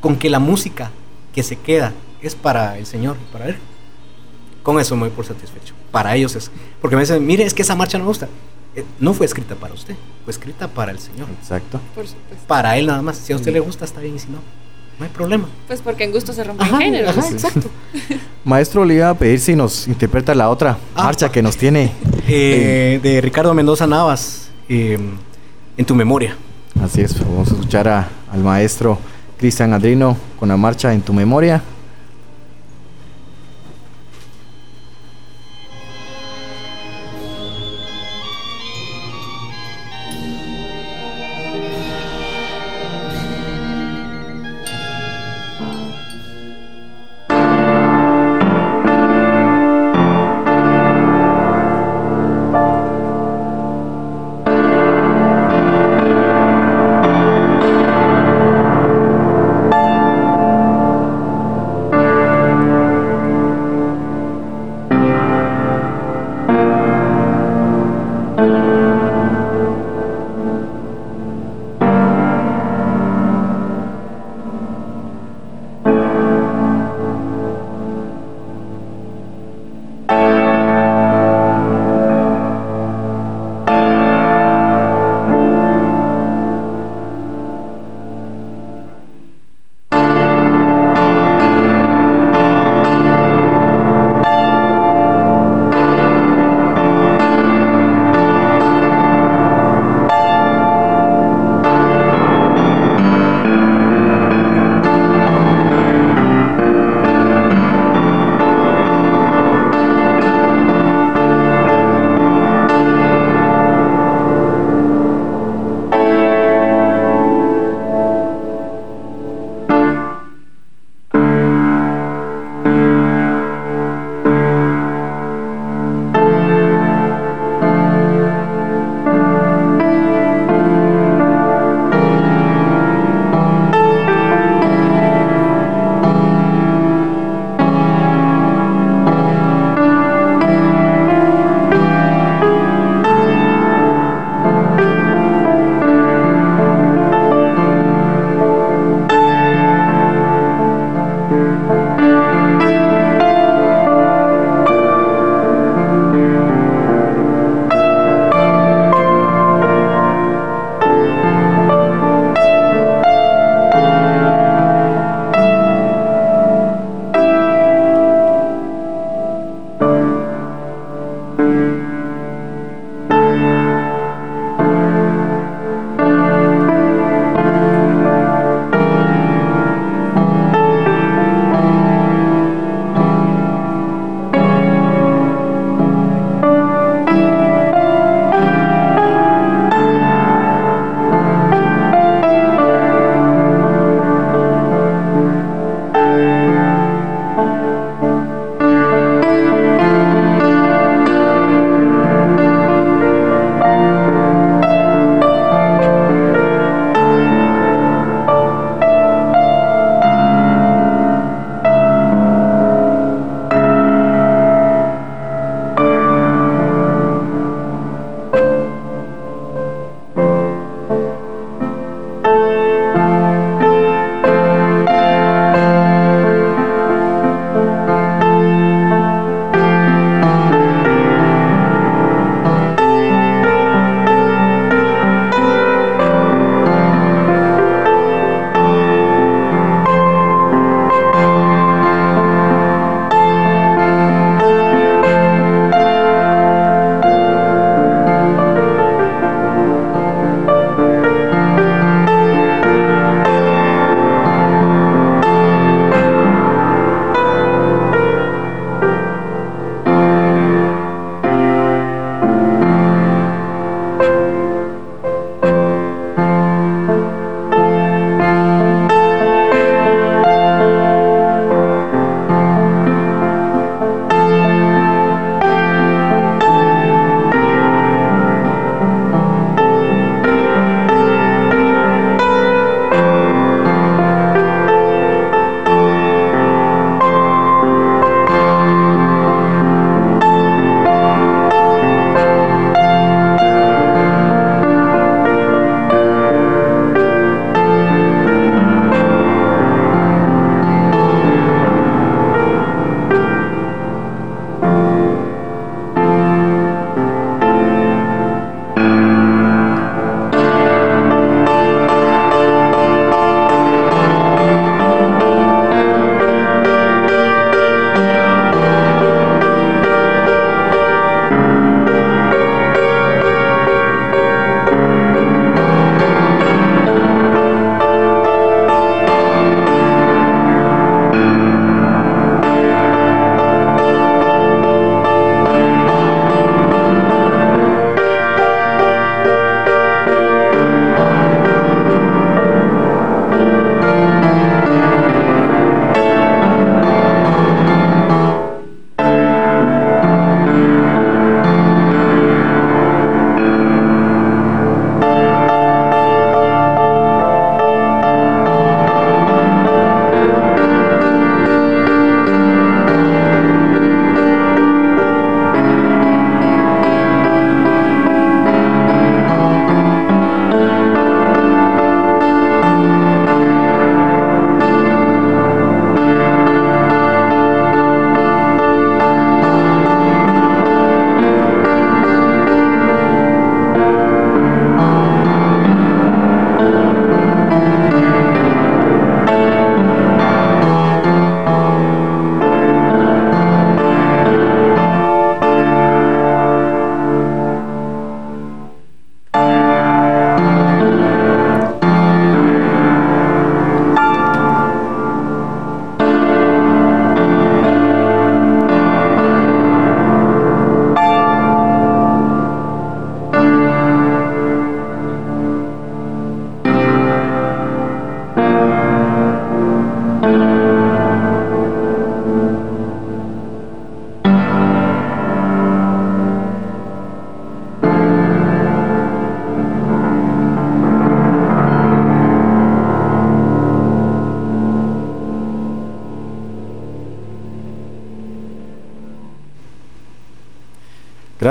Con 0.00 0.16
que 0.16 0.30
la 0.30 0.38
música 0.38 0.90
que 1.34 1.42
se 1.42 1.56
queda 1.56 1.92
es 2.22 2.34
para 2.34 2.78
el 2.78 2.86
Señor 2.86 3.16
y 3.20 3.32
para 3.32 3.48
Él, 3.48 3.56
con 4.62 4.80
eso 4.80 4.94
me 4.96 5.02
voy 5.02 5.10
por 5.10 5.26
satisfecho. 5.26 5.74
Para 5.90 6.14
ellos 6.16 6.34
es. 6.36 6.50
Porque 6.80 6.96
me 6.96 7.02
dicen, 7.02 7.24
mire, 7.26 7.44
es 7.44 7.52
que 7.54 7.62
esa 7.62 7.74
marcha 7.74 7.98
no 7.98 8.04
me 8.04 8.08
gusta. 8.08 8.28
Eh, 8.76 8.84
no 8.98 9.12
fue 9.14 9.26
escrita 9.26 9.54
para 9.54 9.72
usted, 9.74 9.94
fue 10.24 10.32
escrita 10.32 10.66
para 10.68 10.90
el 10.90 10.98
Señor. 10.98 11.28
Exacto. 11.40 11.80
Por 11.94 12.06
supuesto. 12.06 12.44
Para 12.46 12.76
Él 12.76 12.86
nada 12.86 13.02
más. 13.02 13.16
Si 13.18 13.32
a 13.32 13.36
usted 13.36 13.52
le 13.52 13.60
gusta, 13.60 13.84
está 13.84 14.00
bien, 14.00 14.16
y 14.16 14.18
si 14.18 14.28
no, 14.28 14.38
no 14.98 15.04
hay 15.04 15.10
problema. 15.10 15.48
Pues 15.66 15.80
porque 15.80 16.04
en 16.04 16.12
gusto 16.12 16.32
se 16.32 16.42
rompen 16.44 16.66
Ajá, 16.66 16.78
géneros. 16.78 17.16
ajá, 17.16 17.28
exacto. 17.30 17.68
Maestro, 18.44 18.84
le 18.84 18.94
iba 18.94 19.10
a 19.10 19.14
pedir 19.14 19.38
si 19.40 19.54
nos 19.54 19.86
interpreta 19.88 20.34
la 20.34 20.50
otra 20.50 20.76
Ah. 20.94 21.04
marcha 21.04 21.30
que 21.30 21.40
nos 21.42 21.56
tiene. 21.56 21.92
Eh, 22.26 22.98
de 23.02 23.20
Ricardo 23.20 23.54
Mendoza 23.54 23.86
Navas, 23.86 24.48
eh, 24.68 24.98
en 25.76 25.84
tu 25.84 25.94
memoria. 25.94 26.36
Así 26.82 27.00
es, 27.00 27.18
vamos 27.20 27.48
a 27.50 27.54
escuchar 27.54 27.88
a- 27.88 28.08
al 28.32 28.42
maestro 28.42 28.98
Cristian 29.38 29.72
Andrino 29.72 30.16
con 30.38 30.48
la 30.48 30.56
marcha 30.56 30.92
en 30.92 31.00
tu 31.02 31.12
memoria. 31.12 31.62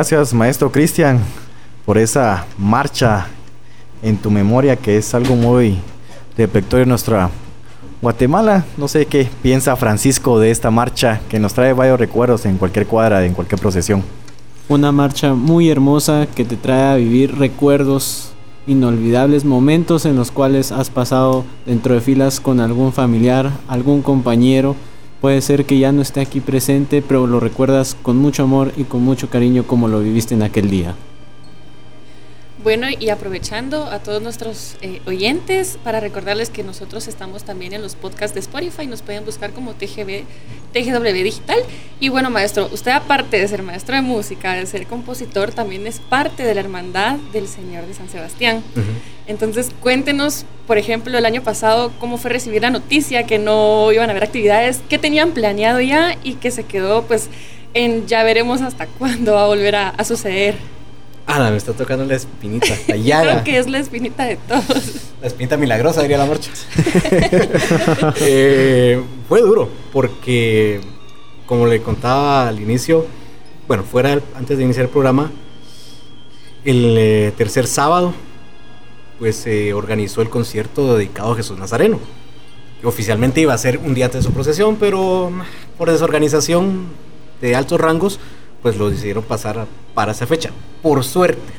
Gracias, 0.03 0.33
maestro 0.33 0.69
Cristian, 0.69 1.17
por 1.85 1.97
esa 1.97 2.45
marcha 2.57 3.27
en 4.01 4.17
tu 4.17 4.29
memoria 4.31 4.75
que 4.75 4.97
es 4.97 5.15
algo 5.15 5.37
muy 5.37 5.77
reflectorio 6.35 6.83
de 6.83 6.89
nuestra 6.89 7.29
Guatemala. 8.01 8.65
No 8.75 8.89
sé 8.89 9.05
qué 9.05 9.29
piensa 9.41 9.77
Francisco 9.77 10.41
de 10.41 10.51
esta 10.51 10.69
marcha 10.71 11.21
que 11.29 11.39
nos 11.39 11.53
trae 11.53 11.71
varios 11.71 11.97
recuerdos 11.97 12.45
en 12.45 12.57
cualquier 12.57 12.85
cuadra, 12.85 13.25
en 13.25 13.33
cualquier 13.33 13.61
procesión. 13.61 14.03
Una 14.67 14.91
marcha 14.91 15.35
muy 15.35 15.69
hermosa 15.69 16.27
que 16.35 16.43
te 16.43 16.57
trae 16.57 16.91
a 16.91 16.95
vivir 16.95 17.37
recuerdos 17.37 18.33
inolvidables, 18.67 19.45
momentos 19.45 20.05
en 20.05 20.17
los 20.17 20.31
cuales 20.31 20.73
has 20.73 20.89
pasado 20.89 21.45
dentro 21.65 21.95
de 21.95 22.01
filas 22.01 22.41
con 22.41 22.59
algún 22.59 22.91
familiar, 22.91 23.51
algún 23.69 24.01
compañero. 24.01 24.75
Puede 25.23 25.39
ser 25.39 25.63
que 25.63 25.79
ya 25.79 25.93
no 25.93 26.01
esté 26.01 26.19
aquí 26.19 26.41
presente, 26.41 27.01
pero 27.01 27.27
lo 27.27 27.39
recuerdas 27.39 27.95
con 27.95 28.17
mucho 28.17 28.43
amor 28.43 28.73
y 28.75 28.83
con 28.83 29.03
mucho 29.03 29.29
cariño 29.29 29.63
como 29.65 29.87
lo 29.87 30.01
viviste 30.01 30.35
en 30.35 30.43
aquel 30.43 30.69
día. 30.69 30.95
Bueno, 32.63 32.87
y 32.97 33.09
aprovechando 33.09 33.87
a 33.87 33.99
todos 33.99 34.21
nuestros 34.21 34.77
eh, 34.81 35.01
oyentes 35.05 35.77
para 35.83 35.99
recordarles 35.99 36.49
que 36.49 36.63
nosotros 36.63 37.09
estamos 37.09 37.43
también 37.43 37.73
en 37.73 37.81
los 37.81 37.95
podcasts 37.95 38.33
de 38.33 38.39
Spotify, 38.39 38.87
nos 38.87 39.01
pueden 39.01 39.25
buscar 39.25 39.51
como 39.51 39.73
TGB, 39.73 40.23
TGW 40.71 41.23
Digital. 41.23 41.57
Y 41.99 42.07
bueno, 42.07 42.29
maestro, 42.29 42.69
usted 42.71 42.91
aparte 42.91 43.37
de 43.37 43.45
ser 43.49 43.63
maestro 43.63 43.97
de 43.97 44.01
música, 44.01 44.53
de 44.53 44.65
ser 44.65 44.87
compositor, 44.87 45.51
también 45.51 45.85
es 45.87 45.99
parte 45.99 46.43
de 46.43 46.55
la 46.55 46.61
hermandad 46.61 47.17
del 47.33 47.49
Señor 47.49 47.85
de 47.85 47.95
San 47.95 48.07
Sebastián. 48.07 48.63
Entonces, 49.27 49.69
cuéntenos, 49.81 50.45
por 50.65 50.77
ejemplo, 50.77 51.17
el 51.17 51.25
año 51.25 51.43
pasado, 51.43 51.91
cómo 51.99 52.17
fue 52.17 52.31
recibir 52.31 52.61
la 52.61 52.69
noticia 52.69 53.25
que 53.25 53.39
no 53.39 53.91
iban 53.91 54.09
a 54.09 54.11
haber 54.11 54.23
actividades, 54.23 54.79
qué 54.87 54.97
tenían 54.97 55.31
planeado 55.31 55.81
ya 55.81 56.17
y 56.23 56.35
que 56.35 56.49
se 56.49 56.63
quedó 56.63 57.03
pues 57.03 57.29
en 57.73 58.07
ya 58.07 58.23
veremos 58.23 58.61
hasta 58.61 58.87
cuándo 58.87 59.33
va 59.33 59.43
a 59.43 59.47
volver 59.47 59.75
a, 59.75 59.89
a 59.89 60.05
suceder. 60.05 60.55
Ah, 61.25 61.49
me 61.49 61.57
está 61.57 61.73
tocando 61.73 62.05
la 62.05 62.15
espinita, 62.15 62.67
la 62.87 62.95
llaga. 62.97 63.31
Creo 63.31 63.43
que 63.43 63.57
es 63.57 63.69
la 63.69 63.79
espinita 63.79 64.25
de 64.25 64.35
todos. 64.37 65.11
La 65.21 65.27
espinita 65.27 65.57
milagrosa, 65.57 66.01
diría 66.01 66.17
la 66.17 66.25
marcha. 66.25 66.51
Eh, 68.19 69.01
fue 69.27 69.41
duro, 69.41 69.69
porque, 69.91 70.81
como 71.45 71.65
le 71.65 71.81
contaba 71.81 72.47
al 72.47 72.59
inicio, 72.59 73.05
bueno, 73.67 73.83
fuera 73.83 74.19
antes 74.35 74.57
de 74.57 74.63
iniciar 74.63 74.85
el 74.85 74.91
programa, 74.91 75.31
el 76.65 76.95
eh, 76.97 77.33
tercer 77.37 77.67
sábado, 77.67 78.13
pues 79.19 79.37
se 79.37 79.73
organizó 79.73 80.21
el 80.21 80.29
concierto 80.29 80.97
dedicado 80.97 81.31
a 81.31 81.35
Jesús 81.35 81.57
Nazareno. 81.57 81.99
Oficialmente 82.83 83.39
iba 83.39 83.53
a 83.53 83.57
ser 83.57 83.77
un 83.77 83.93
día 83.93 84.05
antes 84.05 84.23
de 84.23 84.27
su 84.27 84.33
procesión, 84.33 84.75
pero 84.75 85.31
por 85.77 85.89
desorganización 85.89 86.87
de 87.41 87.55
altos 87.55 87.79
rangos, 87.79 88.19
pues 88.63 88.77
lo 88.77 88.89
decidieron 88.89 89.23
pasar 89.23 89.67
para 89.93 90.13
esa 90.13 90.25
fecha. 90.25 90.49
Por 90.81 91.03
suerte. 91.03 91.53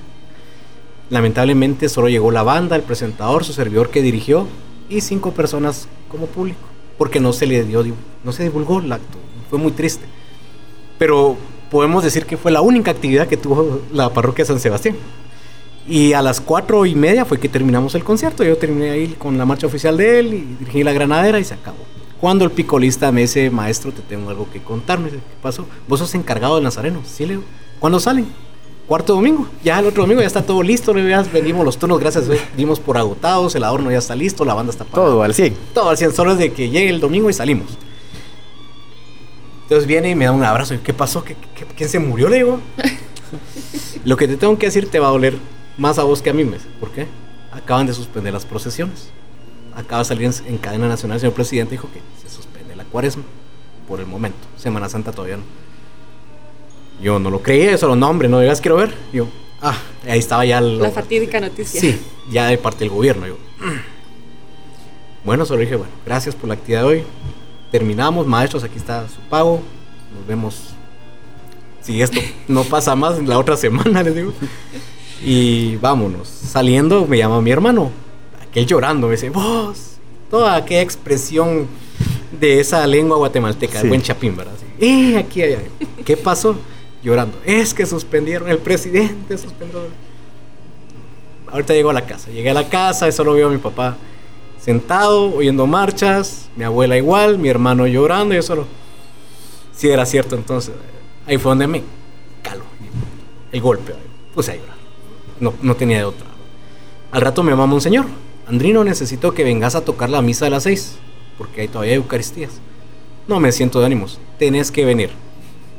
Lamentablemente 1.11 1.89
solo 1.89 2.09
llegó 2.09 2.31
la 2.31 2.43
banda, 2.43 2.75
el 2.75 2.83
presentador, 2.83 3.45
su 3.45 3.53
servidor 3.53 3.91
que 3.91 4.03
dirigió 4.03 4.49
y 4.89 5.03
cinco 5.03 5.33
personas 5.33 5.87
como 6.09 6.27
público, 6.27 6.61
porque 6.97 7.21
no 7.21 7.33
se 7.33 7.47
le 7.47 7.63
dio, 7.63 7.85
no 8.25 8.33
se 8.33 8.45
divulgó 8.45 8.81
el 8.81 8.91
acto. 8.91 9.19
Fue 9.51 9.59
muy 9.59 9.73
triste. 9.73 10.05
Pero 10.99 11.37
podemos 11.71 12.03
decir 12.03 12.25
que 12.25 12.39
fue 12.39 12.51
la 12.51 12.63
única 12.63 12.91
actividad 12.91 13.29
que 13.29 13.37
tuvo 13.37 13.83
la 13.93 14.09
parroquia 14.13 14.45
San 14.47 14.59
Sebastián. 14.59 14.97
Y 15.87 16.15
a 16.15 16.23
las 16.23 16.41
cuatro 16.41 16.87
y 16.87 16.95
media 16.95 17.27
fue 17.27 17.39
que 17.39 17.51
terminamos 17.51 17.95
el 17.95 18.03
concierto. 18.03 18.43
Yo 18.43 18.57
terminé 18.57 18.91
ahí 18.91 19.15
con 19.19 19.37
la 19.37 19.45
marcha 19.45 19.67
oficial 19.67 19.99
de 19.99 20.19
él 20.19 20.35
y 20.35 20.57
dirigí 20.59 20.83
la 20.83 20.95
granadera 20.95 21.39
y 21.39 21.45
se 21.45 21.53
acabó. 21.53 21.94
Cuando 22.21 22.45
el 22.45 22.51
picolista 22.51 23.13
me 23.13 23.23
dice, 23.23 23.51
maestro, 23.51 23.93
te 23.93 24.01
tengo 24.03 24.31
algo 24.31 24.49
que 24.51 24.63
contarme. 24.63 25.11
¿Qué 25.11 25.19
pasó? 25.43 25.67
Vos 25.89 25.99
sos 25.99 26.15
encargado 26.15 26.55
del 26.55 26.65
Nazareno. 26.65 27.01
Sí, 27.05 27.27
Leo. 27.27 27.43
¿Cuándo 27.81 28.01
salen? 28.01 28.27
Cuarto 28.87 29.15
domingo. 29.15 29.47
Ya 29.63 29.79
el 29.79 29.87
otro 29.87 30.03
domingo 30.03 30.21
ya 30.21 30.27
está 30.27 30.43
todo 30.43 30.63
listo. 30.63 30.97
Ya 30.97 31.23
venimos 31.23 31.65
los 31.65 31.77
turnos, 31.77 32.01
gracias. 32.01 32.25
Dimos 32.57 32.81
por 32.81 32.97
agotados. 32.97 33.55
El 33.55 33.65
adorno 33.65 33.91
ya 33.91 33.99
está 33.99 34.15
listo. 34.15 34.45
La 34.45 34.55
banda 34.55 34.71
está 34.71 34.85
pagada. 34.85 35.11
Todo 35.11 35.23
al 35.23 35.35
100. 35.35 35.57
Todo 35.75 35.91
al 35.91 35.99
100. 35.99 36.15
Solo 36.15 36.33
es 36.33 36.39
de 36.39 36.53
que 36.53 36.71
llegue 36.71 36.89
el 36.89 37.01
domingo 37.01 37.29
y 37.29 37.33
salimos. 37.33 37.67
Entonces 39.63 39.87
viene 39.87 40.11
y 40.11 40.15
me 40.15 40.27
da 40.27 40.33
un 40.33 40.45
abrazo. 40.45 40.75
¿Qué 40.83 40.95
pasó? 40.95 41.25
¿Qué, 41.25 41.37
quién 41.77 41.89
se 41.89 41.99
murió? 41.99 42.29
Le 42.29 42.37
digo. 42.37 42.61
Lo 44.05 44.17
que 44.17 44.29
te 44.29 44.37
tengo 44.37 44.57
que 44.59 44.67
decir 44.67 44.91
te 44.91 44.99
va 44.99 45.09
a 45.09 45.11
doler 45.11 45.37
más 45.79 45.99
a 45.99 46.05
vos 46.05 46.23
que 46.23 46.31
a 46.31 46.33
mí. 46.33 46.45
¿Por 46.79 46.91
qué? 46.91 47.07
Acaban 47.53 47.87
de 47.87 47.95
suspender 47.95 48.33
las 48.33 48.45
procesiones 48.45 49.09
acaba 49.77 50.01
de 50.01 50.05
salir 50.05 50.31
en, 50.47 50.59
cadena 50.59 50.89
nacional, 50.89 51.17
el 51.17 51.21
señor 51.21 51.35
presidente 51.35 51.73
dijo 51.73 51.89
que 51.93 52.01
se 52.23 52.35
suspende 52.35 52.77
la 52.77 52.85
cuaresma 52.85 53.25
por 53.89 54.01
el 54.01 54.07
momento. 54.07 54.39
Semana 54.57 54.89
Santa 54.89 55.13
todavía 55.13 55.37
no. 55.37 55.43
Yo 57.03 57.19
no 57.19 57.31
lo 57.31 57.43
creía, 57.43 57.73
eso 57.73 57.89
lo 57.89 57.97
nombre, 57.97 58.29
no 58.29 58.41
digas 58.41 58.61
quiero 58.61 58.77
ver. 58.77 58.95
Yo, 59.13 59.27
ah, 59.61 59.77
ahí 60.09 60.19
estaba 60.19 60.45
ya 60.45 60.61
la 60.61 60.91
fatídica 60.91 61.41
noticia. 61.41 61.81
Sí, 61.81 62.01
ya 62.31 62.47
de 62.47 62.59
parte 62.59 62.81
del 62.81 62.91
gobierno. 62.91 63.27
Yo, 63.27 63.37
bueno, 65.25 65.45
solo 65.45 65.61
dije, 65.61 65.77
bueno, 65.77 65.93
gracias 66.07 66.35
por 66.35 66.49
la 66.49 66.55
actividad 66.55 66.83
de 66.83 66.87
hoy. 66.87 67.03
Terminamos, 67.73 68.27
maestros, 68.27 68.63
aquí 68.63 68.79
está 68.79 69.09
su 69.09 69.21
pago. 69.29 69.61
Nos 70.17 70.27
vemos. 70.27 70.71
Si 71.81 72.01
esto 72.01 72.21
no 72.49 72.63
pasa 72.65 72.95
más 72.95 73.21
la 73.23 73.39
otra 73.39 73.57
semana, 73.57 74.03
les 74.03 74.15
digo. 74.15 74.33
Y 75.25 75.77
vámonos. 75.77 76.29
Saliendo, 76.29 77.07
me 77.07 77.19
llama 77.19 77.41
mi 77.41 77.51
hermano 77.51 78.04
él 78.55 78.67
llorando, 78.67 79.09
me 79.09 79.13
dice, 79.13 79.31
vos, 79.31 79.99
toda 80.31 80.57
aquella 80.57 80.83
expresión 80.83 81.67
de 82.41 82.61
esa 82.61 82.87
lengua 82.87 83.17
guatemalteca, 83.17 83.81
el 83.81 83.89
buen 83.89 84.03
chapín, 84.03 84.37
¿verdad? 84.37 84.55
eh, 84.81 85.17
aquí, 85.17 85.43
allá. 85.43 85.59
¿Qué 86.05 86.17
pasó? 86.17 86.57
Llorando. 87.03 87.39
Es 87.45 87.75
que 87.75 87.87
suspendieron, 87.87 88.49
el 88.49 88.59
presidente 88.59 89.37
suspendió. 89.39 89.81
Ahorita 91.51 91.75
llego 91.75 91.91
a 91.91 91.93
la 91.93 92.07
casa. 92.07 92.31
Llegué 92.31 92.51
a 92.51 92.55
la 92.55 92.69
casa 92.69 93.07
y 93.07 93.13
solo 93.13 93.35
veo 93.35 93.49
a 93.49 93.51
mi 93.51 93.59
papá 93.59 93.97
sentado, 94.65 95.35
oyendo 95.35 95.67
marchas, 95.67 96.49
mi 96.57 96.65
abuela 96.65 96.97
igual, 96.97 97.39
mi 97.39 97.51
hermano 97.51 97.87
llorando, 97.87 98.33
y 98.35 98.39
yo 98.39 98.43
solo. 98.43 98.67
Si 99.75 99.89
era 99.91 100.07
cierto, 100.07 100.37
entonces. 100.37 100.75
Ahí 101.27 101.37
fue 101.37 101.51
donde 101.51 101.67
me 101.67 101.83
caló. 102.43 102.65
El 103.53 103.61
golpe. 103.61 103.95
Puse 104.35 104.53
a 104.53 104.57
llorar. 104.57 104.77
No, 105.39 105.53
no 105.61 105.77
tenía 105.77 105.99
de 105.99 106.05
otra. 106.05 106.27
Al 107.13 107.21
rato 107.21 107.43
me 107.43 107.51
llamaba 107.51 107.75
un 107.75 107.81
señor 107.81 108.07
Andrino, 108.47 108.85
necesito 108.85 109.33
que 109.33 109.43
vengas 109.43 109.75
a 109.75 109.85
tocar 109.85 110.11
la 110.11 110.21
misa 110.21 110.47
a 110.47 110.51
las 110.51 110.65
seis, 110.65 110.97
porque 111.39 111.63
hay 111.63 111.69
todavía 111.69 111.95
Eucaristías. 111.95 112.53
No 113.27 113.41
me 113.41 113.53
siento 113.53 113.81
de 113.81 113.87
ánimos, 113.87 114.19
tenés 114.39 114.71
que 114.71 114.85
venir, 114.85 115.11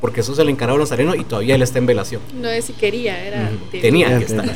porque 0.02 0.22
eso 0.22 0.34
se 0.34 0.44
le 0.44 0.52
encargó 0.52 0.76
a 0.76 0.80
Nazareno 0.80 1.14
y 1.14 1.24
todavía 1.24 1.56
él 1.56 1.62
está 1.62 1.78
en 1.78 1.86
velación. 1.86 2.22
No 2.34 2.50
es 2.50 2.66
si 2.66 2.74
quería, 2.74 3.24
era... 3.24 3.52
Tenía 3.72 4.18
que 4.18 4.26
estar. 4.26 4.52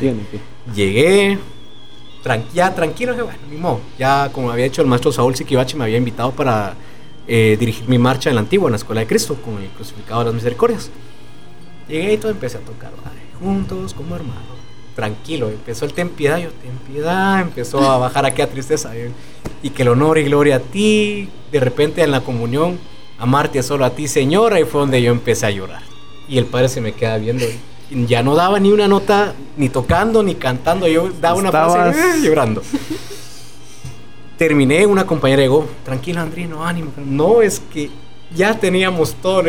Llegué, 0.74 1.38
ya 2.52 2.74
tranquilo, 2.74 3.14
bueno, 3.14 3.38
ni 3.48 3.56
modo. 3.56 3.80
Ya 3.96 4.30
como 4.32 4.50
había 4.50 4.66
hecho 4.66 4.82
el 4.82 4.88
maestro 4.88 5.12
Saúl 5.12 5.36
Siquibachi, 5.36 5.76
me 5.76 5.84
había 5.84 5.98
invitado 5.98 6.32
para 6.32 6.74
eh, 7.28 7.56
dirigir 7.60 7.88
mi 7.88 7.98
marcha 7.98 8.28
en 8.28 8.34
la 8.34 8.40
antigua, 8.40 8.66
en 8.66 8.72
la 8.72 8.78
Escuela 8.78 9.02
de 9.02 9.06
Cristo, 9.06 9.36
con 9.36 9.62
el 9.62 9.68
crucificado 9.68 10.20
de 10.20 10.24
las 10.26 10.34
misericordias. 10.34 10.90
Llegué 11.88 12.14
y 12.14 12.16
todo 12.16 12.32
empecé 12.32 12.58
a 12.58 12.60
tocar, 12.60 12.90
juntos 13.40 13.94
como 13.94 14.16
hermanos 14.16 14.59
tranquilo. 14.94 15.48
Empezó 15.48 15.84
el 15.84 15.92
ten 15.92 16.08
piedad, 16.08 16.38
yo 16.38 16.50
ten 16.50 16.76
piedad, 16.92 17.40
empezó 17.40 17.90
a 17.90 17.98
bajar 17.98 18.26
aquí 18.26 18.42
a 18.42 18.50
tristeza. 18.50 18.92
Y 19.62 19.70
que 19.70 19.82
el 19.82 19.88
honor 19.88 20.18
y 20.18 20.24
gloria 20.24 20.56
a 20.56 20.60
ti, 20.60 21.28
de 21.52 21.60
repente 21.60 22.02
en 22.02 22.10
la 22.10 22.20
comunión, 22.20 22.78
amarte 23.18 23.62
solo 23.62 23.84
a 23.84 23.90
ti, 23.90 24.08
Señor, 24.08 24.54
ahí 24.54 24.64
fue 24.64 24.80
donde 24.80 25.02
yo 25.02 25.12
empecé 25.12 25.46
a 25.46 25.50
llorar. 25.50 25.82
Y 26.28 26.38
el 26.38 26.46
padre 26.46 26.68
se 26.68 26.80
me 26.80 26.92
queda 26.92 27.18
viendo. 27.18 27.44
Y 27.90 28.06
ya 28.06 28.22
no 28.22 28.34
daba 28.34 28.60
ni 28.60 28.70
una 28.70 28.86
nota, 28.86 29.34
ni 29.56 29.68
tocando, 29.68 30.22
ni 30.22 30.36
cantando. 30.36 30.86
Yo 30.86 31.10
daba 31.20 31.36
una 31.36 31.50
frase 31.50 31.98
eh, 31.98 32.22
llorando. 32.22 32.62
Terminé, 34.38 34.86
una 34.86 35.06
compañera 35.06 35.42
llegó, 35.42 35.66
tranquila 35.84 36.22
Andrino, 36.22 36.64
ánimo. 36.64 36.92
No, 36.96 37.42
es 37.42 37.60
que 37.60 37.90
ya 38.34 38.58
teníamos 38.58 39.14
todo, 39.14 39.42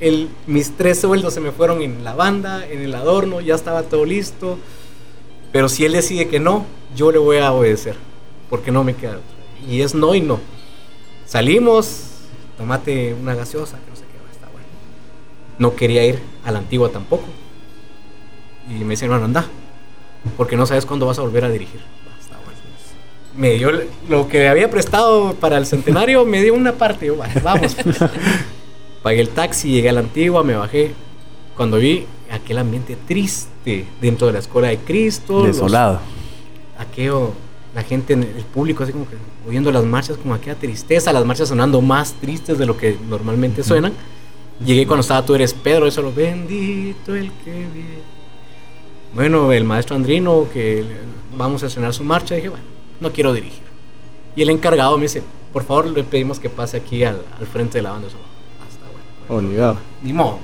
el, 0.00 0.28
mis 0.46 0.76
tres 0.76 1.00
sueldos 1.00 1.34
se 1.34 1.40
me 1.40 1.52
fueron 1.52 1.82
en 1.82 2.04
la 2.04 2.14
banda, 2.14 2.66
en 2.66 2.82
el 2.82 2.94
adorno, 2.94 3.40
ya 3.40 3.54
estaba 3.54 3.82
todo 3.82 4.04
listo. 4.04 4.58
Pero 5.52 5.68
si 5.68 5.84
él 5.84 5.92
decide 5.92 6.28
que 6.28 6.40
no, 6.40 6.66
yo 6.94 7.10
le 7.10 7.18
voy 7.18 7.38
a 7.38 7.52
obedecer, 7.52 7.96
porque 8.50 8.70
no 8.70 8.84
me 8.84 8.94
queda 8.94 9.18
Y 9.68 9.80
es 9.80 9.94
no 9.94 10.14
y 10.14 10.20
no. 10.20 10.40
Salimos, 11.26 12.02
tomate 12.56 13.14
una 13.14 13.34
gaseosa, 13.34 13.78
que 13.84 13.90
no 13.90 13.96
sé 13.96 14.02
qué, 14.02 14.32
está 14.32 14.46
bueno. 14.48 14.66
No 15.58 15.74
quería 15.74 16.04
ir 16.04 16.18
a 16.44 16.52
la 16.52 16.58
antigua 16.58 16.90
tampoco. 16.90 17.24
Y 18.68 18.84
me 18.84 18.90
dice, 18.90 19.06
hermano, 19.06 19.24
anda, 19.24 19.46
porque 20.36 20.56
no 20.56 20.66
sabes 20.66 20.86
cuándo 20.86 21.06
vas 21.06 21.18
a 21.18 21.22
volver 21.22 21.44
a 21.44 21.50
dirigir. 21.50 21.80
Me 23.36 23.50
dio 23.52 23.70
lo 24.08 24.26
que 24.26 24.48
había 24.48 24.68
prestado 24.68 25.34
para 25.34 25.58
el 25.58 25.66
centenario, 25.66 26.24
me 26.24 26.42
dio 26.42 26.54
una 26.54 26.72
parte. 26.72 27.06
Yo, 27.06 27.16
vamos. 27.42 27.76
Pagué 29.02 29.20
el 29.20 29.28
taxi, 29.28 29.70
llegué 29.70 29.90
a 29.90 29.92
la 29.92 30.00
antigua, 30.00 30.42
me 30.42 30.54
bajé. 30.54 30.92
Cuando 31.56 31.78
vi 31.78 32.06
aquel 32.30 32.58
ambiente 32.58 32.96
triste 33.06 33.84
dentro 34.00 34.26
de 34.26 34.34
la 34.34 34.38
escuela 34.40 34.68
de 34.68 34.78
Cristo. 34.78 35.44
Desolado. 35.44 36.00
aquello, 36.78 37.32
la 37.74 37.82
gente, 37.82 38.14
el 38.14 38.44
público, 38.52 38.82
así 38.82 38.92
como 38.92 39.08
que 39.08 39.16
oyendo 39.48 39.72
las 39.72 39.84
marchas, 39.84 40.16
como 40.18 40.34
aquella 40.34 40.56
tristeza, 40.56 41.12
las 41.12 41.24
marchas 41.24 41.48
sonando 41.48 41.80
más 41.80 42.14
tristes 42.14 42.58
de 42.58 42.66
lo 42.66 42.76
que 42.76 42.96
normalmente 43.08 43.62
suenan. 43.62 43.92
Llegué 44.64 44.86
cuando 44.86 45.02
estaba 45.02 45.24
Tú 45.24 45.34
eres 45.34 45.54
Pedro, 45.54 45.86
eso 45.86 46.02
lo 46.02 46.12
bendito 46.12 47.14
el 47.14 47.30
que 47.44 47.52
viene. 47.52 48.18
Bueno, 49.14 49.52
el 49.52 49.64
maestro 49.64 49.96
Andrino, 49.96 50.46
que 50.52 50.84
vamos 51.36 51.62
a 51.62 51.66
estrenar 51.66 51.94
su 51.94 52.04
marcha, 52.04 52.34
dije, 52.34 52.48
bueno, 52.48 52.64
no 53.00 53.12
quiero 53.12 53.32
dirigir. 53.32 53.62
Y 54.36 54.42
el 54.42 54.50
encargado 54.50 54.96
me 54.96 55.04
dice, 55.04 55.22
por 55.52 55.64
favor, 55.64 55.86
le 55.86 56.04
pedimos 56.04 56.38
que 56.38 56.50
pase 56.50 56.76
aquí 56.76 57.04
al, 57.04 57.22
frente 57.50 57.78
de 57.78 57.82
la 57.82 57.90
banda. 57.90 58.08
Obligado. 59.28 59.78
Ni 60.02 60.12
modo. 60.12 60.38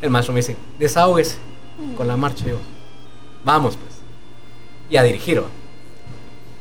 El 0.00 0.10
maestro 0.10 0.32
me 0.32 0.40
dice, 0.40 0.56
desahógese 0.78 1.36
con 1.96 2.06
la 2.06 2.16
marcha. 2.16 2.44
yo, 2.46 2.58
vamos 3.44 3.76
pues. 3.76 3.96
Y 4.90 4.96
a 4.96 5.02
dirigir. 5.02 5.42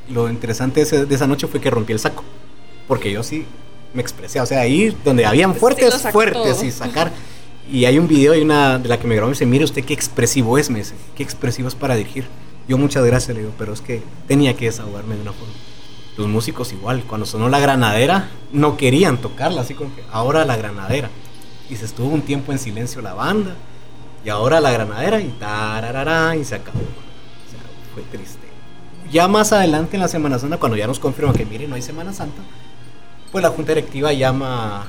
Lo 0.09 0.29
interesante 0.29 0.83
de 0.85 1.15
esa 1.15 1.27
noche 1.27 1.47
fue 1.47 1.59
que 1.59 1.69
rompí 1.69 1.93
el 1.93 1.99
saco. 1.99 2.23
Porque 2.87 3.11
yo 3.11 3.23
sí 3.23 3.45
me 3.93 4.01
expresé. 4.01 4.39
O 4.41 4.45
sea, 4.45 4.61
ahí 4.61 4.95
donde 5.03 5.25
habían 5.25 5.55
fuertes, 5.55 6.01
fuertes 6.11 6.63
y 6.63 6.71
sacar. 6.71 7.11
Y 7.71 7.85
hay 7.85 7.97
un 7.97 8.07
video 8.07 8.35
y 8.35 8.41
una 8.41 8.77
de 8.77 8.89
la 8.89 8.99
que 8.99 9.07
me 9.07 9.15
grabó 9.15 9.29
y 9.29 9.31
me 9.31 9.33
dice, 9.33 9.45
mire 9.45 9.63
usted 9.63 9.83
qué 9.83 9.93
expresivo 9.93 10.57
es, 10.59 10.69
me 10.69 10.79
dice, 10.79 10.93
qué 11.15 11.23
expresivo 11.23 11.67
es 11.67 11.75
para 11.75 11.95
dirigir. 11.95 12.25
Yo 12.67 12.77
muchas 12.77 13.03
gracias 13.03 13.35
le 13.35 13.41
digo, 13.41 13.53
pero 13.57 13.73
es 13.73 13.81
que 13.81 14.03
tenía 14.27 14.55
que 14.55 14.65
desahogarme 14.65 15.15
de 15.15 15.21
una 15.21 15.33
forma. 15.33 15.53
Los 16.17 16.27
músicos 16.27 16.71
igual, 16.73 17.03
cuando 17.03 17.25
sonó 17.25 17.49
la 17.49 17.59
granadera, 17.59 18.29
no 18.53 18.77
querían 18.77 19.17
tocarla, 19.17 19.61
así 19.61 19.73
como 19.73 19.95
que 19.95 20.03
ahora 20.11 20.45
la 20.45 20.55
granadera. 20.55 21.09
Y 21.69 21.75
se 21.75 21.85
estuvo 21.85 22.09
un 22.09 22.21
tiempo 22.21 22.51
en 22.51 22.59
silencio 22.59 23.01
la 23.01 23.13
banda, 23.13 23.55
y 24.23 24.29
ahora 24.29 24.59
la 24.59 24.71
granadera, 24.71 25.19
y 25.21 25.29
tararara, 25.39 26.35
y 26.35 26.43
se 26.43 26.55
acabó. 26.55 26.79
O 26.79 27.51
sea, 27.51 27.59
fue 27.93 28.03
triste. 28.03 28.45
Ya 29.11 29.27
más 29.27 29.53
adelante 29.53 29.97
en 29.97 30.01
la 30.01 30.07
Semana 30.07 30.39
Santa, 30.39 30.57
cuando 30.57 30.77
ya 30.77 30.87
nos 30.87 30.99
confirman 30.99 31.35
que 31.35 31.45
miren, 31.45 31.69
no 31.69 31.75
hay 31.75 31.81
Semana 31.81 32.13
Santa, 32.13 32.41
pues 33.31 33.43
la 33.43 33.49
Junta 33.49 33.73
Directiva 33.73 34.13
llama 34.13 34.81
a 34.81 34.85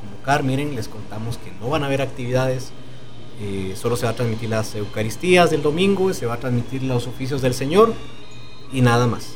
convocar, 0.00 0.42
miren, 0.42 0.74
les 0.76 0.88
contamos 0.88 1.38
que 1.38 1.50
no 1.60 1.68
van 1.68 1.82
a 1.82 1.86
haber 1.86 2.02
actividades, 2.02 2.70
eh, 3.40 3.74
solo 3.76 3.96
se 3.96 4.04
va 4.04 4.12
a 4.12 4.14
transmitir 4.14 4.50
las 4.50 4.74
Eucaristías 4.74 5.50
del 5.50 5.62
domingo, 5.62 6.12
se 6.12 6.26
va 6.26 6.34
a 6.34 6.38
transmitir 6.38 6.82
los 6.82 7.06
oficios 7.06 7.42
del 7.42 7.54
Señor 7.54 7.94
y 8.72 8.80
nada 8.80 9.06
más. 9.06 9.34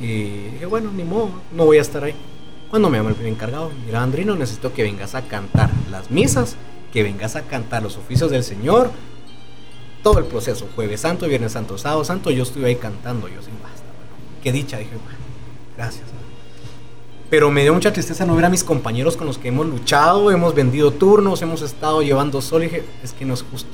Y 0.00 0.50
dije, 0.50 0.66
bueno, 0.66 0.90
ni 0.92 1.04
modo, 1.04 1.30
no 1.52 1.64
voy 1.64 1.78
a 1.78 1.80
estar 1.80 2.04
ahí. 2.04 2.14
Cuando 2.72 2.88
me 2.88 2.96
llama 2.96 3.10
el 3.20 3.26
encargado, 3.26 3.70
mira 3.84 4.02
Andrino, 4.02 4.34
necesito 4.34 4.72
que 4.72 4.82
vengas 4.82 5.14
a 5.14 5.20
cantar 5.20 5.68
las 5.90 6.10
misas, 6.10 6.56
que 6.90 7.02
vengas 7.02 7.36
a 7.36 7.42
cantar 7.42 7.82
los 7.82 7.98
oficios 7.98 8.30
del 8.30 8.42
Señor, 8.42 8.90
todo 10.02 10.18
el 10.18 10.24
proceso, 10.24 10.66
jueves 10.74 11.02
santo, 11.02 11.28
viernes 11.28 11.52
santo, 11.52 11.76
sábado 11.76 12.02
santo, 12.02 12.30
yo 12.30 12.44
estuve 12.44 12.68
ahí 12.68 12.76
cantando, 12.76 13.28
yo 13.28 13.42
sí, 13.42 13.50
basta, 13.62 13.82
bueno, 13.82 14.14
qué 14.42 14.52
dicha, 14.52 14.78
dije, 14.78 14.92
bueno, 14.92 15.18
gracias. 15.76 16.06
Pero 17.28 17.50
me 17.50 17.60
dio 17.60 17.74
mucha 17.74 17.92
tristeza 17.92 18.24
no 18.24 18.34
ver 18.34 18.46
a 18.46 18.48
mis 18.48 18.64
compañeros 18.64 19.18
con 19.18 19.26
los 19.26 19.36
que 19.36 19.48
hemos 19.48 19.66
luchado, 19.66 20.30
hemos 20.30 20.54
vendido 20.54 20.92
turnos, 20.92 21.42
hemos 21.42 21.60
estado 21.60 22.00
llevando 22.00 22.40
sol, 22.40 22.62
y 22.62 22.68
dije, 22.68 22.84
es 23.04 23.12
que 23.12 23.26
no 23.26 23.34
es 23.34 23.42
justo. 23.42 23.70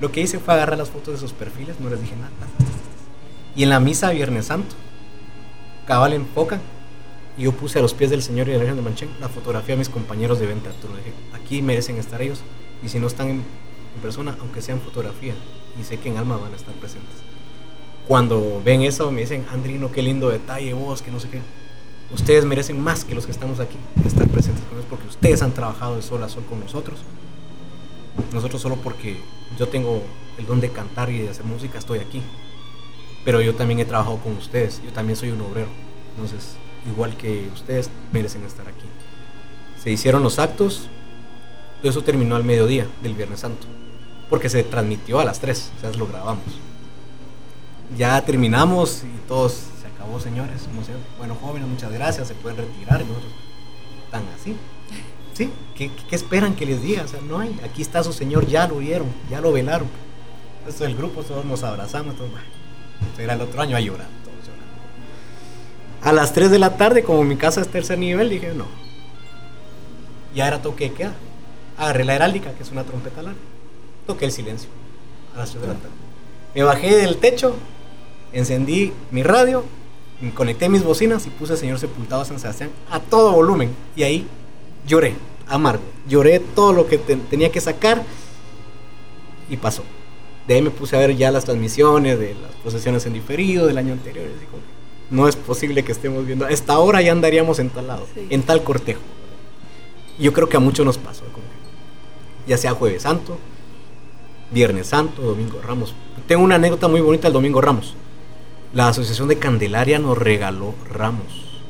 Lo 0.00 0.10
que 0.10 0.22
hice 0.22 0.38
fue 0.38 0.54
agarrar 0.54 0.78
las 0.78 0.88
fotos 0.88 1.12
de 1.12 1.20
sus 1.20 1.34
perfiles, 1.34 1.78
no 1.78 1.90
les 1.90 2.00
dije 2.00 2.16
nada. 2.16 2.30
Y 3.54 3.64
en 3.64 3.68
la 3.68 3.80
misa 3.80 4.08
de 4.08 4.14
Viernes 4.14 4.46
Santo, 4.46 4.74
cabal 5.86 6.14
en 6.14 6.24
poca, 6.24 6.58
y 7.36 7.42
yo 7.42 7.52
puse 7.52 7.78
a 7.78 7.82
los 7.82 7.94
pies 7.94 8.10
del 8.10 8.22
Señor 8.22 8.48
y 8.48 8.52
de 8.52 8.58
la 8.58 8.64
Virgen 8.64 8.76
de 8.76 8.82
Manchén 8.82 9.10
la 9.20 9.28
fotografía 9.28 9.74
de 9.74 9.78
mis 9.78 9.88
compañeros 9.88 10.38
de 10.38 10.46
venta. 10.46 10.70
Dije, 10.70 11.12
aquí 11.32 11.62
merecen 11.62 11.96
estar 11.96 12.20
ellos, 12.20 12.40
y 12.82 12.88
si 12.88 12.98
no 12.98 13.06
están 13.06 13.28
en, 13.28 13.44
persona, 14.02 14.36
aunque 14.40 14.62
sea 14.62 14.74
en 14.74 14.80
fotografía, 14.80 15.34
y 15.78 15.84
sé 15.84 15.98
que 15.98 16.08
en 16.08 16.16
alma 16.16 16.36
van 16.36 16.52
a 16.52 16.56
estar 16.56 16.74
presentes. 16.74 17.14
Cuando 18.08 18.60
ven 18.64 18.82
eso, 18.82 19.10
me 19.10 19.20
dicen, 19.20 19.44
Andrino, 19.52 19.92
qué 19.92 20.02
lindo 20.02 20.28
detalle, 20.28 20.72
vos, 20.72 21.02
que 21.02 21.10
no 21.10 21.20
sé 21.20 21.28
qué. 21.28 21.40
Ustedes 22.12 22.44
merecen 22.44 22.80
más 22.80 23.04
que 23.04 23.14
los 23.14 23.26
que 23.26 23.32
estamos 23.32 23.60
aquí, 23.60 23.76
estar 24.04 24.26
presentes 24.28 24.64
con 24.64 24.76
nosotros, 24.76 24.86
porque 24.90 25.08
ustedes 25.08 25.42
han 25.42 25.52
trabajado 25.52 25.96
de 25.96 26.02
sol 26.02 26.22
a 26.22 26.28
sol 26.28 26.44
con 26.48 26.60
nosotros. 26.60 27.00
Nosotros 28.32 28.60
solo 28.60 28.76
porque 28.76 29.18
yo 29.58 29.68
tengo 29.68 30.02
el 30.38 30.46
don 30.46 30.60
de 30.60 30.70
cantar 30.70 31.10
y 31.10 31.18
de 31.18 31.30
hacer 31.30 31.44
música 31.44 31.78
estoy 31.78 32.00
aquí 32.00 32.22
pero 33.24 33.40
yo 33.40 33.54
también 33.54 33.80
he 33.80 33.84
trabajado 33.84 34.18
con 34.18 34.36
ustedes, 34.36 34.82
yo 34.84 34.92
también 34.92 35.16
soy 35.16 35.30
un 35.30 35.40
obrero, 35.40 35.68
entonces 36.16 36.56
igual 36.90 37.16
que 37.16 37.48
ustedes 37.54 37.90
merecen 38.12 38.44
estar 38.44 38.66
aquí. 38.66 38.86
Se 39.82 39.90
hicieron 39.90 40.22
los 40.22 40.38
actos, 40.38 40.88
todo 41.80 41.90
eso 41.90 42.02
terminó 42.02 42.36
al 42.36 42.44
mediodía 42.44 42.86
del 43.02 43.14
Viernes 43.14 43.40
Santo, 43.40 43.66
porque 44.30 44.48
se 44.48 44.62
transmitió 44.62 45.20
a 45.20 45.24
las 45.24 45.40
3, 45.40 45.72
o 45.76 45.80
sea, 45.80 45.90
lo 45.92 46.06
grabamos. 46.06 46.44
Ya 47.96 48.20
terminamos 48.24 49.02
y 49.04 49.28
todos, 49.28 49.52
se 49.80 49.86
acabó 49.86 50.18
señores, 50.20 50.62
bueno 51.18 51.36
jóvenes, 51.40 51.68
muchas 51.68 51.92
gracias, 51.92 52.28
se 52.28 52.34
pueden 52.34 52.58
retirar, 52.58 53.00
nosotros, 53.00 53.32
tan 54.10 54.22
así. 54.38 54.56
¿Sí? 55.34 55.50
¿Qué, 55.74 55.90
¿Qué, 56.08 56.14
esperan 56.14 56.54
que 56.54 56.66
les 56.66 56.82
diga? 56.82 57.02
O 57.04 57.08
sea, 57.08 57.20
no 57.22 57.38
hay, 57.38 57.58
aquí 57.64 57.80
está 57.80 58.02
su 58.02 58.12
señor, 58.12 58.46
ya 58.46 58.68
lo 58.68 58.76
vieron, 58.76 59.08
ya 59.30 59.40
lo 59.40 59.50
velaron. 59.50 59.88
Entonces 60.58 60.82
el 60.82 60.94
grupo, 60.94 61.22
todos 61.22 61.44
nos 61.44 61.62
abrazamos, 61.64 62.16
todos, 62.16 62.30
era 63.18 63.34
el 63.34 63.40
otro 63.40 63.60
año 63.60 63.76
a 63.76 63.80
llorar, 63.80 64.08
A 66.02 66.12
las 66.12 66.32
3 66.32 66.50
de 66.50 66.58
la 66.58 66.76
tarde, 66.76 67.02
como 67.02 67.22
mi 67.24 67.36
casa 67.36 67.60
es 67.60 67.68
tercer 67.68 67.98
nivel, 67.98 68.28
dije 68.28 68.52
no. 68.54 68.66
Ya 70.34 70.48
era 70.48 70.60
toque 70.60 70.90
de 70.90 70.94
queda. 70.94 71.14
Agarré 71.78 72.04
la 72.04 72.14
heráldica, 72.14 72.52
que 72.52 72.62
es 72.62 72.70
una 72.70 72.84
trompeta 72.84 73.22
larga. 73.22 73.38
Toqué 74.06 74.24
el 74.24 74.32
silencio. 74.32 74.68
A 75.34 75.38
las 75.38 75.50
3 75.50 75.62
de 75.62 75.68
la 75.68 75.74
tarde. 75.74 75.94
Me 76.54 76.62
bajé 76.62 76.96
del 76.96 77.16
techo, 77.16 77.56
encendí 78.32 78.92
mi 79.10 79.22
radio, 79.22 79.64
conecté 80.34 80.68
mis 80.68 80.84
bocinas 80.84 81.26
y 81.26 81.30
puse 81.30 81.56
Señor 81.56 81.78
Sepultado 81.78 82.24
San 82.24 82.38
Sebastián 82.38 82.70
a 82.90 83.00
todo 83.00 83.32
volumen. 83.32 83.74
Y 83.96 84.02
ahí 84.02 84.26
lloré, 84.86 85.14
amargo. 85.48 85.82
Lloré 86.08 86.40
todo 86.40 86.72
lo 86.72 86.86
que 86.86 86.98
tenía 86.98 87.50
que 87.50 87.60
sacar 87.60 88.02
y 89.48 89.56
pasó 89.56 89.82
de 90.46 90.54
ahí 90.54 90.62
me 90.62 90.70
puse 90.70 90.96
a 90.96 90.98
ver 90.98 91.16
ya 91.16 91.30
las 91.30 91.44
transmisiones 91.44 92.18
de 92.18 92.34
las 92.34 92.52
procesiones 92.62 93.06
en 93.06 93.12
diferido 93.12 93.66
del 93.66 93.78
año 93.78 93.92
anterior. 93.92 94.26
Y 94.26 94.32
no 95.12 95.28
es 95.28 95.36
posible 95.36 95.84
que 95.84 95.92
estemos 95.92 96.26
viendo. 96.26 96.46
A 96.46 96.50
esta 96.50 96.78
hora 96.78 97.02
ya 97.02 97.12
andaríamos 97.12 97.58
en 97.58 97.68
tal 97.70 97.86
lado, 97.86 98.06
en 98.16 98.42
tal 98.42 98.64
cortejo. 98.64 99.02
Yo 100.18 100.32
creo 100.32 100.48
que 100.48 100.56
a 100.56 100.60
muchos 100.60 100.84
nos 100.84 100.98
pasó. 100.98 101.22
Ya 102.46 102.56
sea 102.56 102.72
Jueves 102.72 103.02
Santo, 103.02 103.36
Viernes 104.50 104.88
Santo, 104.88 105.22
Domingo 105.22 105.60
Ramos. 105.62 105.94
Tengo 106.26 106.42
una 106.42 106.56
anécdota 106.56 106.88
muy 106.88 107.00
bonita 107.00 107.24
del 107.24 107.34
Domingo 107.34 107.60
Ramos. 107.60 107.94
La 108.72 108.88
Asociación 108.88 109.28
de 109.28 109.38
Candelaria 109.38 109.98
nos 109.98 110.16
regaló 110.16 110.74
ramos. 110.90 111.60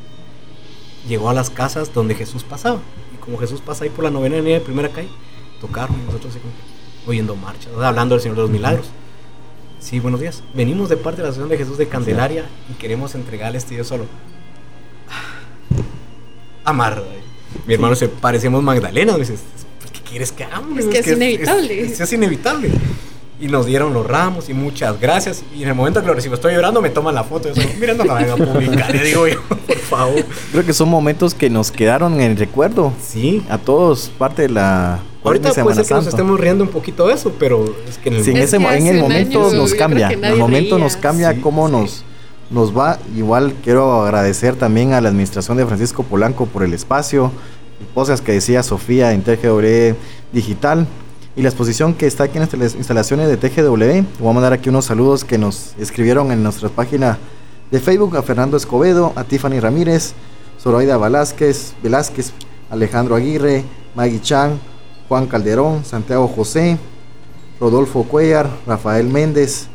Llegó 1.08 1.28
a 1.28 1.34
las 1.34 1.50
casas 1.50 1.92
donde 1.92 2.14
Jesús 2.14 2.44
pasaba. 2.44 2.78
Y 3.12 3.16
como 3.16 3.38
Jesús 3.38 3.60
pasa 3.60 3.82
ahí 3.82 3.90
por 3.90 4.04
la 4.04 4.10
novena 4.10 4.36
avenida 4.36 4.60
de 4.60 4.64
primera 4.64 4.88
calle, 4.88 5.08
tocaron 5.60 6.00
y 6.00 6.06
nosotros 6.06 6.38
oyendo 7.08 7.34
marcha, 7.34 7.68
hablando 7.82 8.14
del 8.14 8.22
Señor 8.22 8.36
de 8.36 8.42
los 8.42 8.50
Milagros. 8.50 8.86
Sí, 9.82 9.98
buenos 9.98 10.20
días. 10.20 10.44
Venimos 10.54 10.88
de 10.88 10.96
parte 10.96 11.18
de 11.18 11.24
la 11.24 11.30
Asociación 11.30 11.48
de 11.50 11.58
Jesús 11.58 11.76
de 11.76 11.88
Candelaria 11.88 12.44
y 12.70 12.74
queremos 12.74 13.16
entregarle 13.16 13.58
este 13.58 13.74
día 13.74 13.82
solo. 13.82 14.06
Amar. 16.64 17.02
Mi 17.66 17.74
hermano 17.74 17.96
se 17.96 18.08
parecemos 18.08 18.62
Magdalena. 18.62 19.16
Dice, 19.18 19.34
¿qué 19.92 20.00
quieres 20.08 20.30
que 20.30 20.44
hagamos? 20.44 20.78
Es 20.78 20.86
que 20.86 20.98
es, 20.98 21.08
inevitable. 21.08 21.80
Es, 21.80 22.12
inevitable. 22.12 22.70
Y 23.40 23.48
nos 23.48 23.66
dieron 23.66 23.92
los 23.92 24.06
ramos 24.06 24.48
y 24.48 24.54
muchas 24.54 25.00
gracias. 25.00 25.42
Y 25.52 25.64
en 25.64 25.70
el 25.70 25.74
momento 25.74 26.00
que 26.00 26.06
lo 26.06 26.14
recibo, 26.14 26.36
estoy 26.36 26.54
llorando, 26.54 26.80
me 26.80 26.90
toman 26.90 27.16
la 27.16 27.24
foto. 27.24 27.52
Yo 27.52 27.62
Mira, 27.80 27.94
no 27.94 28.04
la 28.04 28.14
van 28.14 28.30
a 28.30 28.36
publicar. 28.36 28.94
Le 28.94 29.04
digo 29.04 29.26
yo, 29.26 29.42
por 29.66 29.78
favor. 29.78 30.24
Creo 30.52 30.64
que 30.64 30.72
son 30.72 30.90
momentos 30.90 31.34
que 31.34 31.50
nos 31.50 31.72
quedaron 31.72 32.14
en 32.14 32.30
el 32.30 32.36
recuerdo. 32.36 32.92
Sí. 33.02 33.42
A 33.50 33.58
todos, 33.58 34.12
parte 34.16 34.42
de 34.42 34.50
la 34.50 35.00
Ahorita 35.24 35.52
puede 35.62 35.76
ser 35.76 35.86
que 35.86 35.94
nos 35.94 36.06
estemos 36.06 36.40
riendo 36.40 36.64
un 36.64 36.70
poquito 36.70 37.06
de 37.06 37.14
eso, 37.14 37.32
pero 37.38 37.64
es 37.88 37.98
que 37.98 38.08
en 38.08 38.16
el, 38.16 38.28
en, 38.28 38.36
ese, 38.38 38.56
en 38.56 38.86
el 38.86 39.00
momento 39.00 39.52
nos 39.52 39.74
cambia. 39.74 40.10
En 40.10 40.24
el 40.24 40.36
momento 40.36 40.78
nos 40.78 40.96
cambia 40.96 41.40
cómo 41.40 41.68
nos, 41.68 42.04
nos 42.50 42.76
va. 42.76 42.98
Igual 43.16 43.54
quiero 43.62 44.02
agradecer 44.02 44.56
también 44.56 44.92
a 44.92 45.00
la 45.00 45.08
administración 45.08 45.56
de 45.56 45.66
Francisco 45.66 46.02
Polanco 46.02 46.46
por 46.46 46.64
el 46.64 46.74
espacio, 46.74 47.30
cosas 47.94 48.20
que 48.20 48.32
decía 48.32 48.62
Sofía 48.62 49.12
en 49.12 49.22
TGW 49.22 49.94
Digital 50.32 50.86
y 51.36 51.42
la 51.42 51.48
exposición 51.48 51.94
que 51.94 52.06
está 52.06 52.24
aquí 52.24 52.38
en 52.38 52.48
las 52.58 52.74
instalaciones 52.74 53.28
de 53.28 53.36
TGW. 53.36 54.04
Voy 54.18 54.30
a 54.30 54.32
mandar 54.32 54.52
aquí 54.52 54.68
unos 54.68 54.86
saludos 54.86 55.24
que 55.24 55.38
nos 55.38 55.74
escribieron 55.78 56.32
en 56.32 56.42
nuestra 56.42 56.68
página 56.68 57.18
de 57.70 57.80
Facebook 57.80 58.16
a 58.16 58.22
Fernando 58.22 58.56
Escobedo, 58.56 59.12
a 59.16 59.24
Tiffany 59.24 59.60
Ramírez, 59.60 60.14
Zoraida 60.60 60.98
Velázquez, 60.98 61.74
Velázquez 61.82 62.32
Alejandro 62.70 63.14
Aguirre, 63.14 63.64
Maggie 63.94 64.20
Chang, 64.20 64.58
Juan 65.12 65.26
Calderón, 65.26 65.84
Santiago 65.84 66.26
José, 66.26 66.78
Rodolfo 67.60 68.04
Cuellar, 68.04 68.48
Rafael 68.66 69.06
Méndez, 69.06 69.66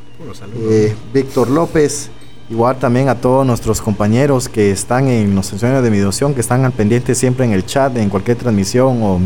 eh, 0.71 0.95
Víctor 1.13 1.51
López, 1.51 2.09
igual 2.49 2.77
también 2.79 3.07
a 3.07 3.21
todos 3.21 3.45
nuestros 3.45 3.79
compañeros 3.79 4.49
que 4.49 4.71
están 4.71 5.07
en 5.07 5.35
los 5.35 5.45
sesiones 5.45 5.83
de 5.83 5.91
mediación, 5.91 6.33
que 6.33 6.41
están 6.41 6.65
al 6.65 6.71
pendiente 6.71 7.13
siempre 7.13 7.45
en 7.45 7.51
el 7.51 7.67
chat, 7.67 7.95
en 7.97 8.09
cualquier 8.09 8.37
transmisión 8.37 9.03
o 9.03 9.19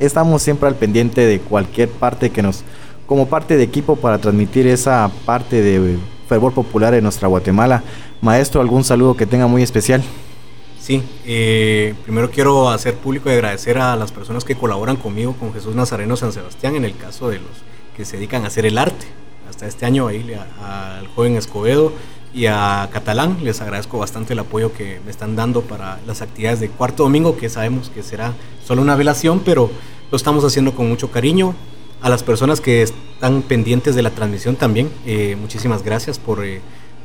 estamos 0.00 0.42
siempre 0.42 0.66
al 0.66 0.74
pendiente 0.74 1.20
de 1.20 1.38
cualquier 1.38 1.88
parte 1.90 2.30
que 2.30 2.42
nos, 2.42 2.64
como 3.06 3.28
parte 3.28 3.56
de 3.56 3.62
equipo 3.62 3.94
para 3.94 4.18
transmitir 4.18 4.66
esa 4.66 5.12
parte 5.24 5.62
de 5.62 5.96
fervor 6.28 6.52
popular 6.52 6.92
en 6.94 7.04
nuestra 7.04 7.28
Guatemala. 7.28 7.84
Maestro, 8.20 8.60
algún 8.60 8.82
saludo 8.82 9.16
que 9.16 9.26
tenga 9.26 9.46
muy 9.46 9.62
especial. 9.62 10.02
Sí, 10.82 11.00
eh, 11.24 11.94
primero 12.02 12.28
quiero 12.32 12.68
hacer 12.68 12.96
público 12.96 13.30
y 13.30 13.34
agradecer 13.34 13.78
a 13.78 13.94
las 13.94 14.10
personas 14.10 14.42
que 14.44 14.56
colaboran 14.56 14.96
conmigo 14.96 15.32
con 15.38 15.54
Jesús 15.54 15.76
Nazareno 15.76 16.16
San 16.16 16.32
Sebastián 16.32 16.74
en 16.74 16.84
el 16.84 16.96
caso 16.96 17.28
de 17.28 17.36
los 17.36 17.52
que 17.96 18.04
se 18.04 18.16
dedican 18.16 18.42
a 18.42 18.48
hacer 18.48 18.66
el 18.66 18.76
arte. 18.76 19.06
Hasta 19.48 19.68
este 19.68 19.86
año 19.86 20.08
ahí 20.08 20.36
al 20.60 21.06
joven 21.06 21.36
Escobedo 21.36 21.92
y 22.34 22.46
a 22.46 22.88
Catalán 22.92 23.44
les 23.44 23.60
agradezco 23.60 24.00
bastante 24.00 24.32
el 24.32 24.40
apoyo 24.40 24.72
que 24.72 24.98
me 25.04 25.12
están 25.12 25.36
dando 25.36 25.60
para 25.60 26.00
las 26.04 26.20
actividades 26.20 26.58
de 26.58 26.68
cuarto 26.68 27.04
domingo, 27.04 27.36
que 27.36 27.48
sabemos 27.48 27.88
que 27.88 28.02
será 28.02 28.32
solo 28.66 28.82
una 28.82 28.96
velación, 28.96 29.38
pero 29.44 29.70
lo 30.10 30.16
estamos 30.16 30.44
haciendo 30.44 30.74
con 30.74 30.88
mucho 30.88 31.12
cariño. 31.12 31.54
A 32.00 32.08
las 32.08 32.24
personas 32.24 32.60
que 32.60 32.82
están 32.82 33.42
pendientes 33.42 33.94
de 33.94 34.02
la 34.02 34.10
transmisión 34.10 34.56
también, 34.56 34.90
eh, 35.06 35.36
muchísimas 35.40 35.84
gracias 35.84 36.18
por 36.18 36.44
eh, 36.44 36.60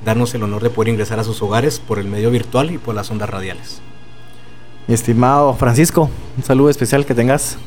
darnos 0.08 0.34
el 0.34 0.42
honor 0.42 0.64
de 0.64 0.70
poder 0.70 0.88
ingresar 0.88 1.20
a 1.20 1.26
sus 1.26 1.42
hogares 1.42 1.80
por 1.80 2.00
el 2.00 2.08
medio 2.08 2.32
virtual 2.32 2.72
y 2.72 2.78
por 2.78 2.96
las 2.96 3.12
ondas 3.12 3.30
radiales. 3.30 3.82
estimado 4.88 5.54
Francisco, 5.54 6.10
un 6.38 6.44
saludo 6.44 6.70
especial 6.70 7.06
que 7.06 7.14
tengas. 7.14 7.58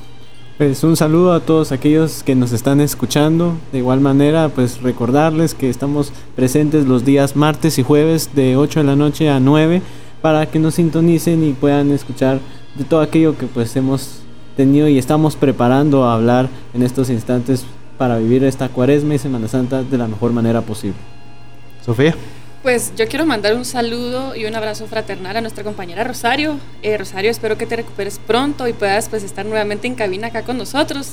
Pues 0.56 0.82
un 0.82 0.96
saludo 0.96 1.34
a 1.34 1.40
todos 1.40 1.70
aquellos 1.70 2.22
que 2.22 2.34
nos 2.34 2.52
están 2.52 2.80
escuchando. 2.80 3.56
De 3.72 3.78
igual 3.78 4.00
manera, 4.00 4.48
pues 4.48 4.80
recordarles 4.80 5.54
que 5.54 5.68
estamos 5.68 6.12
presentes 6.34 6.86
los 6.86 7.04
días 7.04 7.36
martes 7.36 7.78
y 7.78 7.82
jueves 7.82 8.30
de 8.34 8.56
8 8.56 8.80
de 8.80 8.86
la 8.86 8.96
noche 8.96 9.28
a 9.28 9.38
9 9.38 9.82
para 10.22 10.46
que 10.46 10.58
nos 10.58 10.76
sintonicen 10.76 11.44
y 11.44 11.52
puedan 11.52 11.90
escuchar 11.90 12.40
de 12.74 12.84
todo 12.84 13.00
aquello 13.00 13.36
que 13.36 13.48
pues 13.48 13.76
hemos 13.76 14.22
tenido 14.56 14.88
y 14.88 14.96
estamos 14.96 15.36
preparando 15.36 16.04
a 16.04 16.14
hablar 16.14 16.48
en 16.72 16.82
estos 16.82 17.10
instantes 17.10 17.66
para 17.98 18.16
vivir 18.16 18.44
esta 18.44 18.70
cuaresma 18.70 19.14
y 19.14 19.18
Semana 19.18 19.46
Santa 19.46 19.82
de 19.82 19.98
la 19.98 20.08
mejor 20.08 20.32
manera 20.32 20.62
posible. 20.62 21.19
Sofía. 21.84 22.14
Pues 22.62 22.92
yo 22.94 23.08
quiero 23.08 23.24
mandar 23.24 23.54
un 23.54 23.64
saludo 23.64 24.36
y 24.36 24.44
un 24.44 24.54
abrazo 24.54 24.86
fraternal 24.86 25.34
a 25.36 25.40
nuestra 25.40 25.64
compañera 25.64 26.04
Rosario. 26.04 26.58
Eh, 26.82 26.98
Rosario, 26.98 27.30
espero 27.30 27.56
que 27.56 27.64
te 27.64 27.76
recuperes 27.76 28.18
pronto 28.18 28.68
y 28.68 28.74
puedas 28.74 29.08
pues 29.08 29.22
estar 29.22 29.46
nuevamente 29.46 29.86
en 29.86 29.94
cabina 29.94 30.26
acá 30.26 30.42
con 30.42 30.58
nosotros. 30.58 31.12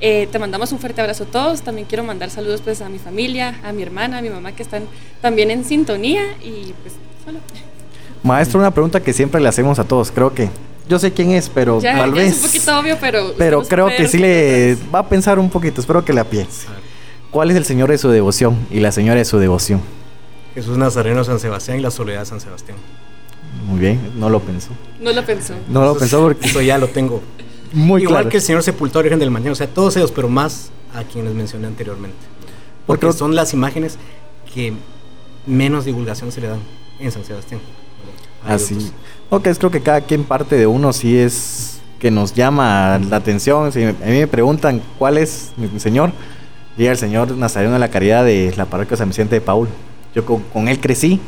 Eh, 0.00 0.28
te 0.30 0.38
mandamos 0.38 0.70
un 0.70 0.78
fuerte 0.78 1.00
abrazo 1.00 1.24
a 1.24 1.26
todos. 1.26 1.62
También 1.62 1.88
quiero 1.88 2.04
mandar 2.04 2.30
saludos 2.30 2.60
pues 2.60 2.80
a 2.80 2.88
mi 2.88 3.00
familia, 3.00 3.60
a 3.64 3.72
mi 3.72 3.82
hermana, 3.82 4.18
a 4.18 4.22
mi 4.22 4.30
mamá 4.30 4.52
que 4.52 4.62
están 4.62 4.84
también 5.20 5.50
en 5.50 5.64
sintonía 5.64 6.22
y 6.40 6.72
pues 6.82 6.94
solo. 7.24 7.40
Maestro, 8.22 8.60
una 8.60 8.70
pregunta 8.70 9.00
que 9.00 9.12
siempre 9.12 9.40
le 9.40 9.48
hacemos 9.48 9.80
a 9.80 9.84
todos. 9.84 10.12
Creo 10.12 10.32
que 10.32 10.48
yo 10.88 10.98
sé 11.00 11.12
quién 11.12 11.32
es, 11.32 11.48
pero 11.48 11.80
tal 11.80 12.12
vez. 12.12 12.36
Es 12.36 12.36
un 12.36 12.46
poquito 12.46 12.78
obvio, 12.78 12.96
pero. 13.00 13.34
Pero 13.36 13.62
creo 13.62 13.88
que 13.88 14.06
sí 14.06 14.18
le 14.18 14.76
va 14.94 15.00
a 15.00 15.08
pensar 15.08 15.40
un 15.40 15.50
poquito. 15.50 15.80
Espero 15.80 16.04
que 16.04 16.12
la 16.12 16.22
piense. 16.22 16.68
¿Cuál 17.32 17.50
es 17.50 17.56
el 17.56 17.64
señor 17.64 17.90
de 17.90 17.98
su 17.98 18.10
devoción 18.10 18.56
y 18.70 18.78
la 18.78 18.92
señora 18.92 19.18
de 19.18 19.24
su 19.24 19.38
devoción? 19.38 19.80
Jesús 20.54 20.78
Nazareno 20.78 21.24
San 21.24 21.38
Sebastián 21.40 21.78
y 21.78 21.80
la 21.80 21.90
Soledad 21.90 22.20
de 22.20 22.26
San 22.26 22.40
Sebastián. 22.40 22.78
Muy 23.66 23.80
bien, 23.80 24.12
no 24.16 24.30
lo 24.30 24.40
pensó. 24.40 24.70
No 25.00 25.12
lo 25.12 25.24
pensó. 25.24 25.54
No 25.68 25.84
lo 25.84 25.96
pensó 25.96 26.20
porque 26.20 26.46
eso 26.46 26.60
ya 26.60 26.78
lo 26.78 26.88
tengo 26.88 27.22
muy 27.74 28.02
Igual 28.02 28.28
que 28.28 28.38
el 28.38 28.42
Señor 28.42 28.62
Sepultor 28.62 29.02
Virgen 29.02 29.18
del 29.18 29.30
Mañana, 29.30 29.52
o 29.52 29.56
sea, 29.56 29.66
todos 29.66 29.96
ellos, 29.96 30.12
pero 30.12 30.28
más 30.28 30.70
a 30.94 31.02
quienes 31.02 31.34
mencioné 31.34 31.66
anteriormente. 31.66 32.16
Porque 32.86 33.12
son 33.12 33.34
las 33.34 33.52
imágenes 33.52 33.98
que 34.52 34.72
menos 35.46 35.84
divulgación 35.84 36.30
se 36.30 36.40
le 36.40 36.48
dan 36.48 36.60
en 37.00 37.10
San 37.10 37.24
Sebastián. 37.24 37.60
Así. 38.46 38.92
Ok, 39.30 39.48
creo 39.58 39.70
que 39.70 39.80
cada 39.80 40.02
quien 40.02 40.24
parte 40.24 40.56
de 40.56 40.66
uno 40.66 40.92
sí 40.92 41.16
es 41.16 41.80
que 41.98 42.10
nos 42.10 42.34
llama 42.34 42.98
la 42.98 43.16
atención. 43.16 43.72
Si 43.72 43.82
a 43.82 43.92
mí 43.92 44.18
me 44.18 44.26
preguntan 44.26 44.82
cuál 44.98 45.18
es 45.18 45.52
mi 45.56 45.80
Señor, 45.80 46.12
y 46.76 46.86
el 46.86 46.96
Señor 46.96 47.32
Nazareno 47.36 47.74
de 47.74 47.78
la 47.78 47.88
Caridad 47.88 48.24
de 48.24 48.52
la 48.56 48.66
parroquia 48.66 48.96
San 48.96 49.08
Vicente 49.08 49.36
de 49.36 49.40
Paul. 49.40 49.68
Yo 50.14 50.24
con, 50.24 50.68
él 50.68 50.80
crecí 50.80 51.20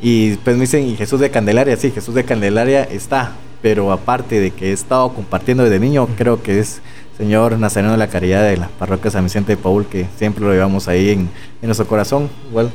y 0.00 0.36
pues 0.36 0.56
me 0.56 0.62
dicen, 0.62 0.86
y 0.86 0.96
Jesús 0.96 1.20
de 1.20 1.30
Candelaria, 1.30 1.76
sí, 1.76 1.90
Jesús 1.90 2.14
de 2.14 2.24
Candelaria 2.24 2.84
está, 2.84 3.32
pero 3.62 3.92
aparte 3.92 4.40
de 4.40 4.50
que 4.50 4.70
he 4.70 4.72
estado 4.72 5.12
compartiendo 5.12 5.64
desde 5.64 5.78
niño, 5.78 6.08
creo 6.16 6.42
que 6.42 6.58
es 6.58 6.80
Señor 7.16 7.58
Nazareno 7.58 7.92
de 7.92 7.98
la 7.98 8.08
Caridad 8.08 8.44
de 8.44 8.56
la 8.56 8.68
parroquia 8.68 9.10
San 9.10 9.24
Vicente 9.24 9.56
de 9.56 9.62
Paul, 9.62 9.86
que 9.86 10.06
siempre 10.16 10.44
lo 10.44 10.52
llevamos 10.52 10.88
ahí 10.88 11.10
en, 11.10 11.28
en 11.60 11.66
nuestro 11.66 11.86
corazón. 11.86 12.30
Igual 12.48 12.70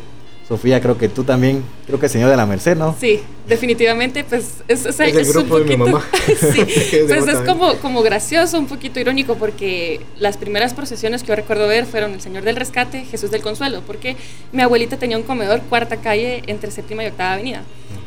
Sofía, 0.47 0.79
creo 0.79 0.95
que 0.95 1.09
tú 1.09 1.23
también, 1.23 1.63
creo 1.87 1.99
que 1.99 2.05
el 2.05 2.11
Señor 2.11 2.29
de 2.29 2.37
la 2.37 2.45
Merced, 2.45 2.77
¿no? 2.77 2.95
Sí, 2.99 3.19
definitivamente, 3.47 4.23
pues 4.23 4.57
es, 4.67 4.85
es, 4.85 4.99
el 4.99 5.25
grupo 5.25 5.59
de 5.59 5.65
mi 5.65 5.75
mamá. 5.75 6.05
sí, 6.27 6.65
pues 7.07 7.27
es 7.27 7.39
como, 7.47 7.73
como 7.77 8.03
gracioso, 8.03 8.59
un 8.59 8.67
poquito 8.67 8.99
irónico, 8.99 9.35
porque 9.35 10.01
las 10.19 10.37
primeras 10.37 10.75
procesiones 10.75 11.23
que 11.23 11.29
yo 11.29 11.35
recuerdo 11.35 11.67
ver 11.67 11.87
fueron 11.87 12.13
el 12.13 12.21
Señor 12.21 12.43
del 12.43 12.57
Rescate, 12.57 13.05
Jesús 13.05 13.31
del 13.31 13.41
Consuelo, 13.41 13.81
porque 13.87 14.17
mi 14.51 14.61
abuelita 14.61 14.97
tenía 14.97 15.17
un 15.17 15.23
comedor 15.23 15.61
cuarta 15.61 15.97
calle 15.97 16.43
entre 16.45 16.69
séptima 16.69 17.03
y 17.03 17.07
octava 17.07 17.33
avenida. 17.33 17.63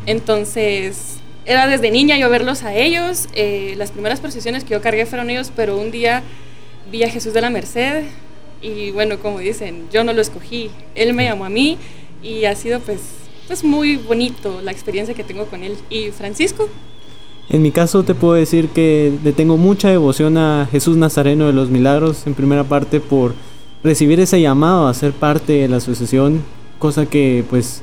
Entonces, 0.07 1.16
era 1.45 1.66
desde 1.66 1.91
niña 1.91 2.18
yo 2.18 2.30
verlos 2.30 2.62
a 2.62 2.72
ellos. 2.72 3.26
Eh, 3.34 3.74
las 3.76 3.91
primeras 3.91 4.20
procesiones 4.20 4.62
que 4.62 4.74
yo 4.74 4.80
cargué 4.80 5.07
fueron 5.07 5.28
ellos, 5.28 5.51
pero 5.57 5.76
un 5.76 5.91
día 5.91 6.22
vi 6.93 7.03
a 7.03 7.11
Jesús 7.11 7.32
de 7.32 7.41
la 7.41 7.51
Merced 7.51 8.05
y 8.62 8.93
bueno, 8.93 9.18
como 9.18 9.41
dicen, 9.41 9.89
yo 9.93 10.05
no 10.05 10.12
lo 10.12 10.20
escogí, 10.20 10.70
él 10.95 11.14
me 11.14 11.24
llamó 11.24 11.45
a 11.45 11.49
mí 11.49 11.78
y 12.23 12.45
ha 12.45 12.55
sido 12.55 12.81
pues, 12.81 13.01
pues 13.47 13.64
muy 13.64 13.97
bonito 13.97 14.61
la 14.62 14.73
experiencia 14.73 15.14
que 15.14 15.25
tengo 15.25 15.47
con 15.47 15.62
él. 15.62 15.77
¿Y 15.91 16.11
Francisco? 16.11 16.69
En 17.51 17.62
mi 17.62 17.71
caso 17.71 18.03
te 18.03 18.14
puedo 18.14 18.35
decir 18.35 18.69
que 18.69 19.12
le 19.25 19.33
tengo 19.33 19.57
mucha 19.57 19.89
devoción 19.89 20.37
a 20.37 20.69
Jesús 20.71 20.97
Nazareno 20.97 21.47
de 21.47 21.55
los 21.55 21.71
Milagros, 21.71 22.27
en 22.27 22.35
primera 22.35 22.64
parte 22.64 23.01
por 23.01 23.35
recibir 23.83 24.21
ese 24.21 24.41
llamado 24.41 24.87
a 24.87 24.95
ser 24.95 25.12
parte 25.12 25.55
de 25.55 25.69
la 25.69 25.79
asociación, 25.79 26.43
cosa 26.79 27.07
que 27.07 27.45
pues 27.49 27.83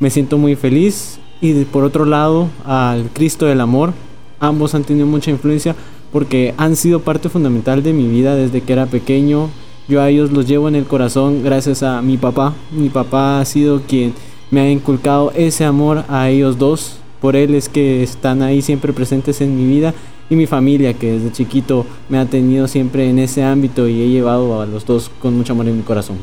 me 0.00 0.10
siento 0.10 0.38
muy 0.38 0.56
feliz. 0.56 1.18
Y 1.40 1.64
por 1.64 1.84
otro 1.84 2.06
lado, 2.06 2.48
al 2.64 3.10
Cristo 3.12 3.46
del 3.46 3.60
Amor, 3.60 3.92
ambos 4.40 4.74
han 4.74 4.84
tenido 4.84 5.06
mucha 5.06 5.30
influencia 5.30 5.76
porque 6.10 6.54
han 6.56 6.74
sido 6.74 7.00
parte 7.00 7.28
fundamental 7.28 7.82
de 7.82 7.92
mi 7.92 8.08
vida 8.08 8.34
desde 8.34 8.62
que 8.62 8.72
era 8.72 8.86
pequeño 8.86 9.50
yo 9.88 10.00
a 10.00 10.08
ellos 10.08 10.32
los 10.32 10.46
llevo 10.46 10.68
en 10.68 10.76
el 10.76 10.84
corazón 10.84 11.42
gracias 11.42 11.82
a 11.82 12.00
mi 12.00 12.16
papá. 12.16 12.54
Mi 12.70 12.88
papá 12.88 13.40
ha 13.40 13.44
sido 13.44 13.82
quien 13.82 14.14
me 14.50 14.60
ha 14.60 14.70
inculcado 14.70 15.32
ese 15.34 15.64
amor 15.64 16.04
a 16.08 16.28
ellos 16.28 16.58
dos. 16.58 16.98
Por 17.20 17.36
él 17.36 17.54
es 17.54 17.68
que 17.68 18.02
están 18.02 18.42
ahí 18.42 18.62
siempre 18.62 18.92
presentes 18.92 19.40
en 19.40 19.56
mi 19.56 19.66
vida 19.66 19.94
y 20.30 20.36
mi 20.36 20.46
familia 20.46 20.94
que 20.94 21.12
desde 21.12 21.32
chiquito 21.32 21.84
me 22.08 22.18
ha 22.18 22.26
tenido 22.26 22.66
siempre 22.68 23.08
en 23.08 23.18
ese 23.18 23.42
ámbito 23.42 23.88
y 23.88 24.02
he 24.02 24.08
llevado 24.08 24.60
a 24.60 24.66
los 24.66 24.86
dos 24.86 25.10
con 25.20 25.36
mucho 25.36 25.52
amor 25.52 25.68
en 25.68 25.76
mi 25.76 25.82
corazón. 25.82 26.16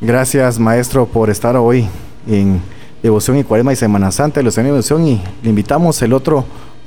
Gracias 0.00 0.58
maestro 0.58 1.06
por 1.06 1.28
estar 1.28 1.56
hoy 1.56 1.86
en 2.26 2.60
Devoción 3.02 3.38
y 3.38 3.44
Cuaresma 3.44 3.72
y 3.72 3.76
Semana 3.76 4.10
Santa 4.10 4.40
de 4.40 4.44
los 4.44 4.56
Devoción 4.56 5.06
y 5.06 5.20
le 5.42 5.50
invitamos 5.50 6.00
el 6.02 6.12
otro 6.12 6.44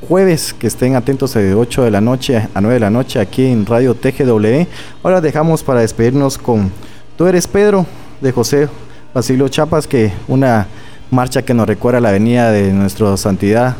jueves, 0.08 0.54
que 0.54 0.68
estén 0.68 0.96
atentos 0.96 1.34
de 1.34 1.56
8 1.56 1.84
de 1.84 1.92
la 1.92 2.02
noche 2.02 2.48
a 2.54 2.62
9 2.62 2.74
de 2.76 2.80
la 2.80 2.90
noche 2.90 3.20
aquí 3.20 3.46
en 3.46 3.66
Radio 3.66 3.96
TGW. 3.96 4.68
Ahora 5.02 5.22
dejamos 5.22 5.64
para 5.64 5.82
despedirnos 5.82 6.38
con 6.38 6.72
Tú 7.18 7.28
eres 7.28 7.48
Pedro 7.48 7.86
de 8.22 8.32
José 8.32 8.68
Basilio 9.14 9.48
Chapas, 9.48 9.88
que 9.88 10.12
una 10.28 10.68
marcha 11.12 11.44
que 11.44 11.54
nos 11.54 11.68
recuerda 11.68 12.02
la 12.02 12.12
venida 12.12 12.52
de 12.52 12.74
nuestra 12.74 13.16
santidad, 13.18 13.78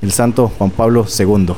el 0.00 0.12
santo 0.12 0.50
Juan 0.56 0.70
Pablo 0.70 1.04
II. 1.06 1.54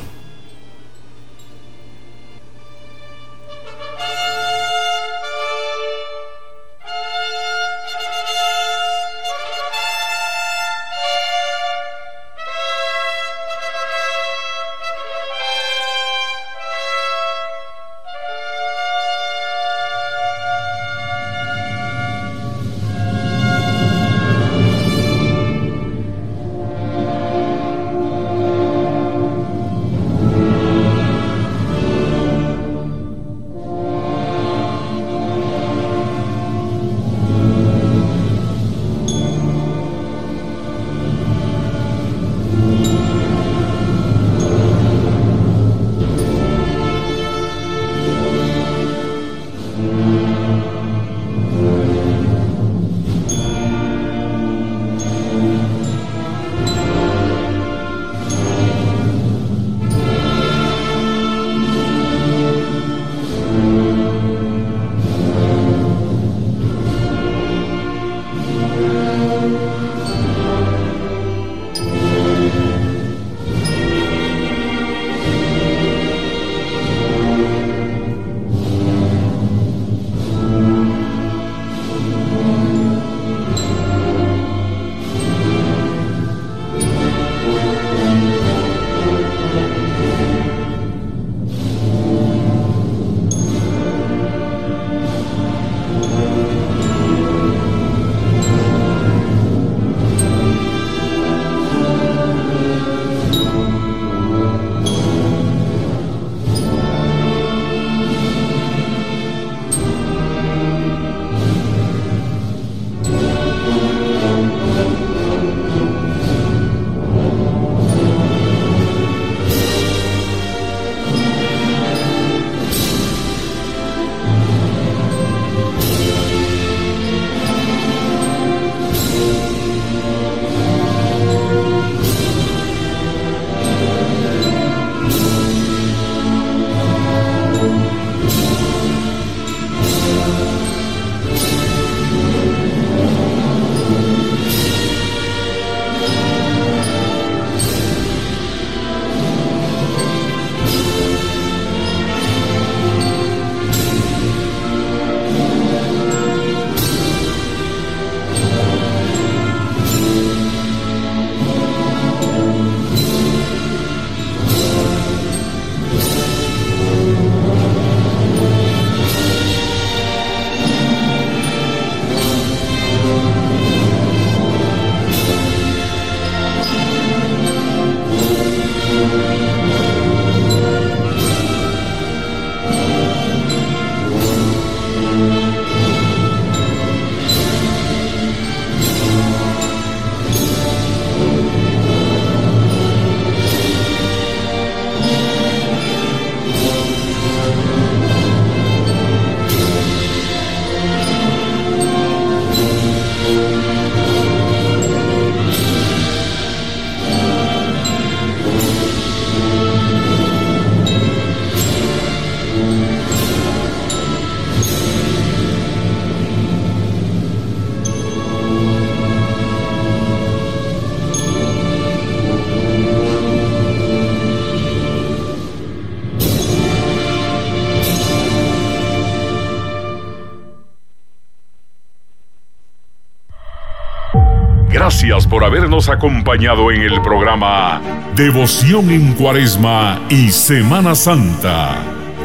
Por 235.38 235.44
habernos 235.44 235.88
acompañado 235.88 236.72
en 236.72 236.82
el 236.82 237.00
programa 237.00 237.80
Devoción 238.16 238.90
en 238.90 239.12
Cuaresma 239.12 240.00
y 240.08 240.30
Semana 240.32 240.96
Santa. 240.96 241.76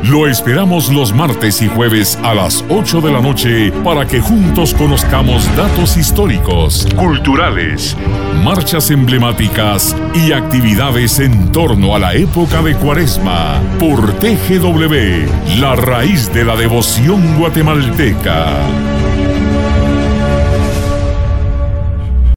Lo 0.09 0.27
esperamos 0.27 0.91
los 0.91 1.13
martes 1.13 1.61
y 1.61 1.67
jueves 1.67 2.17
a 2.23 2.33
las 2.33 2.65
8 2.69 3.01
de 3.01 3.11
la 3.11 3.21
noche 3.21 3.71
para 3.83 4.07
que 4.07 4.19
juntos 4.19 4.73
conozcamos 4.73 5.45
datos 5.55 5.95
históricos, 5.95 6.87
culturales, 6.97 7.95
marchas 8.43 8.89
emblemáticas 8.89 9.95
y 10.15 10.31
actividades 10.31 11.19
en 11.19 11.51
torno 11.51 11.95
a 11.95 11.99
la 11.99 12.15
época 12.15 12.63
de 12.63 12.73
Cuaresma 12.73 13.61
por 13.77 14.11
TGW, 14.13 15.59
la 15.59 15.75
raíz 15.75 16.33
de 16.33 16.45
la 16.45 16.55
devoción 16.55 17.37
guatemalteca. 17.37 19.02